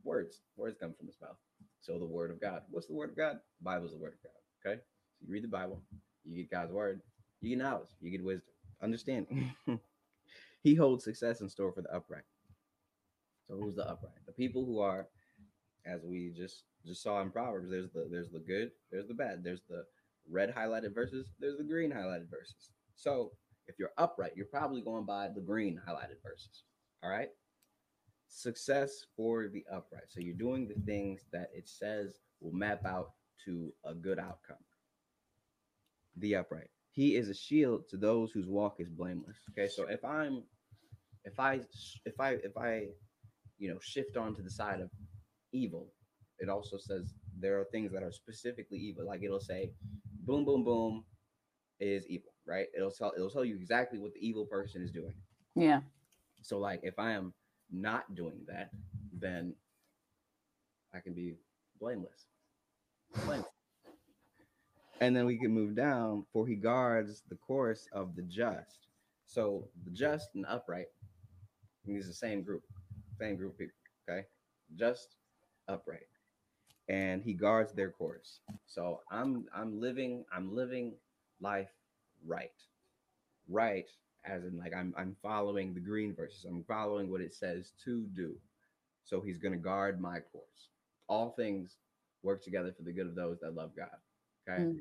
Words. 0.04 0.40
Words 0.56 0.76
come 0.80 0.94
from 0.96 1.06
his 1.06 1.16
mouth. 1.20 1.36
So 1.80 1.98
the 1.98 2.06
word 2.06 2.30
of 2.30 2.40
God. 2.40 2.62
What's 2.70 2.86
the 2.86 2.94
word 2.94 3.10
of 3.10 3.16
God? 3.16 3.38
The 3.60 3.64
Bible 3.64 3.86
is 3.86 3.92
the 3.92 3.98
word 3.98 4.14
of 4.14 4.22
God. 4.22 4.70
Okay. 4.72 4.80
So 5.18 5.26
you 5.26 5.32
read 5.32 5.44
the 5.44 5.48
Bible, 5.48 5.80
you 6.24 6.36
get 6.36 6.50
God's 6.50 6.72
word, 6.72 7.00
you 7.40 7.50
get 7.50 7.58
knowledge, 7.64 7.88
you 8.00 8.10
get 8.10 8.24
wisdom, 8.24 8.52
understanding. 8.82 9.54
He 10.62 10.74
holds 10.74 11.04
success 11.04 11.40
in 11.40 11.48
store 11.48 11.72
for 11.72 11.82
the 11.82 11.94
upright. 11.94 12.24
So 13.48 13.56
who's 13.56 13.76
the 13.76 13.88
upright? 13.88 14.14
The 14.26 14.32
people 14.32 14.64
who 14.64 14.80
are, 14.80 15.06
as 15.86 16.02
we 16.04 16.32
just 16.36 16.64
just 16.86 17.02
saw 17.02 17.20
in 17.20 17.30
Proverbs, 17.30 17.70
there's 17.70 17.90
the 17.90 18.08
there's 18.10 18.30
the 18.30 18.38
good, 18.38 18.70
there's 18.90 19.08
the 19.08 19.14
bad, 19.14 19.42
there's 19.42 19.62
the 19.68 19.84
red 20.30 20.54
highlighted 20.54 20.94
verses, 20.94 21.26
there's 21.40 21.58
the 21.58 21.64
green 21.64 21.90
highlighted 21.90 22.30
verses. 22.30 22.70
So 22.94 23.32
if 23.66 23.78
you're 23.78 23.92
upright, 23.98 24.32
you're 24.36 24.46
probably 24.46 24.80
going 24.80 25.04
by 25.04 25.28
the 25.34 25.40
green 25.40 25.80
highlighted 25.86 26.22
verses. 26.22 26.64
All 27.02 27.10
right. 27.10 27.28
Success 28.28 29.04
for 29.16 29.48
the 29.48 29.64
upright. 29.72 30.04
So 30.08 30.20
you're 30.20 30.34
doing 30.34 30.68
the 30.68 30.80
things 30.84 31.22
that 31.32 31.50
it 31.54 31.68
says 31.68 32.20
will 32.40 32.52
map 32.52 32.84
out 32.84 33.12
to 33.44 33.72
a 33.84 33.94
good 33.94 34.18
outcome. 34.18 34.56
The 36.16 36.36
upright. 36.36 36.70
He 36.90 37.16
is 37.16 37.28
a 37.28 37.34
shield 37.34 37.88
to 37.90 37.96
those 37.96 38.32
whose 38.32 38.46
walk 38.46 38.76
is 38.78 38.88
blameless. 38.88 39.36
Okay, 39.50 39.68
so 39.68 39.86
if 39.88 40.04
I'm 40.04 40.42
if 41.24 41.38
I 41.38 41.60
if 42.04 42.18
I 42.18 42.30
if 42.42 42.56
I 42.56 42.86
you 43.58 43.70
know 43.70 43.78
shift 43.80 44.16
onto 44.16 44.42
the 44.42 44.50
side 44.50 44.80
of 44.80 44.90
evil, 45.52 45.92
it 46.38 46.48
also 46.48 46.78
says 46.78 47.14
there 47.38 47.58
are 47.60 47.64
things 47.64 47.92
that 47.92 48.02
are 48.02 48.12
specifically 48.12 48.78
evil. 48.78 49.06
Like 49.06 49.22
it'll 49.22 49.40
say, 49.40 49.70
boom, 50.24 50.44
boom, 50.44 50.64
boom, 50.64 51.04
is 51.80 52.06
evil, 52.08 52.32
right? 52.46 52.66
It'll 52.76 52.90
tell 52.90 53.12
it'll 53.16 53.30
tell 53.30 53.44
you 53.44 53.56
exactly 53.56 53.98
what 53.98 54.14
the 54.14 54.26
evil 54.26 54.46
person 54.46 54.82
is 54.82 54.90
doing. 54.90 55.14
Yeah. 55.54 55.80
So 56.42 56.58
like 56.58 56.80
if 56.82 56.98
I 56.98 57.12
am 57.12 57.34
not 57.72 58.14
doing 58.14 58.40
that, 58.48 58.70
then 59.12 59.54
I 60.94 61.00
can 61.00 61.14
be 61.14 61.34
blameless. 61.80 62.26
blameless. 63.24 63.50
And 65.00 65.14
then 65.14 65.26
we 65.26 65.38
can 65.38 65.52
move 65.52 65.76
down, 65.76 66.24
for 66.32 66.46
he 66.46 66.54
guards 66.54 67.22
the 67.28 67.36
course 67.36 67.86
of 67.92 68.16
the 68.16 68.22
just. 68.22 68.88
So 69.26 69.68
the 69.84 69.90
just 69.90 70.30
and 70.34 70.46
upright 70.48 70.86
He's 71.86 72.08
the 72.08 72.14
same 72.14 72.42
group, 72.42 72.64
same 73.20 73.36
group 73.36 73.52
of 73.52 73.58
people. 73.58 73.74
Okay, 74.08 74.26
just 74.76 75.16
upright, 75.68 76.06
and 76.88 77.22
he 77.22 77.32
guards 77.32 77.72
their 77.72 77.90
course. 77.90 78.40
So 78.66 79.00
I'm 79.10 79.46
I'm 79.54 79.80
living 79.80 80.24
I'm 80.32 80.54
living 80.54 80.94
life 81.40 81.70
right, 82.26 82.52
right 83.48 83.86
as 84.24 84.44
in 84.44 84.58
like 84.58 84.74
I'm 84.74 84.94
I'm 84.96 85.16
following 85.22 85.74
the 85.74 85.80
green 85.80 86.14
verses. 86.14 86.44
I'm 86.44 86.64
following 86.64 87.10
what 87.10 87.20
it 87.20 87.34
says 87.34 87.72
to 87.84 88.06
do. 88.14 88.34
So 89.04 89.20
he's 89.20 89.38
going 89.38 89.52
to 89.52 89.58
guard 89.58 90.00
my 90.00 90.18
course. 90.32 90.68
All 91.08 91.30
things 91.30 91.76
work 92.22 92.42
together 92.42 92.72
for 92.76 92.82
the 92.82 92.92
good 92.92 93.06
of 93.06 93.14
those 93.14 93.38
that 93.40 93.54
love 93.54 93.70
God. 93.76 93.88
Okay. 94.48 94.62
Mm. 94.62 94.80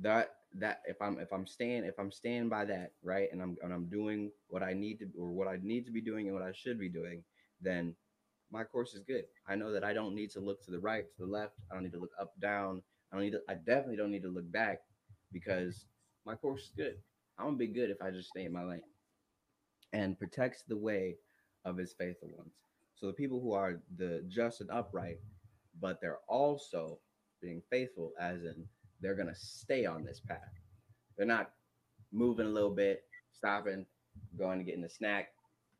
That 0.00 0.34
that 0.54 0.82
if 0.86 1.00
I'm 1.02 1.18
if 1.18 1.32
I'm 1.32 1.46
staying 1.46 1.84
if 1.84 1.98
I'm 1.98 2.10
staying 2.10 2.48
by 2.48 2.64
that 2.66 2.92
right 3.02 3.28
and 3.32 3.42
I'm 3.42 3.56
and 3.62 3.72
I'm 3.72 3.86
doing 3.86 4.30
what 4.48 4.62
I 4.62 4.72
need 4.72 4.98
to 5.00 5.08
or 5.18 5.28
what 5.28 5.48
I 5.48 5.58
need 5.62 5.84
to 5.86 5.92
be 5.92 6.00
doing 6.00 6.26
and 6.26 6.34
what 6.34 6.44
I 6.46 6.52
should 6.52 6.78
be 6.78 6.88
doing, 6.88 7.22
then 7.60 7.94
my 8.50 8.64
course 8.64 8.94
is 8.94 9.02
good. 9.02 9.24
I 9.46 9.54
know 9.56 9.72
that 9.72 9.84
I 9.84 9.92
don't 9.92 10.14
need 10.14 10.30
to 10.30 10.40
look 10.40 10.64
to 10.64 10.70
the 10.70 10.78
right, 10.78 11.04
to 11.16 11.22
the 11.24 11.30
left. 11.30 11.54
I 11.70 11.74
don't 11.74 11.84
need 11.84 11.92
to 11.92 11.98
look 11.98 12.12
up, 12.20 12.32
down. 12.40 12.82
I 13.12 13.16
don't 13.16 13.24
need 13.24 13.32
to. 13.32 13.40
I 13.48 13.54
definitely 13.54 13.96
don't 13.96 14.10
need 14.10 14.22
to 14.22 14.28
look 14.28 14.50
back 14.50 14.80
because 15.32 15.86
my 16.26 16.34
course 16.34 16.62
is 16.62 16.72
good. 16.76 16.96
I'm 17.38 17.46
gonna 17.46 17.56
be 17.56 17.66
good 17.66 17.90
if 17.90 18.02
I 18.02 18.10
just 18.10 18.30
stay 18.30 18.44
in 18.44 18.52
my 18.52 18.64
lane 18.64 18.82
and 19.92 20.18
protects 20.18 20.64
the 20.66 20.76
way 20.76 21.16
of 21.64 21.76
his 21.76 21.92
faithful 21.92 22.30
ones. 22.36 22.52
So 22.94 23.06
the 23.06 23.12
people 23.12 23.40
who 23.40 23.52
are 23.52 23.80
the 23.96 24.24
just 24.28 24.60
and 24.60 24.70
upright, 24.70 25.18
but 25.80 26.00
they're 26.00 26.20
also 26.28 26.98
being 27.40 27.62
faithful, 27.70 28.12
as 28.20 28.42
in 28.42 28.64
they're 29.00 29.14
gonna 29.14 29.34
stay 29.34 29.86
on 29.86 30.04
this 30.04 30.20
path. 30.20 30.52
They're 31.16 31.26
not 31.26 31.52
moving 32.12 32.46
a 32.46 32.50
little 32.50 32.74
bit, 32.74 33.04
stopping, 33.32 33.86
going 34.36 34.58
to 34.58 34.64
getting 34.64 34.84
a 34.84 34.88
snack, 34.88 35.28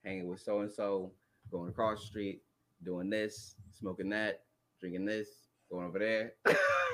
hanging 0.04 0.28
with 0.28 0.40
so 0.40 0.60
and 0.60 0.70
so, 0.70 1.12
going 1.50 1.68
across 1.68 2.00
the 2.00 2.06
street, 2.06 2.42
doing 2.84 3.10
this, 3.10 3.56
smoking 3.70 4.10
that, 4.10 4.42
drinking 4.80 5.04
this, 5.04 5.28
going 5.70 5.86
over 5.86 5.98
there. 5.98 6.32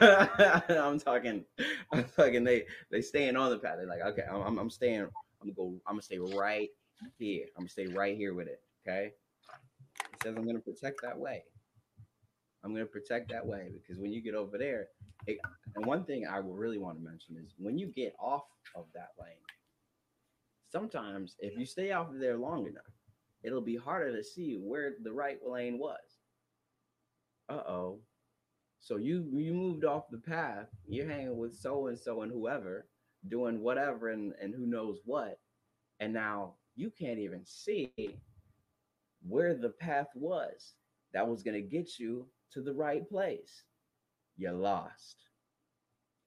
I'm 0.68 0.99
talking, 0.99 1.45
I'm 1.93 2.05
talking. 2.16 2.45
They 2.45 2.64
they 2.91 3.01
staying 3.01 3.37
on 3.37 3.51
the 3.51 3.59
path. 3.59 3.76
They're 3.78 3.87
like, 3.87 4.03
okay, 4.03 4.24
I'm, 4.30 4.59
I'm 4.59 4.70
staying. 4.70 5.03
I'm 5.03 5.11
gonna 5.41 5.53
go. 5.53 5.74
I'm 5.87 5.95
gonna 5.95 6.03
stay 6.03 6.18
right 6.18 6.70
here. 7.18 7.47
I'm 7.57 7.62
gonna 7.62 7.68
stay 7.68 7.87
right 7.87 8.16
here 8.16 8.35
with 8.35 8.49
it. 8.49 8.61
Okay. 8.87 9.12
says, 10.22 10.37
I'm 10.37 10.47
to 10.47 10.59
protect 10.61 11.01
that 11.03 11.18
way. 11.18 11.45
I'm 12.64 12.74
to 12.74 12.87
protect 12.87 13.30
that 13.30 13.47
way 13.47 13.70
because 13.72 14.01
when 14.01 14.11
you 14.11 14.22
get 14.22 14.35
over 14.35 14.57
there, 14.57 14.89
it, 15.26 15.39
and 15.76 15.85
one 15.85 16.05
thing 16.05 16.26
I 16.26 16.41
will 16.41 16.55
really 16.55 16.78
want 16.78 16.99
to 16.99 17.05
mention 17.05 17.37
is 17.37 17.55
when 17.59 17.78
you 17.78 17.89
get 17.89 18.14
off 18.18 18.45
of 18.74 18.87
that 18.95 19.11
lane, 19.20 19.37
sometimes 20.72 21.37
if 21.41 21.59
you 21.59 21.66
stay 21.66 21.93
off 21.93 22.09
of 22.09 22.18
there 22.18 22.39
long 22.39 22.66
enough, 22.66 22.85
it'll 23.45 23.61
be 23.61 23.76
harder 23.76 24.16
to 24.16 24.24
see 24.24 24.59
where 24.61 24.95
the 25.03 25.12
right 25.12 25.38
lane 25.47 25.78
was. 25.78 26.01
Uh 27.49 27.62
oh. 27.68 28.01
So 28.80 28.97
you 28.97 29.28
you 29.32 29.55
moved 29.55 29.84
off 29.84 30.05
the 30.11 30.18
path. 30.18 30.68
You're 30.88 31.09
hanging 31.09 31.36
with 31.38 31.55
so 31.57 31.88
and 31.88 31.99
so 31.99 32.22
and 32.22 32.32
whoever, 32.32 32.86
doing 33.28 33.61
whatever 33.61 34.11
and 34.11 34.32
and 34.40 34.55
who 34.55 34.66
knows 34.66 35.01
what, 35.05 35.38
and 36.01 36.12
now 36.12 36.55
you 36.76 36.90
can't 36.90 37.18
even 37.18 37.45
see 37.45 37.92
where 39.26 39.55
the 39.55 39.70
path 39.70 40.09
was 40.14 40.74
that 41.12 41.26
was 41.26 41.42
going 41.42 41.55
to 41.55 41.68
get 41.68 41.99
you 41.99 42.26
to 42.53 42.62
the 42.62 42.74
right 42.74 43.09
place. 43.09 43.64
You're 44.36 44.53
lost. 44.53 45.16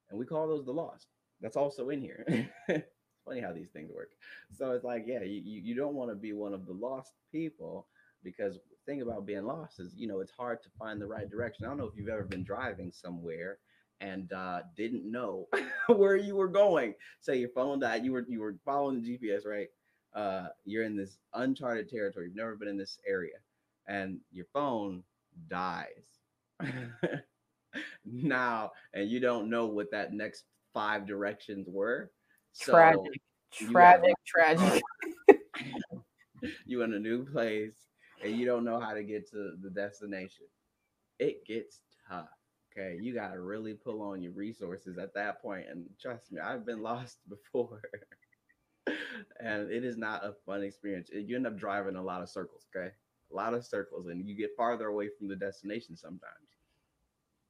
And 0.09 0.19
we 0.19 0.25
call 0.25 0.47
those 0.47 0.65
the 0.65 0.71
lost. 0.71 1.07
That's 1.41 1.57
also 1.57 1.89
in 1.89 2.01
here. 2.01 2.49
funny 3.27 3.41
how 3.41 3.51
these 3.53 3.69
things 3.69 3.91
work. 3.93 4.11
So 4.53 4.71
it's 4.71 4.83
like, 4.83 5.03
yeah, 5.07 5.21
you, 5.21 5.41
you 5.43 5.75
don't 5.75 5.95
want 5.95 6.11
to 6.11 6.15
be 6.15 6.33
one 6.33 6.53
of 6.53 6.65
the 6.65 6.73
lost 6.73 7.13
people 7.31 7.87
because 8.23 8.59
thing 8.85 9.01
about 9.01 9.25
being 9.25 9.45
lost 9.45 9.79
is, 9.79 9.93
you 9.95 10.07
know, 10.07 10.19
it's 10.21 10.31
hard 10.31 10.63
to 10.63 10.69
find 10.79 10.99
the 10.99 11.05
right 11.07 11.29
direction. 11.29 11.65
I 11.65 11.69
don't 11.69 11.77
know 11.77 11.85
if 11.85 11.95
you've 11.95 12.09
ever 12.09 12.23
been 12.23 12.43
driving 12.43 12.91
somewhere 12.91 13.59
and 14.01 14.31
uh, 14.33 14.61
didn't 14.75 15.09
know 15.09 15.47
where 15.87 16.15
you 16.15 16.35
were 16.35 16.47
going. 16.47 16.95
Say 17.19 17.37
your 17.37 17.49
phone 17.49 17.79
died, 17.79 18.03
you 18.03 18.13
were 18.13 18.25
you 18.27 18.39
were 18.39 18.55
following 18.65 19.01
the 19.01 19.17
GPS, 19.17 19.45
right? 19.45 19.67
Uh, 20.15 20.47
you're 20.65 20.83
in 20.83 20.95
this 20.95 21.17
uncharted 21.33 21.89
territory. 21.89 22.27
You've 22.27 22.35
never 22.35 22.55
been 22.55 22.69
in 22.69 22.77
this 22.77 22.99
area, 23.07 23.35
and 23.87 24.19
your 24.31 24.45
phone 24.53 25.03
dies. 25.49 26.19
now, 28.05 28.71
and 28.93 29.09
you 29.09 29.19
don't 29.19 29.49
know 29.49 29.65
what 29.65 29.91
that 29.91 30.13
next 30.13 30.45
five 30.73 31.05
directions 31.05 31.67
were. 31.69 32.11
So 32.57 32.71
tragic, 32.71 33.21
tragic, 33.51 34.15
tragic. 34.25 34.81
you 36.65 36.81
in 36.81 36.93
a 36.93 36.99
new 36.99 37.23
place 37.23 37.75
and 38.23 38.35
you 38.35 38.47
don't 38.47 38.65
know 38.65 38.79
how 38.79 38.95
to 38.95 39.03
get 39.03 39.29
to 39.29 39.51
the 39.61 39.69
destination. 39.69 40.47
It 41.19 41.45
gets 41.45 41.81
tough. 42.09 42.29
Okay, 42.75 42.97
you 42.99 43.13
got 43.13 43.33
to 43.33 43.41
really 43.41 43.75
pull 43.75 44.01
on 44.01 44.23
your 44.23 44.31
resources 44.31 44.97
at 44.97 45.13
that 45.13 45.39
point. 45.39 45.67
And 45.69 45.85
trust 46.01 46.31
me, 46.31 46.41
I've 46.41 46.65
been 46.65 46.81
lost 46.81 47.19
before. 47.29 47.79
and 49.39 49.71
it 49.71 49.83
is 49.85 49.95
not 49.95 50.25
a 50.25 50.33
fun 50.43 50.63
experience. 50.63 51.11
You 51.13 51.35
end 51.35 51.45
up 51.45 51.59
driving 51.59 51.95
a 51.95 52.03
lot 52.03 52.23
of 52.23 52.29
circles, 52.29 52.65
okay? 52.75 52.89
A 53.31 53.35
lot 53.35 53.53
of 53.53 53.65
circles, 53.67 54.07
and 54.07 54.27
you 54.27 54.35
get 54.35 54.57
farther 54.57 54.87
away 54.87 55.09
from 55.15 55.27
the 55.27 55.35
destination 55.35 55.95
sometimes. 55.95 56.57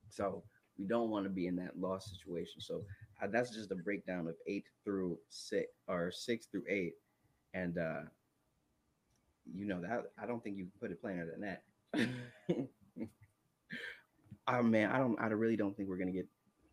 So 0.09 0.43
we 0.77 0.85
don't 0.85 1.09
want 1.09 1.23
to 1.23 1.29
be 1.29 1.47
in 1.47 1.55
that 1.57 1.79
lost 1.79 2.09
situation. 2.09 2.59
So 2.59 2.83
that's 3.25 3.49
just 3.49 3.71
a 3.71 3.75
breakdown 3.75 4.27
of 4.27 4.35
eight 4.45 4.65
through 4.83 5.17
six 5.29 5.67
or 5.87 6.11
six 6.11 6.45
through 6.45 6.63
eight, 6.69 6.93
and 7.53 7.77
uh, 7.77 8.01
you 9.51 9.65
know 9.65 9.81
that 9.81 10.11
I 10.21 10.27
don't 10.27 10.43
think 10.43 10.57
you 10.57 10.65
can 10.65 10.73
put 10.79 10.91
it 10.91 11.01
plainer 11.01 11.25
than 11.25 11.41
that. 11.41 11.63
oh 14.47 14.63
man, 14.63 14.91
I 14.91 14.99
don't. 14.99 15.19
I 15.19 15.27
really 15.27 15.55
don't 15.57 15.75
think 15.75 15.89
we're 15.89 15.97
gonna 15.97 16.11
get 16.11 16.27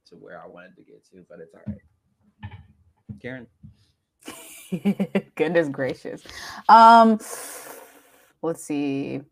to 0.08 0.16
where 0.16 0.42
I 0.42 0.46
wanted 0.46 0.76
to 0.76 0.82
get 0.82 1.04
to, 1.10 1.24
but 1.28 1.40
it's 1.40 1.54
all 1.54 1.62
right. 1.66 1.78
Karen. 3.20 3.46
Goodness 5.34 5.68
gracious. 5.68 6.22
Um, 6.68 7.18
let's 8.42 8.64
see. 8.64 9.22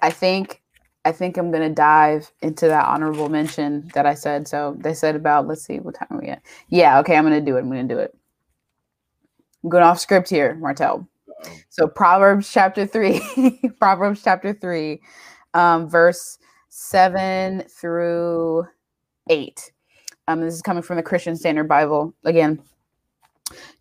I 0.00 0.10
think 0.10 0.62
I 1.04 1.12
think 1.12 1.36
I'm 1.36 1.50
gonna 1.52 1.70
dive 1.70 2.32
into 2.42 2.68
that 2.68 2.86
honorable 2.86 3.28
mention 3.28 3.90
that 3.94 4.06
I 4.06 4.14
said. 4.14 4.48
So 4.48 4.76
they 4.78 4.94
said 4.94 5.16
about 5.16 5.48
let's 5.48 5.62
see 5.64 5.80
what 5.80 5.96
time 5.96 6.08
are 6.10 6.20
we 6.20 6.28
at. 6.28 6.42
Yeah, 6.70 7.00
okay, 7.00 7.16
I'm 7.16 7.24
gonna 7.24 7.40
do 7.40 7.56
it. 7.56 7.60
I'm 7.60 7.68
gonna 7.68 7.84
do 7.84 7.98
it. 7.98 8.16
I'm 9.64 9.70
going 9.70 9.84
off 9.84 10.00
script 10.00 10.30
here, 10.30 10.54
Martell. 10.56 11.08
So 11.70 11.88
Proverbs 11.88 12.50
chapter 12.52 12.86
three, 12.86 13.20
Proverbs 13.80 14.22
chapter 14.24 14.52
three, 14.54 15.02
um, 15.54 15.88
verse 15.88 16.38
seven 16.70 17.64
through 17.68 18.66
eight. 19.30 19.72
Um, 20.28 20.40
this 20.40 20.54
is 20.54 20.62
coming 20.62 20.82
from 20.82 20.96
the 20.96 21.02
Christian 21.02 21.36
Standard 21.36 21.68
Bible 21.68 22.14
again. 22.24 22.62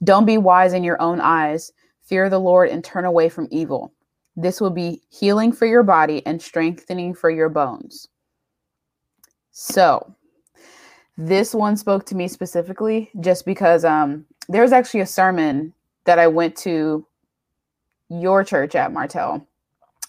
Don't 0.03 0.25
be 0.25 0.37
wise 0.37 0.73
in 0.73 0.83
your 0.83 1.01
own 1.01 1.21
eyes. 1.21 1.71
Fear 2.03 2.29
the 2.29 2.39
Lord 2.39 2.69
and 2.69 2.83
turn 2.83 3.05
away 3.05 3.29
from 3.29 3.47
evil. 3.51 3.93
This 4.35 4.59
will 4.59 4.71
be 4.71 5.01
healing 5.09 5.51
for 5.51 5.65
your 5.65 5.83
body 5.83 6.25
and 6.25 6.41
strengthening 6.41 7.13
for 7.13 7.29
your 7.29 7.49
bones. 7.49 8.07
So, 9.51 10.15
this 11.17 11.53
one 11.53 11.77
spoke 11.77 12.05
to 12.07 12.15
me 12.15 12.27
specifically 12.27 13.11
just 13.19 13.45
because 13.45 13.85
um, 13.85 14.25
there 14.49 14.63
was 14.63 14.71
actually 14.71 15.01
a 15.01 15.05
sermon 15.05 15.73
that 16.05 16.17
I 16.17 16.27
went 16.27 16.55
to 16.57 17.05
your 18.09 18.43
church 18.43 18.73
at 18.75 18.91
Martell 18.91 19.47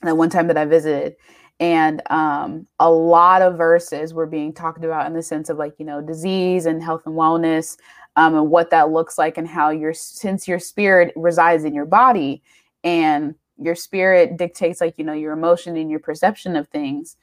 that 0.03 0.16
one 0.16 0.31
time 0.31 0.47
that 0.49 0.57
I 0.57 0.64
visited, 0.64 1.16
and 1.61 2.03
um, 2.11 2.66
a 2.81 2.91
lot 2.91 3.43
of 3.43 3.57
verses 3.57 4.12
were 4.12 4.27
being 4.27 4.53
talked 4.53 4.85
about 4.85 5.07
in 5.07 5.12
the 5.12 5.22
sense 5.22 5.49
of 5.49 5.59
like 5.59 5.75
you 5.79 5.85
know 5.85 6.01
disease 6.01 6.66
and 6.66 6.83
health 6.83 7.03
and 7.07 7.14
wellness 7.14 7.77
um, 8.16 8.35
and 8.35 8.51
what 8.51 8.70
that 8.70 8.91
looks 8.91 9.18
like 9.18 9.39
and 9.39 9.47
how 9.47 9.70
your 9.70 9.93
since 9.93 10.49
your 10.49 10.59
spirit 10.59 11.12
resides 11.16 11.64
in 11.64 11.75
your 11.75 11.87
body 11.87 12.43
and 12.83 13.35
your 13.59 13.75
spirit 13.75 14.37
dictates 14.37 14.81
like 14.81 14.99
you 14.99 15.05
know 15.05 15.13
your 15.13 15.33
emotion 15.33 15.77
and 15.77 15.91
your 15.91 16.01
perception 16.01 16.57
of 16.57 16.69
things 16.69 17.17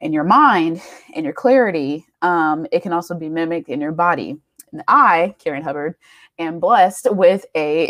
and 0.00 0.12
your 0.12 0.24
mind 0.24 0.82
and 1.14 1.24
your 1.24 1.34
clarity 1.34 2.06
um, 2.22 2.66
it 2.72 2.82
can 2.82 2.92
also 2.92 3.14
be 3.14 3.28
mimicked 3.28 3.68
in 3.68 3.80
your 3.80 3.92
body. 3.92 4.36
And 4.72 4.82
i 4.88 5.34
karen 5.38 5.62
hubbard 5.62 5.96
am 6.38 6.58
blessed 6.58 7.08
with 7.12 7.44
a 7.54 7.88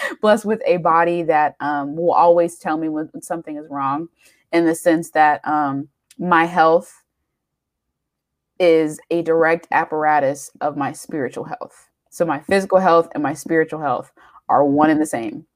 blessed 0.20 0.44
with 0.44 0.62
a 0.66 0.78
body 0.78 1.22
that 1.24 1.56
um, 1.60 1.96
will 1.96 2.12
always 2.12 2.58
tell 2.58 2.76
me 2.76 2.88
when, 2.88 3.10
something 3.22 3.56
is 3.56 3.66
wrong 3.70 4.08
in 4.52 4.64
the 4.64 4.74
sense 4.74 5.10
that 5.10 5.46
um, 5.46 5.88
my 6.18 6.44
health 6.44 7.02
is 8.58 8.98
a 9.10 9.22
direct 9.22 9.68
apparatus 9.70 10.50
of 10.60 10.76
my 10.76 10.92
spiritual 10.92 11.44
health. 11.44 11.90
So 12.10 12.24
my 12.24 12.40
physical 12.40 12.78
health 12.78 13.08
and 13.12 13.22
my 13.22 13.34
spiritual 13.34 13.80
health 13.80 14.10
are 14.48 14.64
one 14.64 14.90
and 14.90 15.00
the 15.00 15.06
same 15.06 15.46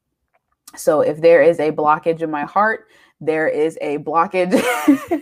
so 0.76 1.00
if 1.00 1.20
there 1.20 1.42
is 1.42 1.58
a 1.60 1.72
blockage 1.72 2.22
in 2.22 2.30
my 2.30 2.44
heart, 2.44 2.86
there 3.20 3.48
is 3.48 3.76
a 3.80 3.98
blockage 3.98 4.58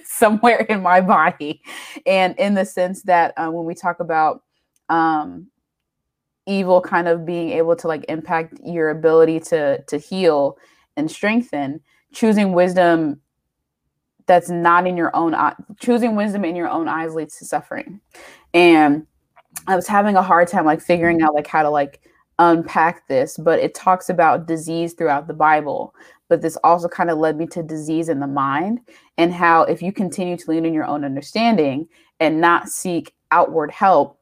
somewhere 0.05 0.61
in 0.69 0.83
my 0.83 1.01
body. 1.01 1.63
And 2.07 2.39
in 2.39 2.55
the 2.55 2.65
sense 2.65 3.03
that 3.03 3.35
uh, 3.37 3.51
when 3.51 3.65
we 3.65 3.75
talk 3.75 4.01
about 4.01 4.43
um, 4.89 5.49
evil 6.47 6.81
kind 6.81 7.09
of 7.09 7.27
being 7.27 7.51
able 7.51 7.77
to 7.77 7.89
like 7.89 8.05
impact 8.09 8.59
your 8.65 8.91
ability 8.91 9.41
to 9.41 9.83
to 9.85 9.99
heal 9.99 10.57
and 10.97 11.11
strengthen, 11.11 11.81
choosing 12.13 12.53
wisdom 12.53 13.21
that's 14.27 14.51
not 14.51 14.87
in 14.87 14.97
your 14.97 15.15
own 15.17 15.35
eye, 15.35 15.55
choosing 15.81 16.15
wisdom 16.15 16.45
in 16.45 16.55
your 16.55 16.69
own 16.69 16.89
eyes 16.89 17.15
leads 17.15 17.39
to 17.39 17.45
suffering. 17.45 18.01
And 18.55 19.07
I 19.67 19.75
was 19.77 19.87
having 19.87 20.17
a 20.17 20.23
hard 20.23 20.49
time 20.49 20.65
like 20.65 20.81
figuring 20.81 21.23
out 21.23 21.35
like 21.35 21.47
how 21.47 21.63
to 21.63 21.71
like 21.71 22.01
unpack 22.39 23.07
this, 23.09 23.36
but 23.36 23.59
it 23.59 23.74
talks 23.74 24.09
about 24.09 24.47
disease 24.47 24.95
throughout 24.95 25.26
the 25.26 25.34
Bible. 25.34 25.95
But 26.28 26.43
this 26.43 26.57
also 26.62 26.89
kind 26.89 27.11
of 27.11 27.18
led 27.18 27.36
me 27.36 27.47
to 27.49 27.62
disease 27.62 28.09
in 28.09 28.20
the 28.20 28.26
mind 28.26 28.80
and 29.16 29.32
how 29.32 29.62
if 29.62 29.82
you 29.82 29.93
continue 29.93 30.36
to 30.36 30.51
lean 30.51 30.66
in 30.66 30.74
your 30.74 30.84
own 30.84 31.05
understanding 31.05 31.89
and 32.20 32.41
not 32.41 32.68
seek 32.68 33.14
outward 33.30 33.70
help 33.70 34.18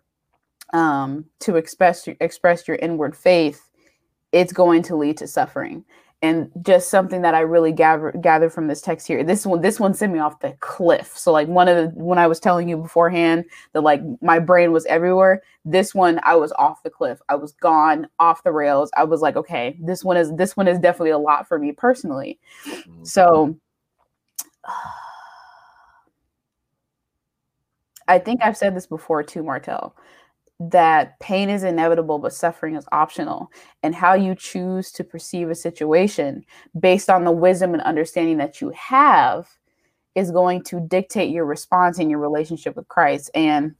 um, 0.72 1.24
to 1.40 1.56
express 1.56 2.08
express 2.20 2.66
your 2.66 2.76
inward 2.76 3.16
faith, 3.16 3.68
it's 4.32 4.52
going 4.52 4.82
to 4.84 4.96
lead 4.96 5.16
to 5.18 5.26
suffering 5.26 5.84
and 6.26 6.50
just 6.62 6.90
something 6.90 7.22
that 7.22 7.34
I 7.36 7.40
really 7.40 7.70
gather 7.70 8.12
gathered 8.20 8.52
from 8.52 8.66
this 8.66 8.82
text 8.82 9.06
here. 9.06 9.22
This 9.22 9.46
one, 9.46 9.60
this 9.60 9.78
one 9.78 9.94
sent 9.94 10.12
me 10.12 10.18
off 10.18 10.40
the 10.40 10.56
cliff. 10.58 11.16
So 11.16 11.30
like 11.30 11.46
one 11.46 11.68
of 11.68 11.76
the 11.76 11.90
when 11.94 12.18
I 12.18 12.26
was 12.26 12.40
telling 12.40 12.68
you 12.68 12.76
beforehand 12.76 13.44
that 13.72 13.82
like 13.82 14.02
my 14.20 14.40
brain 14.40 14.72
was 14.72 14.84
everywhere. 14.86 15.42
This 15.64 15.94
one 15.94 16.18
I 16.24 16.34
was 16.34 16.52
off 16.58 16.82
the 16.82 16.90
cliff. 16.90 17.20
I 17.28 17.36
was 17.36 17.52
gone 17.52 18.08
off 18.18 18.42
the 18.42 18.50
rails. 18.50 18.90
I 18.96 19.04
was 19.04 19.20
like, 19.20 19.36
okay, 19.36 19.76
this 19.80 20.02
one 20.02 20.16
is 20.16 20.34
this 20.34 20.56
one 20.56 20.66
is 20.66 20.80
definitely 20.80 21.10
a 21.10 21.18
lot 21.18 21.46
for 21.46 21.60
me 21.60 21.70
personally. 21.70 22.40
Mm-hmm. 22.66 23.04
So 23.04 23.56
I 28.08 28.18
think 28.18 28.40
I've 28.42 28.56
said 28.56 28.74
this 28.76 28.86
before 28.86 29.22
too, 29.22 29.44
Martell 29.44 29.94
that 30.58 31.18
pain 31.20 31.50
is 31.50 31.64
inevitable, 31.64 32.18
but 32.18 32.32
suffering 32.32 32.76
is 32.76 32.86
optional, 32.92 33.50
and 33.82 33.94
how 33.94 34.14
you 34.14 34.34
choose 34.34 34.90
to 34.92 35.04
perceive 35.04 35.50
a 35.50 35.54
situation 35.54 36.44
based 36.78 37.10
on 37.10 37.24
the 37.24 37.32
wisdom 37.32 37.74
and 37.74 37.82
understanding 37.82 38.38
that 38.38 38.60
you 38.60 38.70
have 38.70 39.48
is 40.14 40.30
going 40.30 40.62
to 40.62 40.80
dictate 40.80 41.30
your 41.30 41.44
response 41.44 41.98
in 41.98 42.08
your 42.08 42.18
relationship 42.18 42.74
with 42.74 42.88
Christ. 42.88 43.30
And 43.34 43.74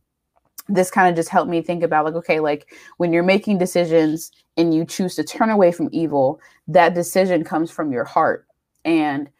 this 0.68 0.91
kind 0.91 1.09
of 1.09 1.16
just 1.16 1.31
helped 1.31 1.51
me 1.51 1.62
think 1.62 1.83
about 1.83 2.05
like, 2.05 2.14
okay, 2.14 2.41
like 2.41 2.74
when 2.99 3.12
you're 3.12 3.22
making 3.22 3.57
decisions 3.57 4.31
and 4.57 4.74
you 4.74 4.85
choose 4.85 5.14
to 5.14 5.24
turn 5.24 5.49
away 5.49 5.72
from 5.72 5.89
evil, 5.93 6.41
that 6.68 6.95
decision 6.95 7.43
comes 7.43 7.70
from 7.70 7.91
your 7.91 8.05
heart. 8.05 8.47
And 8.85 9.31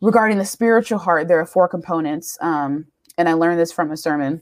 regarding 0.00 0.38
the 0.38 0.44
spiritual 0.44 0.98
heart, 0.98 1.28
there 1.28 1.40
are 1.40 1.46
four 1.46 1.68
components. 1.68 2.38
Um, 2.40 2.86
and 3.18 3.28
I 3.28 3.34
learned 3.34 3.60
this 3.60 3.72
from 3.72 3.90
a 3.90 3.96
sermon. 3.96 4.40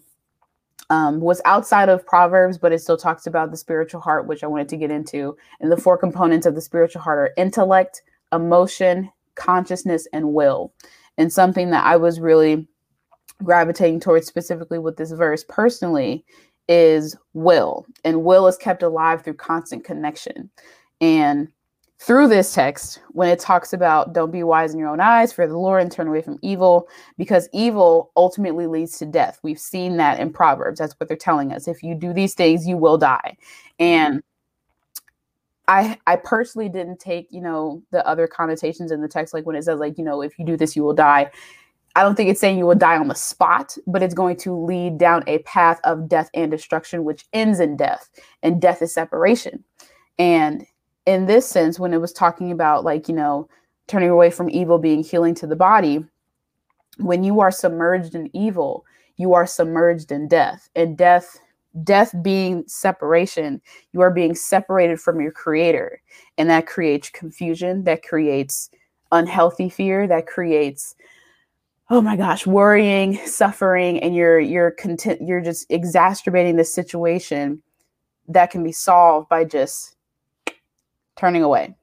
Um, 0.91 1.21
was 1.21 1.41
outside 1.45 1.89
of 1.89 2.05
Proverbs, 2.05 2.59
but 2.59 2.73
it 2.73 2.81
still 2.81 2.97
talks 2.97 3.27
about 3.27 3.53
the 3.53 3.57
spiritual 3.57 4.01
heart, 4.01 4.27
which 4.27 4.43
I 4.43 4.49
wanted 4.49 4.69
to 4.71 4.77
get 4.77 4.91
into. 4.91 5.37
And 5.61 5.71
the 5.71 5.77
four 5.77 5.97
components 5.97 6.47
of 6.47 6.57
the 6.57 6.61
spiritual 6.61 7.01
heart 7.01 7.19
are 7.19 7.35
intellect, 7.37 8.03
emotion, 8.33 9.11
consciousness, 9.37 10.09
and 10.13 10.35
will. 10.35 10.73
And 11.17 11.33
something 11.33 11.71
that 11.71 11.85
I 11.85 11.97
was 11.97 12.19
really 12.19 12.67
gravitating 13.43 14.01
towards 14.01 14.27
specifically 14.27 14.79
with 14.79 14.97
this 14.97 15.13
verse 15.13 15.45
personally 15.49 16.25
is 16.69 17.17
will. 17.35 17.87
And 18.05 18.25
will 18.25 18.47
is 18.47 18.57
kept 18.57 18.83
alive 18.83 19.23
through 19.23 19.35
constant 19.35 19.85
connection. 19.85 20.51
And 21.01 21.49
through 22.01 22.29
this 22.29 22.55
text, 22.55 23.01
when 23.11 23.29
it 23.29 23.39
talks 23.39 23.75
about 23.75 24.15
don't 24.15 24.31
be 24.31 24.43
wise 24.43 24.73
in 24.73 24.79
your 24.79 24.89
own 24.89 25.01
eyes, 25.01 25.35
fear 25.35 25.47
the 25.47 25.59
Lord, 25.59 25.83
and 25.83 25.93
turn 25.93 26.09
away 26.09 26.23
from 26.23 26.39
evil, 26.41 26.89
because 27.19 27.49
evil 27.53 28.11
ultimately 28.17 28.67
leads 28.67 28.99
to 28.99 29.07
death. 29.07 29.39
We've 29.43 29.59
seen 29.59 29.99
that 29.99 30.19
in 30.19 30.33
Proverbs. 30.33 30.79
That's 30.79 30.95
what 30.99 31.09
they're 31.09 31.17
telling 31.17 31.53
us. 31.53 31.69
If 31.69 31.83
you 31.83 31.95
do 31.95 32.15
these 32.15 32.35
things, 32.35 32.67
you 32.67 32.79
will 32.79 32.97
die. 32.97 33.37
And 33.79 34.23
I 35.69 35.99
I 36.07 36.17
personally 36.17 36.71
didn't 36.71 37.01
take, 37.01 37.29
you 37.31 37.43
know, 37.43 37.83
the 37.91 38.05
other 38.07 38.27
connotations 38.27 38.91
in 38.91 39.03
the 39.03 39.09
text, 39.09 39.35
like 39.35 39.45
when 39.45 39.55
it 39.55 39.65
says, 39.65 39.79
like, 39.79 39.99
you 39.99 40.05
know, 40.05 40.23
if 40.23 40.39
you 40.39 40.47
do 40.47 40.57
this, 40.57 40.75
you 40.75 40.83
will 40.83 40.95
die. 40.95 41.31
I 41.97 42.03
don't 42.03 42.15
think 42.15 42.31
it's 42.31 42.41
saying 42.41 42.57
you 42.57 42.67
will 42.67 42.77
die 42.77 42.97
on 42.97 43.09
the 43.09 43.15
spot, 43.15 43.77
but 43.87 44.03
it's 44.03 44.15
going 44.15 44.37
to 44.39 44.57
lead 44.57 44.97
down 44.97 45.23
a 45.27 45.39
path 45.41 45.81
of 45.85 46.09
death 46.09 46.31
and 46.35 46.51
destruction, 46.51 47.05
which 47.05 47.27
ends 47.35 47.61
in 47.61 47.77
death. 47.77 48.09
And 48.43 48.61
death 48.61 48.81
is 48.81 48.95
separation. 48.95 49.65
And 50.19 50.65
in 51.11 51.27
this 51.27 51.47
sense, 51.49 51.79
when 51.79 51.93
it 51.93 52.01
was 52.01 52.13
talking 52.13 52.53
about, 52.53 52.85
like, 52.85 53.09
you 53.09 53.15
know, 53.15 53.49
turning 53.89 54.11
away 54.11 54.31
from 54.31 54.49
evil 54.51 54.79
being 54.79 55.03
healing 55.03 55.35
to 55.35 55.47
the 55.47 55.57
body, 55.57 56.05
when 56.99 57.25
you 57.25 57.41
are 57.41 57.51
submerged 57.51 58.15
in 58.15 58.35
evil, 58.35 58.85
you 59.17 59.35
are 59.35 59.47
submerged 59.47 60.13
in 60.13 60.29
death. 60.29 60.69
And 60.77 60.97
death, 60.97 61.39
death 61.83 62.15
being 62.23 62.65
separation, 62.67 63.61
you 63.93 64.01
are 64.01 64.11
being 64.11 64.35
separated 64.35 65.01
from 65.01 65.21
your 65.21 65.33
creator. 65.33 66.01
And 66.39 66.49
that 66.49 66.67
creates 66.67 67.11
confusion, 67.11 67.85
that 67.85 68.03
creates 68.03 68.71
unhealthy 69.11 69.69
fear, 69.69 70.07
that 70.07 70.27
creates 70.27 70.95
oh 71.93 72.01
my 72.01 72.17
gosh 72.17 72.47
worrying 72.47 73.17
suffering 73.27 73.99
and 73.99 74.15
you're 74.15 74.39
you're 74.39 74.71
content 74.71 75.21
you're 75.21 75.41
just 75.41 75.67
exacerbating 75.71 76.55
the 76.55 76.65
situation 76.65 77.61
that 78.29 78.53
can 78.53 78.63
be 78.63 78.71
solved 78.71 79.29
by 79.29 79.43
just 79.43 79.97
turning 81.21 81.43
away. 81.43 81.75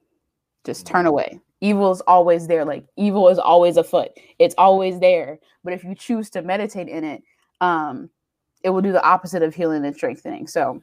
Just 0.65 0.85
turn 0.85 1.01
mm-hmm. 1.01 1.07
away. 1.07 1.39
Evil 1.61 1.91
is 1.91 2.01
always 2.01 2.47
there. 2.47 2.65
Like 2.65 2.85
evil 2.97 3.29
is 3.29 3.39
always 3.39 3.77
afoot. 3.77 4.09
It's 4.39 4.55
always 4.57 4.99
there. 4.99 5.39
But 5.63 5.73
if 5.73 5.83
you 5.83 5.95
choose 5.95 6.29
to 6.31 6.41
meditate 6.41 6.89
in 6.89 7.03
it 7.03 7.23
um 7.59 8.09
it 8.63 8.69
will 8.69 8.81
do 8.81 8.91
the 8.91 9.03
opposite 9.03 9.41
of 9.41 9.55
healing 9.55 9.85
and 9.85 9.95
strengthening. 9.95 10.47
So 10.47 10.81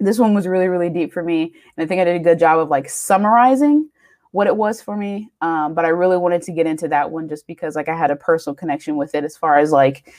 this 0.00 0.18
one 0.18 0.34
was 0.34 0.46
really 0.46 0.66
really 0.66 0.90
deep 0.90 1.12
for 1.12 1.22
me 1.22 1.54
and 1.76 1.84
i 1.84 1.86
think 1.86 2.00
i 2.00 2.04
did 2.04 2.16
a 2.16 2.24
good 2.24 2.36
job 2.36 2.58
of 2.58 2.68
like 2.68 2.88
summarizing 2.88 3.88
what 4.34 4.48
it 4.48 4.56
was 4.56 4.82
for 4.82 4.96
me. 4.96 5.30
Um, 5.42 5.74
but 5.74 5.84
I 5.84 5.90
really 5.90 6.16
wanted 6.16 6.42
to 6.42 6.52
get 6.52 6.66
into 6.66 6.88
that 6.88 7.12
one 7.12 7.28
just 7.28 7.46
because 7.46 7.76
like 7.76 7.88
I 7.88 7.96
had 7.96 8.10
a 8.10 8.16
personal 8.16 8.56
connection 8.56 8.96
with 8.96 9.14
it 9.14 9.22
as 9.22 9.36
far 9.36 9.58
as 9.58 9.70
like 9.70 10.12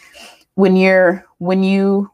when 0.53 0.77
you're 0.77 1.25
when 1.39 1.63
you 1.63 2.09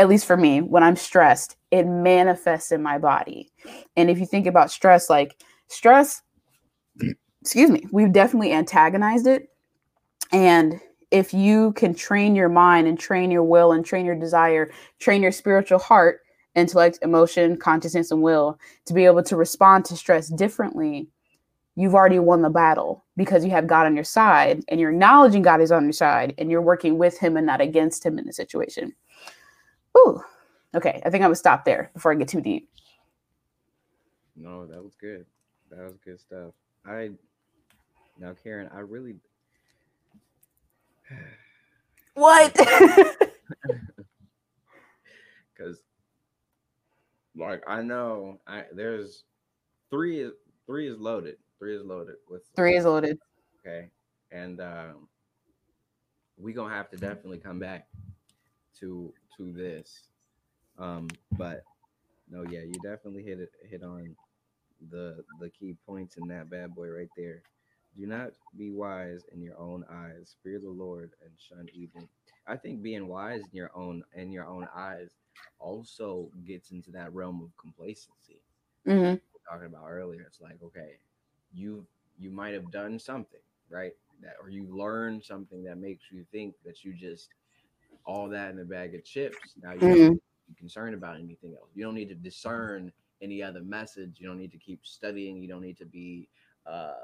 at 0.00 0.08
least 0.08 0.24
for 0.24 0.36
me, 0.38 0.62
when 0.62 0.82
I'm 0.82 0.96
stressed, 0.96 1.56
it 1.70 1.84
manifests 1.84 2.72
in 2.72 2.82
my 2.82 2.96
body. 2.96 3.52
And 3.96 4.08
if 4.08 4.18
you 4.18 4.24
think 4.24 4.46
about 4.46 4.70
stress, 4.70 5.10
like 5.10 5.44
stress, 5.68 6.22
excuse 7.42 7.68
me, 7.68 7.84
we've 7.92 8.10
definitely 8.10 8.54
antagonized 8.54 9.26
it. 9.26 9.50
And 10.32 10.80
if 11.10 11.34
you 11.34 11.74
can 11.74 11.92
train 11.92 12.34
your 12.34 12.48
mind 12.48 12.88
and 12.88 12.98
train 12.98 13.30
your 13.30 13.42
will 13.42 13.72
and 13.72 13.84
train 13.84 14.06
your 14.06 14.14
desire, 14.14 14.70
train 15.00 15.20
your 15.20 15.32
spiritual 15.32 15.78
heart, 15.78 16.20
intellect, 16.54 16.98
emotion, 17.02 17.58
consciousness, 17.58 18.10
and 18.10 18.22
will 18.22 18.58
to 18.86 18.94
be 18.94 19.04
able 19.04 19.22
to 19.24 19.36
respond 19.36 19.84
to 19.84 19.98
stress 19.98 20.28
differently, 20.28 21.08
you've 21.76 21.94
already 21.94 22.18
won 22.18 22.40
the 22.40 22.48
battle 22.48 23.04
because 23.18 23.44
you 23.44 23.50
have 23.50 23.66
God 23.66 23.84
on 23.84 23.94
your 23.94 24.04
side 24.04 24.64
and 24.68 24.80
you're 24.80 24.92
acknowledging 24.92 25.42
God 25.42 25.60
is 25.60 25.70
on 25.70 25.84
your 25.84 25.92
side 25.92 26.32
and 26.38 26.50
you're 26.50 26.62
working 26.62 26.96
with 26.96 27.18
him 27.18 27.36
and 27.36 27.46
not 27.46 27.60
against 27.60 28.06
him 28.06 28.18
in 28.18 28.24
the 28.24 28.32
situation. 28.32 28.94
Ooh. 29.96 30.22
Okay, 30.74 31.02
I 31.04 31.10
think 31.10 31.24
I 31.24 31.28
would 31.28 31.36
stop 31.36 31.64
there 31.64 31.90
before 31.94 32.12
I 32.12 32.14
get 32.14 32.28
too 32.28 32.40
deep. 32.40 32.70
No, 34.36 34.66
that 34.66 34.82
was 34.82 34.94
good. 34.94 35.26
That 35.70 35.84
was 35.84 35.96
good 36.04 36.20
stuff. 36.20 36.52
I 36.86 37.10
now 38.18 38.34
Karen, 38.42 38.70
I 38.74 38.80
really 38.80 39.16
what? 42.14 42.56
Because 45.56 45.82
like 47.36 47.62
I 47.68 47.82
know 47.82 48.40
I 48.46 48.64
there's 48.72 49.24
three 49.90 50.30
three 50.66 50.88
is 50.88 50.98
loaded 50.98 51.36
Three 51.60 51.76
is 51.76 51.84
loaded 51.84 52.16
with 52.26 52.42
three 52.56 52.74
is 52.74 52.86
loaded. 52.86 53.18
Okay, 53.60 53.90
and 54.32 54.62
um, 54.62 55.08
we 56.38 56.54
gonna 56.54 56.74
have 56.74 56.88
to 56.88 56.96
definitely 56.96 57.36
come 57.36 57.58
back 57.58 57.86
to 58.80 59.12
to 59.36 59.52
this. 59.52 60.08
Um, 60.78 61.08
but 61.32 61.62
no, 62.30 62.44
yeah, 62.50 62.60
you 62.60 62.74
definitely 62.82 63.22
hit 63.22 63.40
it 63.40 63.50
hit 63.68 63.82
on 63.82 64.16
the 64.90 65.22
the 65.40 65.50
key 65.50 65.76
points 65.86 66.16
in 66.16 66.28
that 66.28 66.50
bad 66.50 66.74
boy 66.74 66.88
right 66.88 67.10
there. 67.16 67.42
Do 67.96 68.06
not 68.06 68.30
be 68.56 68.70
wise 68.70 69.24
in 69.32 69.42
your 69.42 69.58
own 69.58 69.84
eyes. 69.90 70.36
Fear 70.42 70.60
the 70.60 70.70
Lord 70.70 71.10
and 71.22 71.32
shun 71.38 71.68
evil. 71.74 72.08
I 72.46 72.56
think 72.56 72.82
being 72.82 73.08
wise 73.08 73.40
in 73.40 73.56
your 73.56 73.70
own 73.74 74.02
in 74.14 74.32
your 74.32 74.46
own 74.46 74.68
eyes 74.74 75.10
also 75.58 76.30
gets 76.46 76.70
into 76.70 76.90
that 76.92 77.12
realm 77.12 77.42
of 77.42 77.56
complacency. 77.56 78.40
Mm-hmm. 78.86 79.16
talking 79.48 79.66
about 79.66 79.88
earlier, 79.88 80.22
it's 80.22 80.40
like 80.40 80.62
okay, 80.62 80.98
you 81.52 81.86
you 82.18 82.30
might 82.30 82.54
have 82.54 82.70
done 82.70 82.98
something 82.98 83.40
right 83.70 83.92
that 84.22 84.34
or 84.42 84.50
you 84.50 84.66
learned 84.76 85.24
something 85.24 85.62
that 85.64 85.78
makes 85.78 86.04
you 86.10 86.24
think 86.32 86.54
that 86.64 86.84
you 86.84 86.92
just 86.92 87.28
all 88.06 88.28
that 88.28 88.50
in 88.50 88.58
a 88.58 88.64
bag 88.64 88.94
of 88.94 89.04
chips 89.04 89.54
now 89.62 89.72
you're 89.72 89.96
mm-hmm. 89.96 90.14
concerned 90.58 90.94
about 90.94 91.16
anything 91.16 91.54
else 91.54 91.70
you 91.74 91.84
don't 91.84 91.94
need 91.94 92.08
to 92.08 92.14
discern 92.14 92.92
any 93.22 93.42
other 93.42 93.60
message 93.60 94.16
you 94.18 94.26
don't 94.26 94.38
need 94.38 94.52
to 94.52 94.58
keep 94.58 94.80
studying 94.82 95.36
you 95.36 95.48
don't 95.48 95.62
need 95.62 95.78
to 95.78 95.86
be 95.86 96.28
uh 96.66 96.94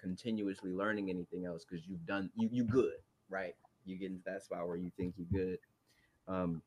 continuously 0.00 0.72
learning 0.72 1.10
anything 1.10 1.46
else 1.46 1.64
because 1.68 1.86
you've 1.86 2.04
done 2.06 2.30
you 2.34 2.48
you 2.52 2.64
good 2.64 2.98
right 3.28 3.54
you 3.84 3.96
get 3.96 4.10
into 4.10 4.22
that 4.24 4.42
spot 4.42 4.66
where 4.66 4.76
you 4.76 4.90
think 4.96 5.14
you're 5.16 5.46
good 5.46 5.58
um 6.28 6.62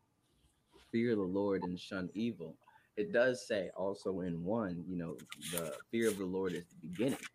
fear 0.91 1.15
the 1.15 1.21
lord 1.21 1.63
and 1.63 1.79
shun 1.79 2.09
evil 2.13 2.55
it 2.99 3.13
does 3.13 3.47
say 3.47 3.71
also 3.77 4.19
in 4.19 4.43
one, 4.43 4.83
you 4.85 4.97
know, 4.97 5.15
the 5.53 5.73
fear 5.89 6.09
of 6.09 6.17
the 6.17 6.25
Lord 6.25 6.51
is 6.51 6.65
the 6.65 6.87
beginning 6.89 7.25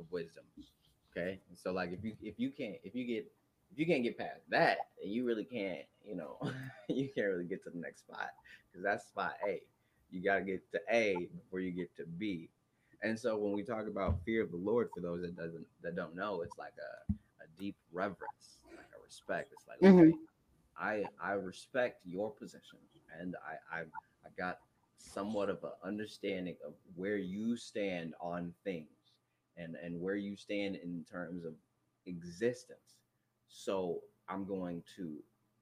of 0.00 0.10
wisdom. 0.10 0.42
Okay. 1.12 1.38
And 1.48 1.56
so 1.56 1.70
like 1.70 1.92
if 1.92 2.02
you 2.02 2.14
if 2.20 2.40
you 2.40 2.50
can't 2.50 2.74
if 2.82 2.92
you 2.92 3.06
get 3.06 3.30
if 3.72 3.78
you 3.78 3.86
can't 3.86 4.02
get 4.02 4.18
past 4.18 4.40
that, 4.50 4.78
you 5.02 5.24
really 5.24 5.44
can't, 5.44 5.84
you 6.04 6.16
know, 6.16 6.38
you 6.88 7.08
can't 7.14 7.28
really 7.28 7.44
get 7.44 7.62
to 7.64 7.70
the 7.70 7.78
next 7.78 8.00
spot 8.00 8.30
because 8.70 8.84
that's 8.84 9.06
spot 9.06 9.34
A. 9.46 9.60
You 10.10 10.22
gotta 10.22 10.42
get 10.42 10.70
to 10.72 10.80
A 10.90 11.28
before 11.36 11.60
you 11.60 11.70
get 11.70 11.94
to 11.96 12.04
B. 12.18 12.48
And 13.02 13.18
so 13.18 13.36
when 13.36 13.52
we 13.52 13.62
talk 13.62 13.86
about 13.86 14.18
fear 14.24 14.42
of 14.42 14.50
the 14.50 14.56
Lord, 14.56 14.88
for 14.94 15.00
those 15.00 15.20
that 15.22 15.36
doesn't 15.36 15.66
that 15.82 15.94
don't 15.94 16.16
know, 16.16 16.42
it's 16.42 16.58
like 16.58 16.74
a, 16.78 17.12
a 17.12 17.46
deep 17.58 17.76
reverence, 17.92 18.58
like 18.76 18.86
a 18.98 19.04
respect. 19.04 19.52
It's 19.52 19.68
like 19.68 19.80
mm-hmm. 19.80 20.08
okay, 20.08 20.12
I 20.78 21.04
I 21.22 21.32
respect 21.32 22.00
your 22.04 22.30
position 22.30 22.78
and 23.20 23.36
I 23.46 23.78
I 23.78 23.80
I 23.80 24.28
got 24.36 24.58
somewhat 24.96 25.48
of 25.48 25.62
an 25.62 25.70
understanding 25.84 26.56
of 26.66 26.72
where 26.96 27.16
you 27.16 27.56
stand 27.56 28.14
on 28.20 28.52
things 28.64 28.88
and 29.56 29.76
and 29.82 30.00
where 30.00 30.16
you 30.16 30.36
stand 30.36 30.76
in 30.76 31.04
terms 31.10 31.44
of 31.44 31.54
existence. 32.06 32.96
So 33.48 34.00
I'm 34.28 34.44
going 34.46 34.82
to 34.96 35.14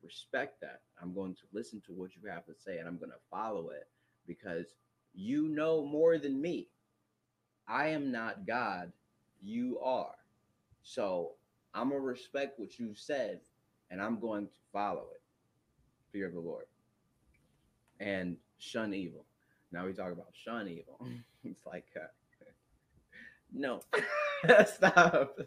respect 0.03 0.61
that. 0.61 0.80
I'm 1.01 1.14
going 1.14 1.34
to 1.34 1.43
listen 1.53 1.80
to 1.87 1.93
what 1.93 2.11
you 2.16 2.28
have 2.28 2.47
to 2.47 2.55
say 2.55 2.78
and 2.78 2.89
I'm 2.89 2.99
going 2.99 3.11
to 3.11 3.16
follow 3.30 3.70
it 3.70 3.89
because 4.26 4.74
you 5.14 5.49
know 5.49 5.84
more 5.84 6.18
than 6.18 6.41
me. 6.41 6.68
I 7.68 7.89
am 7.89 8.12
not 8.12 8.47
God, 8.47 8.93
you 9.43 9.78
are. 9.82 10.14
So 10.82 11.32
I'm 11.74 11.89
going 11.91 12.01
to 12.01 12.07
respect 12.07 12.59
what 12.61 12.78
you 12.78 12.95
said 12.95 13.41
and 13.91 14.01
I'm 14.01 14.20
going 14.20 14.47
to 14.47 14.53
follow 14.72 15.07
it. 15.14 15.22
Fear 16.12 16.26
of 16.26 16.34
the 16.34 16.41
Lord. 16.41 16.66
And 17.99 18.37
shun 18.59 18.95
evil. 18.95 19.24
Now 19.72 19.87
we 19.87 19.93
talk 19.93 20.12
about 20.12 20.32
shun 20.32 20.68
evil. 20.68 21.01
it's 21.45 21.66
like, 21.66 21.87
uh, 21.97 22.07
no, 23.53 23.80
stop, 24.66 25.39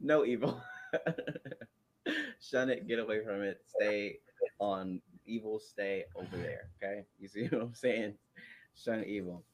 no 0.00 0.24
evil. 0.24 0.60
shun 2.40 2.70
it, 2.70 2.86
get 2.86 2.98
away 2.98 3.24
from 3.24 3.42
it, 3.42 3.60
stay 3.66 4.18
on 4.58 5.00
evil, 5.26 5.58
stay 5.58 6.04
over 6.16 6.36
there. 6.36 6.68
Okay, 6.82 7.04
you 7.18 7.28
see 7.28 7.44
what 7.50 7.62
I'm 7.62 7.74
saying? 7.74 8.14
shun 8.74 9.04
evil. 9.04 9.44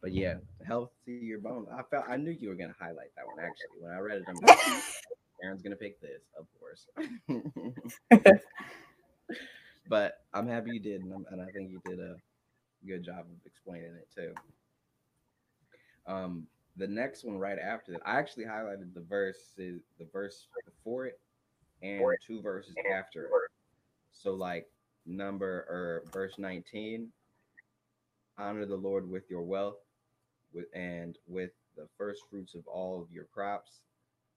But 0.00 0.12
yeah, 0.12 0.34
health 0.66 0.90
your 1.06 1.40
bones. 1.40 1.68
I 1.72 1.82
felt 1.90 2.04
I 2.08 2.16
knew 2.16 2.30
you 2.30 2.48
were 2.48 2.54
gonna 2.54 2.74
highlight 2.78 3.14
that 3.16 3.26
one 3.26 3.38
actually. 3.38 3.80
When 3.80 3.92
I 3.92 3.98
read 3.98 4.18
it, 4.18 4.24
I'm 4.28 4.36
like, 4.36 4.58
Aaron's 5.42 5.62
gonna 5.62 5.76
pick 5.76 6.00
this, 6.00 6.22
of 6.38 6.46
course. 6.60 6.86
but 9.88 10.20
I'm 10.34 10.48
happy 10.48 10.72
you 10.72 10.80
did, 10.80 11.02
and, 11.02 11.24
and, 11.30 11.40
i 11.40 11.46
think 11.46 11.70
you 11.70 11.80
did 11.84 12.00
a 12.00 12.16
good 12.86 13.04
job 13.04 13.20
of 13.20 13.46
explaining 13.46 13.94
it 13.96 14.08
too. 14.14 14.32
Um, 16.06 16.46
the 16.76 16.86
next 16.86 17.24
one 17.24 17.38
right 17.38 17.58
after 17.58 17.92
that, 17.92 18.02
I 18.04 18.18
actually 18.18 18.44
highlighted 18.44 18.92
the 18.94 19.04
verses, 19.08 19.82
the 19.98 20.06
verse 20.12 20.46
before 20.64 21.06
it, 21.06 21.18
and 21.82 22.02
two 22.26 22.42
verses 22.42 22.74
after 22.94 23.24
it. 23.24 23.30
So 24.12 24.32
like 24.34 24.66
number 25.06 25.66
or 25.68 26.04
verse 26.12 26.34
19, 26.38 27.08
honor 28.38 28.66
the 28.66 28.76
Lord 28.76 29.08
with 29.08 29.24
your 29.30 29.42
wealth, 29.42 29.78
with 30.52 30.66
and 30.74 31.16
with 31.26 31.50
the 31.76 31.86
first 31.96 32.22
fruits 32.30 32.54
of 32.54 32.66
all 32.66 33.02
of 33.02 33.10
your 33.10 33.24
crops. 33.24 33.80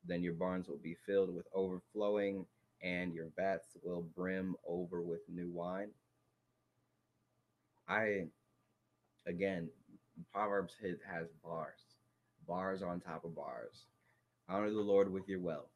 Then 0.05 0.23
your 0.23 0.33
barns 0.33 0.67
will 0.67 0.77
be 0.77 0.95
filled 1.05 1.33
with 1.33 1.45
overflowing, 1.53 2.45
and 2.81 3.13
your 3.13 3.27
vats 3.35 3.75
will 3.83 4.05
brim 4.15 4.55
over 4.67 5.01
with 5.01 5.19
new 5.27 5.49
wine. 5.49 5.89
I, 7.87 8.27
again, 9.25 9.69
Proverbs 10.31 10.75
has 10.81 11.27
bars, 11.43 11.79
bars 12.50 12.82
on 12.82 13.00
top 13.00 13.24
of 13.24 13.36
bars. 13.36 13.86
Honor 14.50 14.72
the 14.72 14.82
Lord 14.82 15.14
with 15.14 15.30
your 15.30 15.39
wealth. 15.39 15.70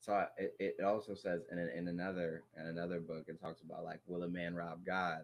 So 0.00 0.26
it, 0.36 0.54
it 0.58 0.84
also 0.84 1.14
says 1.14 1.42
in, 1.52 1.58
in 1.58 1.88
another 1.88 2.44
in 2.58 2.66
another 2.66 3.00
book 3.00 3.24
it 3.28 3.40
talks 3.40 3.62
about 3.62 3.84
like 3.84 4.00
will 4.06 4.24
a 4.24 4.28
man 4.28 4.54
rob 4.54 4.84
God? 4.84 5.20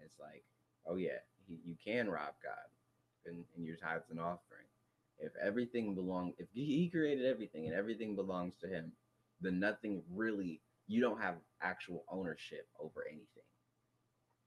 It's 0.00 0.16
like 0.20 0.44
oh 0.86 0.96
yeah 0.96 1.18
he, 1.46 1.58
you 1.64 1.76
can 1.82 2.08
rob 2.08 2.34
God 2.42 3.30
in, 3.30 3.44
in 3.56 3.64
your 3.64 3.76
tithes 3.76 4.10
and 4.10 4.20
offering. 4.20 4.66
If 5.18 5.32
everything 5.42 5.94
belongs, 5.94 6.34
if 6.38 6.48
he 6.52 6.88
created 6.90 7.24
everything 7.24 7.66
and 7.66 7.74
everything 7.74 8.16
belongs 8.16 8.54
to 8.62 8.68
him, 8.68 8.92
then 9.40 9.60
nothing 9.60 10.02
really, 10.12 10.60
you 10.86 11.00
don't 11.00 11.20
have 11.20 11.36
actual 11.62 12.04
ownership 12.10 12.66
over 12.80 13.04
anything. 13.08 13.26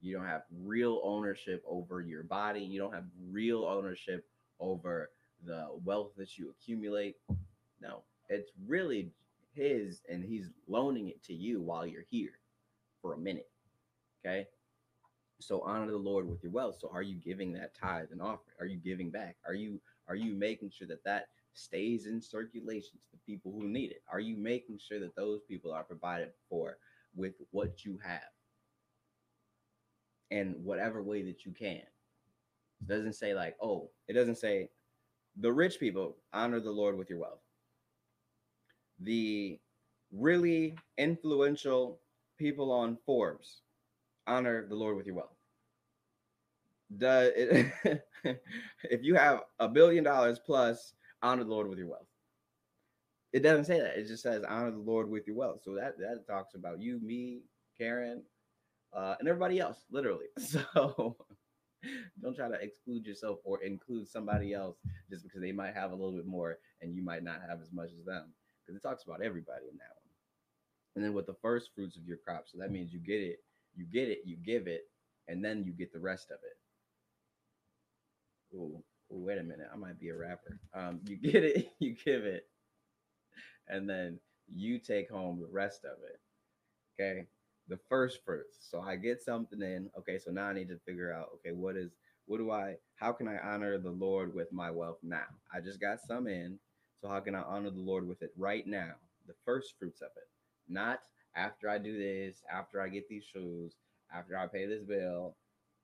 You 0.01 0.15
don't 0.15 0.27
have 0.27 0.43
real 0.63 1.01
ownership 1.03 1.63
over 1.67 2.01
your 2.01 2.23
body. 2.23 2.61
You 2.61 2.79
don't 2.79 2.93
have 2.93 3.05
real 3.31 3.65
ownership 3.65 4.25
over 4.59 5.09
the 5.45 5.67
wealth 5.83 6.11
that 6.17 6.37
you 6.37 6.49
accumulate. 6.49 7.15
No, 7.81 8.03
it's 8.29 8.51
really 8.65 9.11
his 9.53 10.01
and 10.09 10.23
he's 10.23 10.49
loaning 10.67 11.09
it 11.09 11.23
to 11.23 11.33
you 11.33 11.61
while 11.61 11.85
you're 11.85 12.05
here 12.09 12.39
for 13.01 13.13
a 13.13 13.17
minute. 13.17 13.49
Okay. 14.25 14.47
So 15.39 15.61
honor 15.61 15.91
the 15.91 15.97
Lord 15.97 16.27
with 16.27 16.41
your 16.41 16.51
wealth. 16.51 16.77
So 16.79 16.89
are 16.91 17.03
you 17.03 17.15
giving 17.15 17.53
that 17.53 17.75
tithe 17.75 18.07
and 18.11 18.21
offering? 18.21 18.55
Are 18.59 18.65
you 18.65 18.77
giving 18.77 19.11
back? 19.11 19.35
Are 19.45 19.53
you 19.53 19.79
are 20.07 20.15
you 20.15 20.33
making 20.33 20.71
sure 20.71 20.87
that 20.87 21.03
that 21.03 21.27
stays 21.53 22.05
in 22.05 22.21
circulation 22.21 22.93
to 22.93 23.11
the 23.11 23.31
people 23.31 23.51
who 23.51 23.67
need 23.67 23.91
it? 23.91 24.01
Are 24.11 24.19
you 24.19 24.37
making 24.37 24.79
sure 24.79 24.99
that 24.99 25.15
those 25.15 25.41
people 25.47 25.71
are 25.71 25.83
provided 25.83 26.31
for 26.49 26.77
with 27.15 27.33
what 27.51 27.85
you 27.85 27.99
have? 28.03 28.21
And 30.29 30.55
whatever 30.63 31.01
way 31.01 31.21
that 31.23 31.45
you 31.45 31.51
can. 31.51 31.81
It 32.81 32.87
doesn't 32.87 33.13
say 33.13 33.33
like, 33.33 33.55
oh, 33.61 33.89
it 34.07 34.13
doesn't 34.13 34.37
say 34.37 34.69
the 35.37 35.51
rich 35.53 35.79
people 35.79 36.17
honor 36.33 36.59
the 36.59 36.71
Lord 36.71 36.97
with 36.97 37.09
your 37.09 37.19
wealth. 37.19 37.41
The 38.99 39.59
really 40.11 40.77
influential 40.97 41.99
people 42.37 42.71
on 42.71 42.97
Forbes 43.07 43.61
honor 44.27 44.67
the 44.67 44.75
Lord 44.75 44.97
with 44.97 45.07
your 45.07 45.15
wealth. 45.15 45.35
Does 46.97 47.31
it, 47.35 48.03
if 48.83 49.03
you 49.03 49.15
have 49.15 49.43
a 49.59 49.67
billion 49.67 50.03
dollars 50.03 50.39
plus, 50.39 50.93
honor 51.21 51.43
the 51.43 51.49
Lord 51.49 51.67
with 51.67 51.77
your 51.79 51.87
wealth. 51.87 52.07
It 53.33 53.41
doesn't 53.41 53.65
say 53.65 53.79
that. 53.79 53.97
It 53.97 54.07
just 54.07 54.23
says 54.23 54.43
honor 54.47 54.71
the 54.71 54.77
Lord 54.77 55.09
with 55.09 55.27
your 55.27 55.35
wealth. 55.35 55.61
So 55.63 55.75
that 55.75 55.97
that 55.99 56.25
talks 56.27 56.55
about 56.55 56.81
you, 56.81 56.99
me, 57.01 57.41
Karen, 57.77 58.23
uh, 58.93 59.15
and 59.19 59.27
everybody 59.27 59.59
else, 59.59 59.79
literally. 59.91 60.27
So 60.39 61.17
don't 62.21 62.35
try 62.35 62.49
to 62.49 62.61
exclude 62.61 63.05
yourself 63.05 63.39
or 63.43 63.63
include 63.63 64.07
somebody 64.07 64.53
else 64.53 64.77
just 65.09 65.23
because 65.23 65.41
they 65.41 65.51
might 65.51 65.73
have 65.73 65.91
a 65.91 65.95
little 65.95 66.13
bit 66.13 66.25
more 66.25 66.57
and 66.81 66.95
you 66.95 67.03
might 67.03 67.23
not 67.23 67.41
have 67.47 67.61
as 67.61 67.71
much 67.71 67.89
as 67.97 68.05
them. 68.05 68.33
Because 68.65 68.77
it 68.77 68.87
talks 68.87 69.03
about 69.03 69.21
everybody 69.21 69.65
in 69.71 69.77
that 69.77 69.95
one. 69.95 70.11
And 70.95 71.05
then 71.05 71.13
with 71.13 71.27
the 71.27 71.35
first 71.41 71.69
fruits 71.75 71.95
of 71.95 72.05
your 72.05 72.17
crop, 72.17 72.45
so 72.47 72.57
that 72.59 72.71
means 72.71 72.91
you 72.91 72.99
get 72.99 73.21
it 73.21 73.39
you 73.77 73.85
get 73.85 74.09
it, 74.09 74.21
you 74.25 74.35
give 74.35 74.67
it, 74.67 74.89
and 75.27 75.45
then 75.45 75.63
you 75.63 75.71
get 75.71 75.93
the 75.93 75.99
rest 75.99 76.31
of 76.31 76.39
it. 76.43 76.57
Ooh, 78.55 78.83
wait 79.09 79.37
a 79.37 79.43
minute, 79.43 79.67
I 79.71 79.77
might 79.77 79.99
be 79.99 80.09
a 80.09 80.15
rapper. 80.15 80.59
Um, 80.73 80.99
you 81.05 81.15
get 81.17 81.43
it, 81.43 81.69
you 81.79 81.95
give 82.03 82.25
it, 82.25 82.47
and 83.67 83.89
then 83.89 84.19
you 84.53 84.79
take 84.79 85.09
home 85.09 85.39
the 85.39 85.47
rest 85.47 85.85
of 85.85 85.97
it. 86.03 86.19
Okay, 86.99 87.27
the 87.67 87.79
first 87.89 88.23
fruits. 88.25 88.57
So 88.59 88.81
I 88.81 88.95
get 88.95 89.21
something 89.21 89.61
in. 89.61 89.89
Okay, 89.97 90.19
so 90.19 90.31
now 90.31 90.45
I 90.47 90.53
need 90.53 90.69
to 90.69 90.79
figure 90.85 91.13
out. 91.13 91.29
Okay, 91.35 91.51
what 91.51 91.75
is 91.75 91.91
what 92.25 92.37
do 92.37 92.51
I? 92.51 92.75
How 92.95 93.11
can 93.11 93.27
I 93.27 93.37
honor 93.37 93.77
the 93.77 93.91
Lord 93.91 94.33
with 94.33 94.51
my 94.51 94.69
wealth 94.69 94.99
now? 95.03 95.25
I 95.53 95.61
just 95.61 95.79
got 95.79 95.99
some 96.01 96.27
in. 96.27 96.59
So 97.01 97.07
how 97.07 97.19
can 97.19 97.35
I 97.35 97.41
honor 97.41 97.69
the 97.69 97.79
Lord 97.79 98.07
with 98.07 98.21
it 98.21 98.31
right 98.37 98.65
now? 98.65 98.93
The 99.27 99.35
first 99.45 99.75
fruits 99.77 100.01
of 100.01 100.09
it, 100.17 100.27
not 100.67 101.01
after 101.35 101.69
I 101.69 101.77
do 101.77 101.97
this, 101.97 102.41
after 102.51 102.81
I 102.81 102.89
get 102.89 103.07
these 103.07 103.23
shoes, 103.23 103.75
after 104.13 104.37
I 104.37 104.47
pay 104.47 104.65
this 104.65 104.83
bill, 104.83 105.35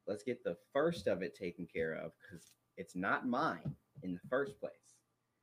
let's 0.07 0.23
get 0.23 0.43
the 0.43 0.57
first 0.73 1.07
of 1.07 1.21
it 1.21 1.35
taken 1.35 1.67
care 1.71 1.93
of 1.93 2.11
because 2.21 2.51
it's 2.77 2.95
not 2.95 3.27
mine 3.27 3.75
in 4.01 4.13
the 4.13 4.29
first 4.29 4.59
place. 4.59 4.71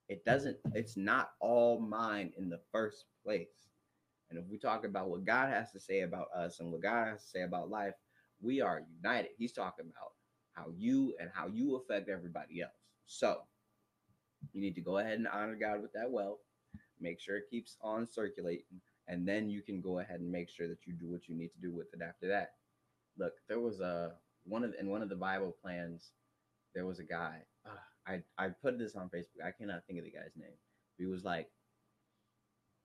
It 0.08 0.24
doesn't, 0.24 0.56
it's 0.74 0.96
not 0.96 1.30
all 1.40 1.78
mine 1.78 2.32
in 2.36 2.48
the 2.48 2.60
first 2.72 3.04
place. 3.24 3.68
And 4.30 4.38
if 4.38 4.44
we 4.50 4.58
talk 4.58 4.84
about 4.84 5.08
what 5.10 5.24
God 5.24 5.50
has 5.50 5.72
to 5.72 5.80
say 5.80 6.02
about 6.02 6.26
us 6.34 6.60
and 6.60 6.70
what 6.70 6.82
God 6.82 7.08
has 7.08 7.22
to 7.22 7.28
say 7.28 7.42
about 7.42 7.70
life, 7.70 7.94
we 8.40 8.60
are 8.60 8.82
united. 9.02 9.30
He's 9.36 9.52
talking 9.52 9.86
about 9.86 10.12
how 10.52 10.70
you 10.76 11.14
and 11.20 11.30
how 11.34 11.48
you 11.48 11.76
affect 11.76 12.08
everybody 12.08 12.62
else. 12.62 12.72
So 13.06 13.38
you 14.52 14.60
need 14.60 14.74
to 14.76 14.80
go 14.80 14.98
ahead 14.98 15.18
and 15.18 15.28
honor 15.28 15.56
God 15.56 15.82
with 15.82 15.92
that 15.94 16.10
wealth. 16.10 16.38
Make 17.00 17.20
sure 17.20 17.36
it 17.36 17.50
keeps 17.50 17.76
on 17.82 18.06
circulating 18.06 18.80
and 19.10 19.26
then 19.26 19.50
you 19.50 19.60
can 19.60 19.80
go 19.80 19.98
ahead 19.98 20.20
and 20.20 20.30
make 20.30 20.48
sure 20.48 20.68
that 20.68 20.86
you 20.86 20.92
do 20.92 21.10
what 21.10 21.28
you 21.28 21.34
need 21.34 21.48
to 21.48 21.60
do 21.60 21.72
with 21.72 21.88
it 21.92 22.00
after 22.00 22.28
that. 22.28 22.52
Look, 23.18 23.32
there 23.48 23.58
was 23.58 23.80
a 23.80 24.12
one 24.44 24.62
of 24.62 24.72
in 24.78 24.88
one 24.88 25.02
of 25.02 25.08
the 25.08 25.16
Bible 25.16 25.54
plans, 25.62 26.12
there 26.74 26.86
was 26.86 27.00
a 27.00 27.04
guy. 27.04 27.38
Uh, 27.66 27.70
I 28.06 28.22
I 28.38 28.48
put 28.48 28.78
this 28.78 28.94
on 28.94 29.10
Facebook. 29.10 29.44
I 29.44 29.50
cannot 29.50 29.82
think 29.86 29.98
of 29.98 30.04
the 30.04 30.12
guy's 30.12 30.36
name. 30.36 30.56
He 30.96 31.06
was 31.06 31.24
like, 31.24 31.48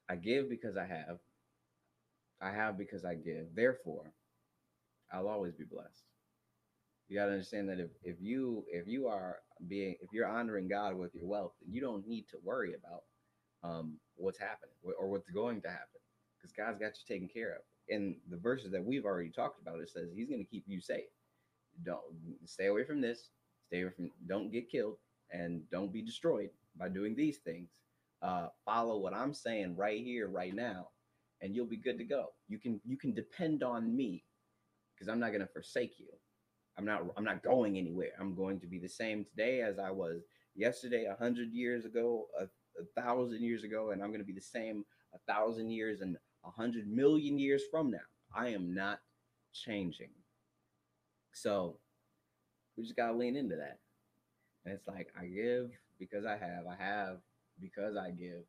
"I 0.09 0.15
give 0.15 0.49
because 0.49 0.77
I 0.77 0.85
have. 0.85 1.19
I 2.41 2.51
have 2.51 2.77
because 2.77 3.05
I 3.05 3.15
give. 3.15 3.47
Therefore, 3.55 4.13
I'll 5.11 5.27
always 5.27 5.53
be 5.53 5.65
blessed." 5.65 6.03
You 7.07 7.17
got 7.17 7.27
to 7.27 7.33
understand 7.33 7.69
that 7.69 7.79
if, 7.79 7.91
if 8.03 8.17
you 8.19 8.65
if 8.71 8.87
you 8.87 9.07
are 9.07 9.37
being 9.67 9.95
if 10.01 10.11
you're 10.11 10.27
honoring 10.27 10.67
God 10.67 10.95
with 10.95 11.13
your 11.13 11.27
wealth, 11.27 11.53
you 11.67 11.81
don't 11.81 12.07
need 12.07 12.27
to 12.29 12.37
worry 12.43 12.73
about 12.73 13.03
um, 13.63 13.97
what's 14.15 14.39
happening 14.39 14.73
or 14.99 15.07
what's 15.09 15.29
going 15.29 15.61
to 15.61 15.69
happen 15.69 16.01
because 16.37 16.51
God's 16.53 16.79
got 16.79 16.97
you 16.97 17.15
taken 17.15 17.27
care 17.27 17.53
of. 17.53 17.61
In 17.89 18.17
the 18.29 18.37
verses 18.37 18.71
that 18.71 18.83
we've 18.83 19.05
already 19.05 19.29
talked 19.29 19.61
about, 19.61 19.79
it 19.81 19.89
says 19.89 20.09
He's 20.15 20.29
going 20.29 20.43
to 20.43 20.49
keep 20.49 20.63
you 20.67 20.81
safe. 20.81 21.05
Don't 21.83 22.01
stay 22.45 22.67
away 22.67 22.83
from 22.85 23.01
this. 23.01 23.29
Stay 23.67 23.81
away 23.81 23.91
from. 23.95 24.11
Don't 24.27 24.51
get 24.51 24.71
killed 24.71 24.97
and 25.31 25.61
don't 25.71 25.93
be 25.93 26.01
destroyed 26.01 26.49
by 26.77 26.89
doing 26.89 27.15
these 27.15 27.37
things. 27.37 27.69
Uh, 28.23 28.47
follow 28.65 28.97
what 28.97 29.13
I'm 29.13 29.33
saying 29.33 29.75
right 29.75 30.03
here, 30.03 30.27
right 30.27 30.55
now, 30.55 30.87
and 31.41 31.55
you'll 31.55 31.65
be 31.65 31.77
good 31.77 31.97
to 31.97 32.03
go. 32.03 32.27
You 32.47 32.59
can 32.59 32.79
you 32.85 32.97
can 32.97 33.13
depend 33.13 33.63
on 33.63 33.95
me 33.95 34.23
because 34.93 35.07
I'm 35.09 35.19
not 35.19 35.29
going 35.29 35.41
to 35.41 35.53
forsake 35.53 35.99
you. 35.99 36.07
I'm 36.77 36.85
not 36.85 37.03
I'm 37.17 37.23
not 37.23 37.43
going 37.43 37.77
anywhere. 37.77 38.11
I'm 38.19 38.35
going 38.35 38.59
to 38.59 38.67
be 38.67 38.79
the 38.79 38.89
same 38.89 39.25
today 39.25 39.61
as 39.61 39.79
I 39.79 39.91
was 39.91 40.23
yesterday, 40.55 41.05
a 41.05 41.21
hundred 41.21 41.51
years 41.51 41.85
ago, 41.85 42.27
a, 42.39 42.43
a 42.43 43.01
thousand 43.01 43.41
years 43.41 43.63
ago, 43.63 43.91
and 43.91 44.01
I'm 44.01 44.09
going 44.09 44.19
to 44.21 44.25
be 44.25 44.33
the 44.33 44.41
same 44.41 44.85
a 45.13 45.31
thousand 45.31 45.69
years 45.71 46.01
and 46.01 46.17
a 46.45 46.51
hundred 46.51 46.87
million 46.87 47.39
years 47.39 47.63
from 47.71 47.91
now. 47.91 47.97
I 48.35 48.49
am 48.49 48.73
not 48.73 48.99
changing. 49.53 50.09
So 51.33 51.77
we 52.77 52.83
just 52.83 52.95
gotta 52.95 53.13
lean 53.17 53.35
into 53.35 53.55
that. 53.55 53.79
And 54.65 54.73
it's 54.73 54.87
like 54.87 55.09
I 55.19 55.25
give 55.25 55.71
because 55.99 56.25
I 56.25 56.37
have, 56.37 56.65
I 56.67 56.75
have 56.81 57.17
because 57.59 57.95
I 57.95 58.11
give. 58.11 58.43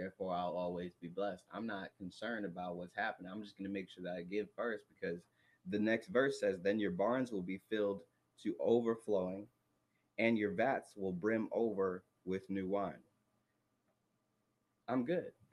Therefore, 0.00 0.34
I'll 0.34 0.56
always 0.58 0.92
be 1.02 1.08
blessed. 1.08 1.44
I'm 1.52 1.68
not 1.68 1.90
concerned 1.98 2.46
about 2.46 2.76
what's 2.78 2.96
happening. 2.96 3.32
I'm 3.32 3.42
just 3.44 3.58
gonna 3.58 3.70
make 3.70 3.90
sure 3.90 4.04
that 4.04 4.16
I 4.16 4.24
give 4.24 4.48
first 4.56 4.86
because 4.90 5.20
the 5.68 5.80
next 5.80 6.08
verse 6.08 6.40
says, 6.40 6.60
Then 6.62 6.80
your 6.80 6.92
barns 6.92 7.32
will 7.32 7.42
be 7.44 7.62
filled 7.70 8.02
to 8.44 8.56
overflowing, 8.60 9.48
and 10.18 10.38
your 10.38 10.52
vats 10.52 10.92
will 10.96 11.12
brim 11.12 11.48
over 11.52 12.04
with 12.26 12.50
new 12.50 12.68
wine. 12.68 13.02
I'm 14.88 15.06
good. 15.06 15.32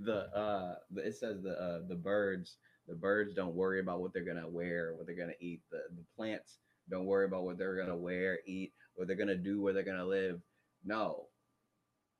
the 0.00 0.14
uh 0.36 0.76
it 0.96 1.16
says 1.16 1.42
the 1.42 1.52
uh 1.60 1.80
the 1.88 1.96
birds 1.96 2.58
The 2.88 2.96
birds 2.96 3.34
don't 3.34 3.56
worry 3.56 3.80
about 3.80 4.00
what 4.02 4.14
they're 4.14 4.24
gonna 4.24 4.48
wear, 4.48 4.94
what 4.94 5.06
they're 5.06 5.16
gonna 5.16 5.34
eat. 5.40 5.62
The, 5.72 5.82
the 5.96 6.04
plants 6.16 6.58
don't 6.90 7.06
worry 7.06 7.26
about 7.26 7.44
what 7.44 7.58
they're 7.58 7.76
gonna 7.76 7.96
wear, 7.96 8.40
eat, 8.46 8.74
what 8.96 9.08
they're 9.08 9.16
gonna 9.16 9.36
do, 9.36 9.62
where 9.62 9.74
they're 9.74 9.84
gonna 9.84 10.06
live. 10.06 10.40
No. 10.84 11.27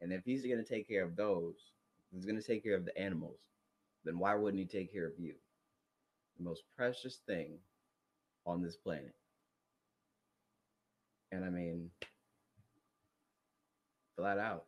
And 0.00 0.12
if 0.12 0.24
he's 0.24 0.46
gonna 0.46 0.64
take 0.64 0.88
care 0.88 1.04
of 1.04 1.16
those, 1.16 1.72
he's 2.12 2.24
gonna 2.24 2.42
take 2.42 2.62
care 2.62 2.76
of 2.76 2.84
the 2.84 2.96
animals, 2.96 3.38
then 4.04 4.18
why 4.18 4.34
wouldn't 4.34 4.60
he 4.60 4.66
take 4.66 4.92
care 4.92 5.06
of 5.06 5.18
you? 5.18 5.34
The 6.38 6.44
most 6.44 6.62
precious 6.76 7.16
thing 7.26 7.58
on 8.46 8.62
this 8.62 8.76
planet. 8.76 9.14
And 11.32 11.44
I 11.44 11.50
mean, 11.50 11.90
flat 14.16 14.38
out, 14.38 14.64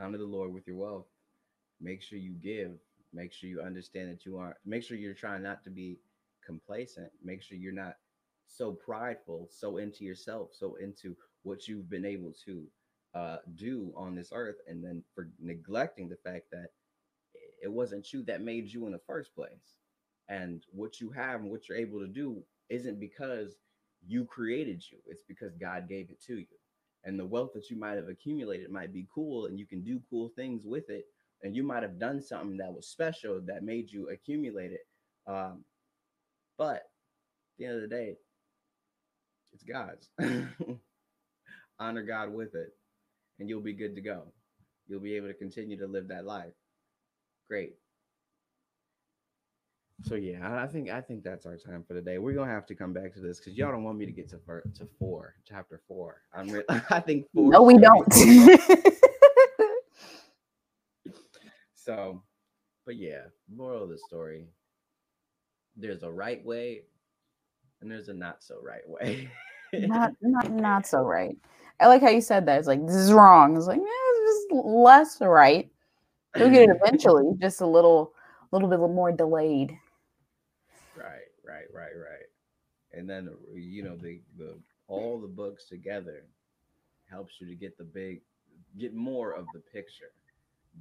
honor 0.00 0.18
the 0.18 0.24
Lord 0.24 0.52
with 0.52 0.66
your 0.66 0.76
wealth. 0.76 1.06
Make 1.80 2.02
sure 2.02 2.18
you 2.18 2.32
give. 2.32 2.72
Make 3.12 3.32
sure 3.32 3.48
you 3.48 3.62
understand 3.62 4.10
that 4.10 4.26
you 4.26 4.36
aren't, 4.36 4.56
make 4.66 4.82
sure 4.82 4.96
you're 4.96 5.14
trying 5.14 5.42
not 5.42 5.64
to 5.64 5.70
be 5.70 5.98
complacent. 6.44 7.10
Make 7.24 7.42
sure 7.42 7.56
you're 7.56 7.72
not 7.72 7.96
so 8.46 8.72
prideful, 8.72 9.48
so 9.50 9.78
into 9.78 10.04
yourself, 10.04 10.50
so 10.52 10.76
into 10.76 11.16
what 11.42 11.68
you've 11.68 11.88
been 11.88 12.04
able 12.04 12.32
to 12.44 12.66
uh, 13.18 13.38
do 13.56 13.92
on 13.96 14.14
this 14.14 14.30
earth, 14.32 14.56
and 14.68 14.84
then 14.84 15.02
for 15.14 15.28
neglecting 15.40 16.08
the 16.08 16.16
fact 16.16 16.46
that 16.52 16.68
it 17.60 17.72
wasn't 17.72 18.12
you 18.12 18.22
that 18.22 18.42
made 18.42 18.72
you 18.72 18.86
in 18.86 18.92
the 18.92 19.00
first 19.06 19.34
place. 19.34 19.78
And 20.28 20.62
what 20.70 21.00
you 21.00 21.10
have 21.10 21.40
and 21.40 21.50
what 21.50 21.68
you're 21.68 21.78
able 21.78 21.98
to 22.00 22.06
do 22.06 22.42
isn't 22.68 23.00
because 23.00 23.56
you 24.06 24.24
created 24.24 24.84
you, 24.90 24.98
it's 25.06 25.24
because 25.26 25.56
God 25.56 25.88
gave 25.88 26.10
it 26.10 26.22
to 26.26 26.36
you. 26.38 26.46
And 27.04 27.18
the 27.18 27.26
wealth 27.26 27.52
that 27.54 27.70
you 27.70 27.76
might 27.76 27.96
have 27.96 28.08
accumulated 28.08 28.70
might 28.70 28.92
be 28.92 29.06
cool 29.12 29.46
and 29.46 29.58
you 29.58 29.66
can 29.66 29.82
do 29.82 30.00
cool 30.10 30.30
things 30.36 30.64
with 30.64 30.90
it. 30.90 31.06
And 31.42 31.56
you 31.56 31.62
might 31.62 31.82
have 31.82 31.98
done 31.98 32.20
something 32.20 32.56
that 32.58 32.72
was 32.72 32.86
special 32.86 33.40
that 33.46 33.62
made 33.62 33.90
you 33.90 34.10
accumulate 34.10 34.72
it. 34.72 34.86
Um, 35.26 35.64
but 36.56 36.76
at 36.76 36.82
the 37.58 37.66
end 37.66 37.76
of 37.76 37.82
the 37.82 37.88
day, 37.88 38.16
it's 39.52 39.62
God's. 39.62 40.10
Honor 41.80 42.02
God 42.02 42.32
with 42.32 42.54
it, 42.56 42.74
and 43.38 43.48
you'll 43.48 43.60
be 43.60 43.72
good 43.72 43.94
to 43.94 44.00
go. 44.00 44.32
You'll 44.88 45.00
be 45.00 45.14
able 45.14 45.28
to 45.28 45.34
continue 45.34 45.78
to 45.78 45.86
live 45.86 46.08
that 46.08 46.24
life. 46.24 46.54
Great. 47.48 47.74
So 50.04 50.14
yeah, 50.14 50.62
I 50.62 50.66
think 50.66 50.90
I 50.90 51.00
think 51.00 51.24
that's 51.24 51.44
our 51.44 51.56
time 51.56 51.82
for 51.86 51.94
today. 51.94 52.18
We're 52.18 52.34
gonna 52.34 52.52
have 52.52 52.66
to 52.66 52.74
come 52.74 52.92
back 52.92 53.12
to 53.14 53.20
this 53.20 53.38
because 53.40 53.54
y'all 53.54 53.72
don't 53.72 53.82
want 53.82 53.98
me 53.98 54.06
to 54.06 54.12
get 54.12 54.28
to 54.30 54.38
fir- 54.38 54.62
to 54.76 54.86
four, 54.98 55.34
chapter 55.44 55.80
four. 55.88 56.22
I'm 56.32 56.48
re- 56.48 56.62
I 56.90 57.00
think 57.00 57.26
four. 57.34 57.50
No, 57.50 57.62
we 57.62 57.78
don't. 57.78 58.12
so, 61.74 62.22
but 62.86 62.94
yeah, 62.94 63.22
moral 63.52 63.82
of 63.82 63.88
the 63.88 63.98
story: 63.98 64.46
there's 65.76 66.04
a 66.04 66.10
right 66.10 66.44
way, 66.44 66.82
and 67.80 67.90
there's 67.90 68.08
a 68.08 68.14
not 68.14 68.44
so 68.44 68.60
right 68.62 68.88
way. 68.88 69.28
not 69.72 70.12
not 70.22 70.50
not 70.50 70.86
so 70.86 71.02
right. 71.02 71.36
I 71.80 71.86
like 71.86 72.02
how 72.02 72.08
you 72.08 72.20
said 72.20 72.46
that. 72.46 72.58
It's 72.58 72.68
like 72.68 72.84
this 72.86 72.96
is 72.96 73.12
wrong. 73.12 73.56
It's 73.56 73.66
like 73.66 73.78
yeah, 73.78 73.84
it's 73.86 74.46
just 74.50 74.64
less 74.66 75.20
right. 75.20 75.70
You'll 76.36 76.50
get 76.50 76.68
it 76.68 76.76
eventually, 76.82 77.32
just 77.40 77.60
a 77.60 77.66
little, 77.66 78.12
little 78.52 78.68
bit 78.68 78.78
more 78.78 79.12
delayed. 79.12 79.76
Right, 80.96 81.30
right, 81.46 81.66
right, 81.72 81.92
right. 81.96 82.26
And 82.92 83.08
then 83.08 83.28
uh, 83.28 83.54
you 83.54 83.82
know 83.82 83.96
the 83.96 84.20
the 84.36 84.58
all 84.88 85.20
the 85.20 85.28
books 85.28 85.66
together 85.66 86.24
helps 87.10 87.34
you 87.40 87.46
to 87.46 87.54
get 87.54 87.78
the 87.78 87.84
big, 87.84 88.20
get 88.78 88.94
more 88.94 89.32
of 89.32 89.46
the 89.54 89.60
picture, 89.60 90.12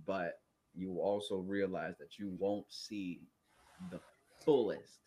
but 0.06 0.40
you 0.76 1.00
also 1.00 1.38
realize 1.38 1.96
that 2.00 2.20
you 2.20 2.36
won't 2.40 2.66
see 2.70 3.22
the 3.92 4.00
fullest, 4.44 5.00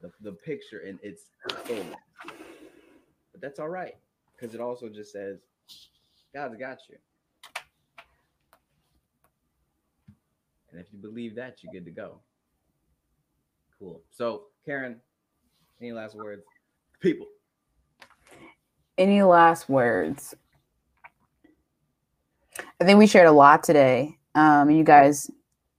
the, 0.00 0.10
the 0.20 0.32
picture 0.32 0.80
in 0.80 0.98
its 1.02 1.24
fullness. 1.64 1.96
But 3.40 3.48
that's 3.48 3.58
all 3.58 3.68
right 3.68 3.94
because 4.36 4.54
it 4.54 4.60
also 4.60 4.88
just 4.88 5.12
says 5.12 5.38
God's 6.34 6.56
got 6.56 6.78
you. 6.88 6.96
And 10.70 10.80
if 10.80 10.86
you 10.92 10.98
believe 10.98 11.34
that, 11.36 11.58
you're 11.62 11.72
good 11.72 11.84
to 11.84 11.90
go. 11.90 12.20
Cool. 13.78 14.02
So, 14.10 14.42
Karen, 14.64 15.00
any 15.80 15.92
last 15.92 16.14
words? 16.14 16.42
People. 17.00 17.26
Any 18.98 19.22
last 19.22 19.68
words? 19.68 20.34
I 22.80 22.84
think 22.84 22.98
we 22.98 23.06
shared 23.06 23.26
a 23.26 23.32
lot 23.32 23.64
today. 23.64 24.18
Um, 24.34 24.70
you 24.70 24.84
guys, 24.84 25.30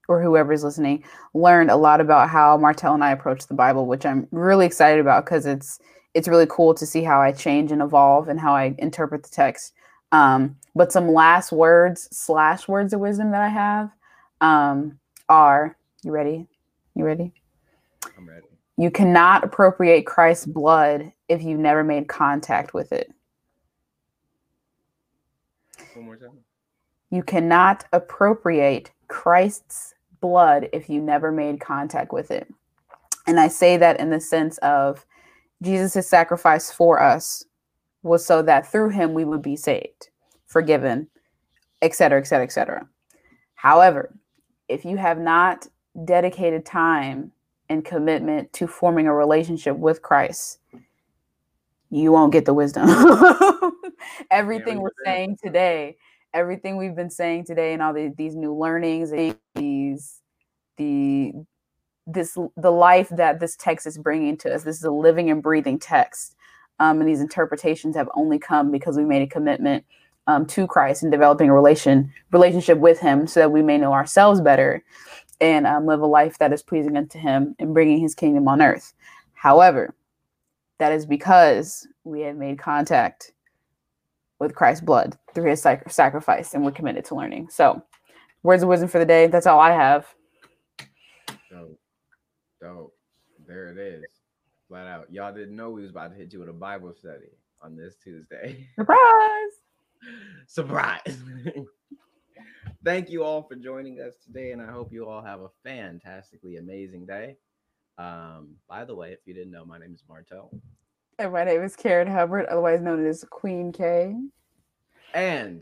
or 0.09 0.21
whoever's 0.21 0.63
listening, 0.63 1.03
learned 1.33 1.71
a 1.71 1.75
lot 1.77 2.01
about 2.01 2.29
how 2.29 2.57
Martell 2.57 2.95
and 2.95 3.03
I 3.03 3.11
approach 3.11 3.47
the 3.47 3.53
Bible, 3.53 3.85
which 3.85 4.05
I'm 4.05 4.27
really 4.31 4.65
excited 4.65 4.99
about 4.99 5.25
because 5.25 5.45
it's 5.45 5.79
it's 6.13 6.27
really 6.27 6.47
cool 6.49 6.73
to 6.73 6.85
see 6.85 7.03
how 7.03 7.21
I 7.21 7.31
change 7.31 7.71
and 7.71 7.81
evolve 7.81 8.27
and 8.27 8.39
how 8.39 8.55
I 8.55 8.75
interpret 8.77 9.23
the 9.23 9.29
text. 9.29 9.73
Um, 10.11 10.57
but 10.75 10.91
some 10.91 11.13
last 11.13 11.51
words 11.51 12.09
slash 12.11 12.67
words 12.67 12.93
of 12.93 12.99
wisdom 12.99 13.31
that 13.31 13.41
I 13.41 13.47
have 13.47 13.91
um, 14.41 14.99
are 15.29 15.77
you 16.03 16.11
ready? 16.11 16.47
You 16.95 17.05
ready? 17.05 17.31
I'm 18.17 18.27
ready. 18.27 18.47
You 18.77 18.91
cannot 18.91 19.43
appropriate 19.43 20.05
Christ's 20.05 20.47
blood 20.47 21.13
if 21.29 21.43
you've 21.43 21.59
never 21.59 21.83
made 21.83 22.07
contact 22.07 22.73
with 22.73 22.91
it. 22.91 23.13
One 25.93 26.05
more 26.05 26.17
time. 26.17 26.39
You 27.11 27.21
cannot 27.21 27.85
appropriate 27.93 28.91
Christ's 29.07 29.93
blood 30.19 30.69
if 30.73 30.89
you 30.89 31.01
never 31.01 31.31
made 31.31 31.59
contact 31.59 32.11
with 32.11 32.31
it. 32.31 32.47
And 33.27 33.39
I 33.39 33.47
say 33.47 33.77
that 33.77 33.99
in 33.99 34.09
the 34.09 34.19
sense 34.19 34.57
of 34.59 35.05
Jesus' 35.61 36.07
sacrifice 36.07 36.71
for 36.71 37.01
us 37.01 37.45
was 38.03 38.25
so 38.25 38.41
that 38.41 38.69
through 38.71 38.89
him 38.89 39.13
we 39.13 39.25
would 39.25 39.41
be 39.41 39.55
saved, 39.55 40.09
forgiven, 40.47 41.07
etc., 41.81 42.19
etc., 42.19 42.43
etc. 42.45 42.87
However, 43.55 44.13
if 44.67 44.85
you 44.85 44.97
have 44.97 45.19
not 45.19 45.67
dedicated 46.05 46.65
time 46.65 47.31
and 47.69 47.85
commitment 47.85 48.51
to 48.53 48.67
forming 48.67 49.07
a 49.07 49.13
relationship 49.13 49.77
with 49.77 50.01
Christ, 50.01 50.59
you 51.89 52.11
won't 52.11 52.31
get 52.31 52.45
the 52.45 52.53
wisdom. 52.53 52.89
everything 54.31 54.81
we're 54.81 54.89
saying 55.05 55.37
today, 55.43 55.97
everything 56.33 56.77
we've 56.77 56.95
been 56.95 57.09
saying 57.09 57.45
today, 57.45 57.73
and 57.73 57.81
all 57.81 57.93
the, 57.93 58.13
these 58.17 58.35
new 58.35 58.55
learnings, 58.55 59.11
these 59.55 60.21
the 60.77 61.33
this 62.13 62.37
the 62.57 62.71
life 62.71 63.09
that 63.09 63.39
this 63.39 63.55
text 63.55 63.87
is 63.87 63.97
bringing 63.97 64.37
to 64.37 64.53
us. 64.53 64.63
This 64.63 64.77
is 64.77 64.83
a 64.83 64.91
living 64.91 65.29
and 65.29 65.41
breathing 65.41 65.79
text, 65.79 66.35
um, 66.79 66.99
and 66.99 67.09
these 67.09 67.21
interpretations 67.21 67.95
have 67.95 68.09
only 68.15 68.39
come 68.39 68.71
because 68.71 68.97
we 68.97 69.05
made 69.05 69.21
a 69.21 69.27
commitment 69.27 69.85
um, 70.27 70.45
to 70.47 70.67
Christ 70.67 71.03
and 71.03 71.11
developing 71.11 71.49
a 71.49 71.53
relation 71.53 72.11
relationship 72.31 72.77
with 72.77 72.99
Him, 72.99 73.27
so 73.27 73.41
that 73.41 73.51
we 73.51 73.61
may 73.61 73.77
know 73.77 73.93
ourselves 73.93 74.41
better 74.41 74.83
and 75.39 75.65
um, 75.65 75.85
live 75.85 76.01
a 76.01 76.05
life 76.05 76.37
that 76.37 76.53
is 76.53 76.61
pleasing 76.61 76.97
unto 76.97 77.19
Him 77.19 77.55
and 77.59 77.73
bringing 77.73 77.99
His 77.99 78.15
kingdom 78.15 78.47
on 78.47 78.61
earth. 78.61 78.93
However, 79.33 79.95
that 80.79 80.91
is 80.91 81.05
because 81.05 81.87
we 82.03 82.21
have 82.21 82.35
made 82.35 82.59
contact 82.59 83.33
with 84.39 84.55
Christ's 84.55 84.83
blood 84.83 85.17
through 85.33 85.49
His 85.49 85.61
sac- 85.61 85.91
sacrifice, 85.91 86.53
and 86.53 86.63
we're 86.63 86.71
committed 86.71 87.05
to 87.05 87.15
learning. 87.15 87.49
So, 87.49 87.83
words 88.43 88.63
of 88.63 88.69
wisdom 88.69 88.89
for 88.89 88.99
the 88.99 89.05
day. 89.05 89.27
That's 89.27 89.47
all 89.47 89.59
I 89.59 89.71
have. 89.71 90.07
Dope. 92.61 92.95
There 93.47 93.69
it 93.69 93.77
is. 93.77 94.03
Flat 94.67 94.87
out. 94.87 95.11
Y'all 95.11 95.33
didn't 95.33 95.55
know 95.55 95.71
we 95.71 95.81
was 95.81 95.89
about 95.89 96.11
to 96.11 96.17
hit 96.17 96.31
you 96.31 96.39
with 96.39 96.49
a 96.49 96.53
Bible 96.53 96.93
study 96.93 97.31
on 97.61 97.75
this 97.75 97.95
Tuesday. 97.95 98.67
Surprise! 98.75 99.51
Surprise. 100.47 101.17
Thank 102.83 103.09
you 103.09 103.23
all 103.23 103.43
for 103.43 103.55
joining 103.55 103.99
us 103.99 104.13
today, 104.25 104.51
and 104.51 104.61
I 104.61 104.71
hope 104.71 104.91
you 104.91 105.07
all 105.07 105.23
have 105.23 105.41
a 105.41 105.49
fantastically 105.63 106.57
amazing 106.57 107.05
day. 107.05 107.37
Um, 107.97 108.55
by 108.67 108.85
the 108.85 108.95
way, 108.95 109.11
if 109.11 109.19
you 109.25 109.33
didn't 109.33 109.51
know, 109.51 109.65
my 109.65 109.77
name 109.77 109.93
is 109.93 110.03
Martell. 110.07 110.51
And 111.19 111.31
my 111.33 111.43
name 111.43 111.61
is 111.61 111.75
Karen 111.75 112.07
Hubbard, 112.07 112.45
otherwise 112.47 112.81
known 112.81 113.05
as 113.05 113.23
Queen 113.29 113.71
K. 113.71 114.15
And 115.13 115.61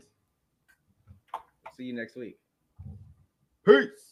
see 1.76 1.84
you 1.84 1.92
next 1.92 2.16
week. 2.16 2.38
Peace. 3.66 4.09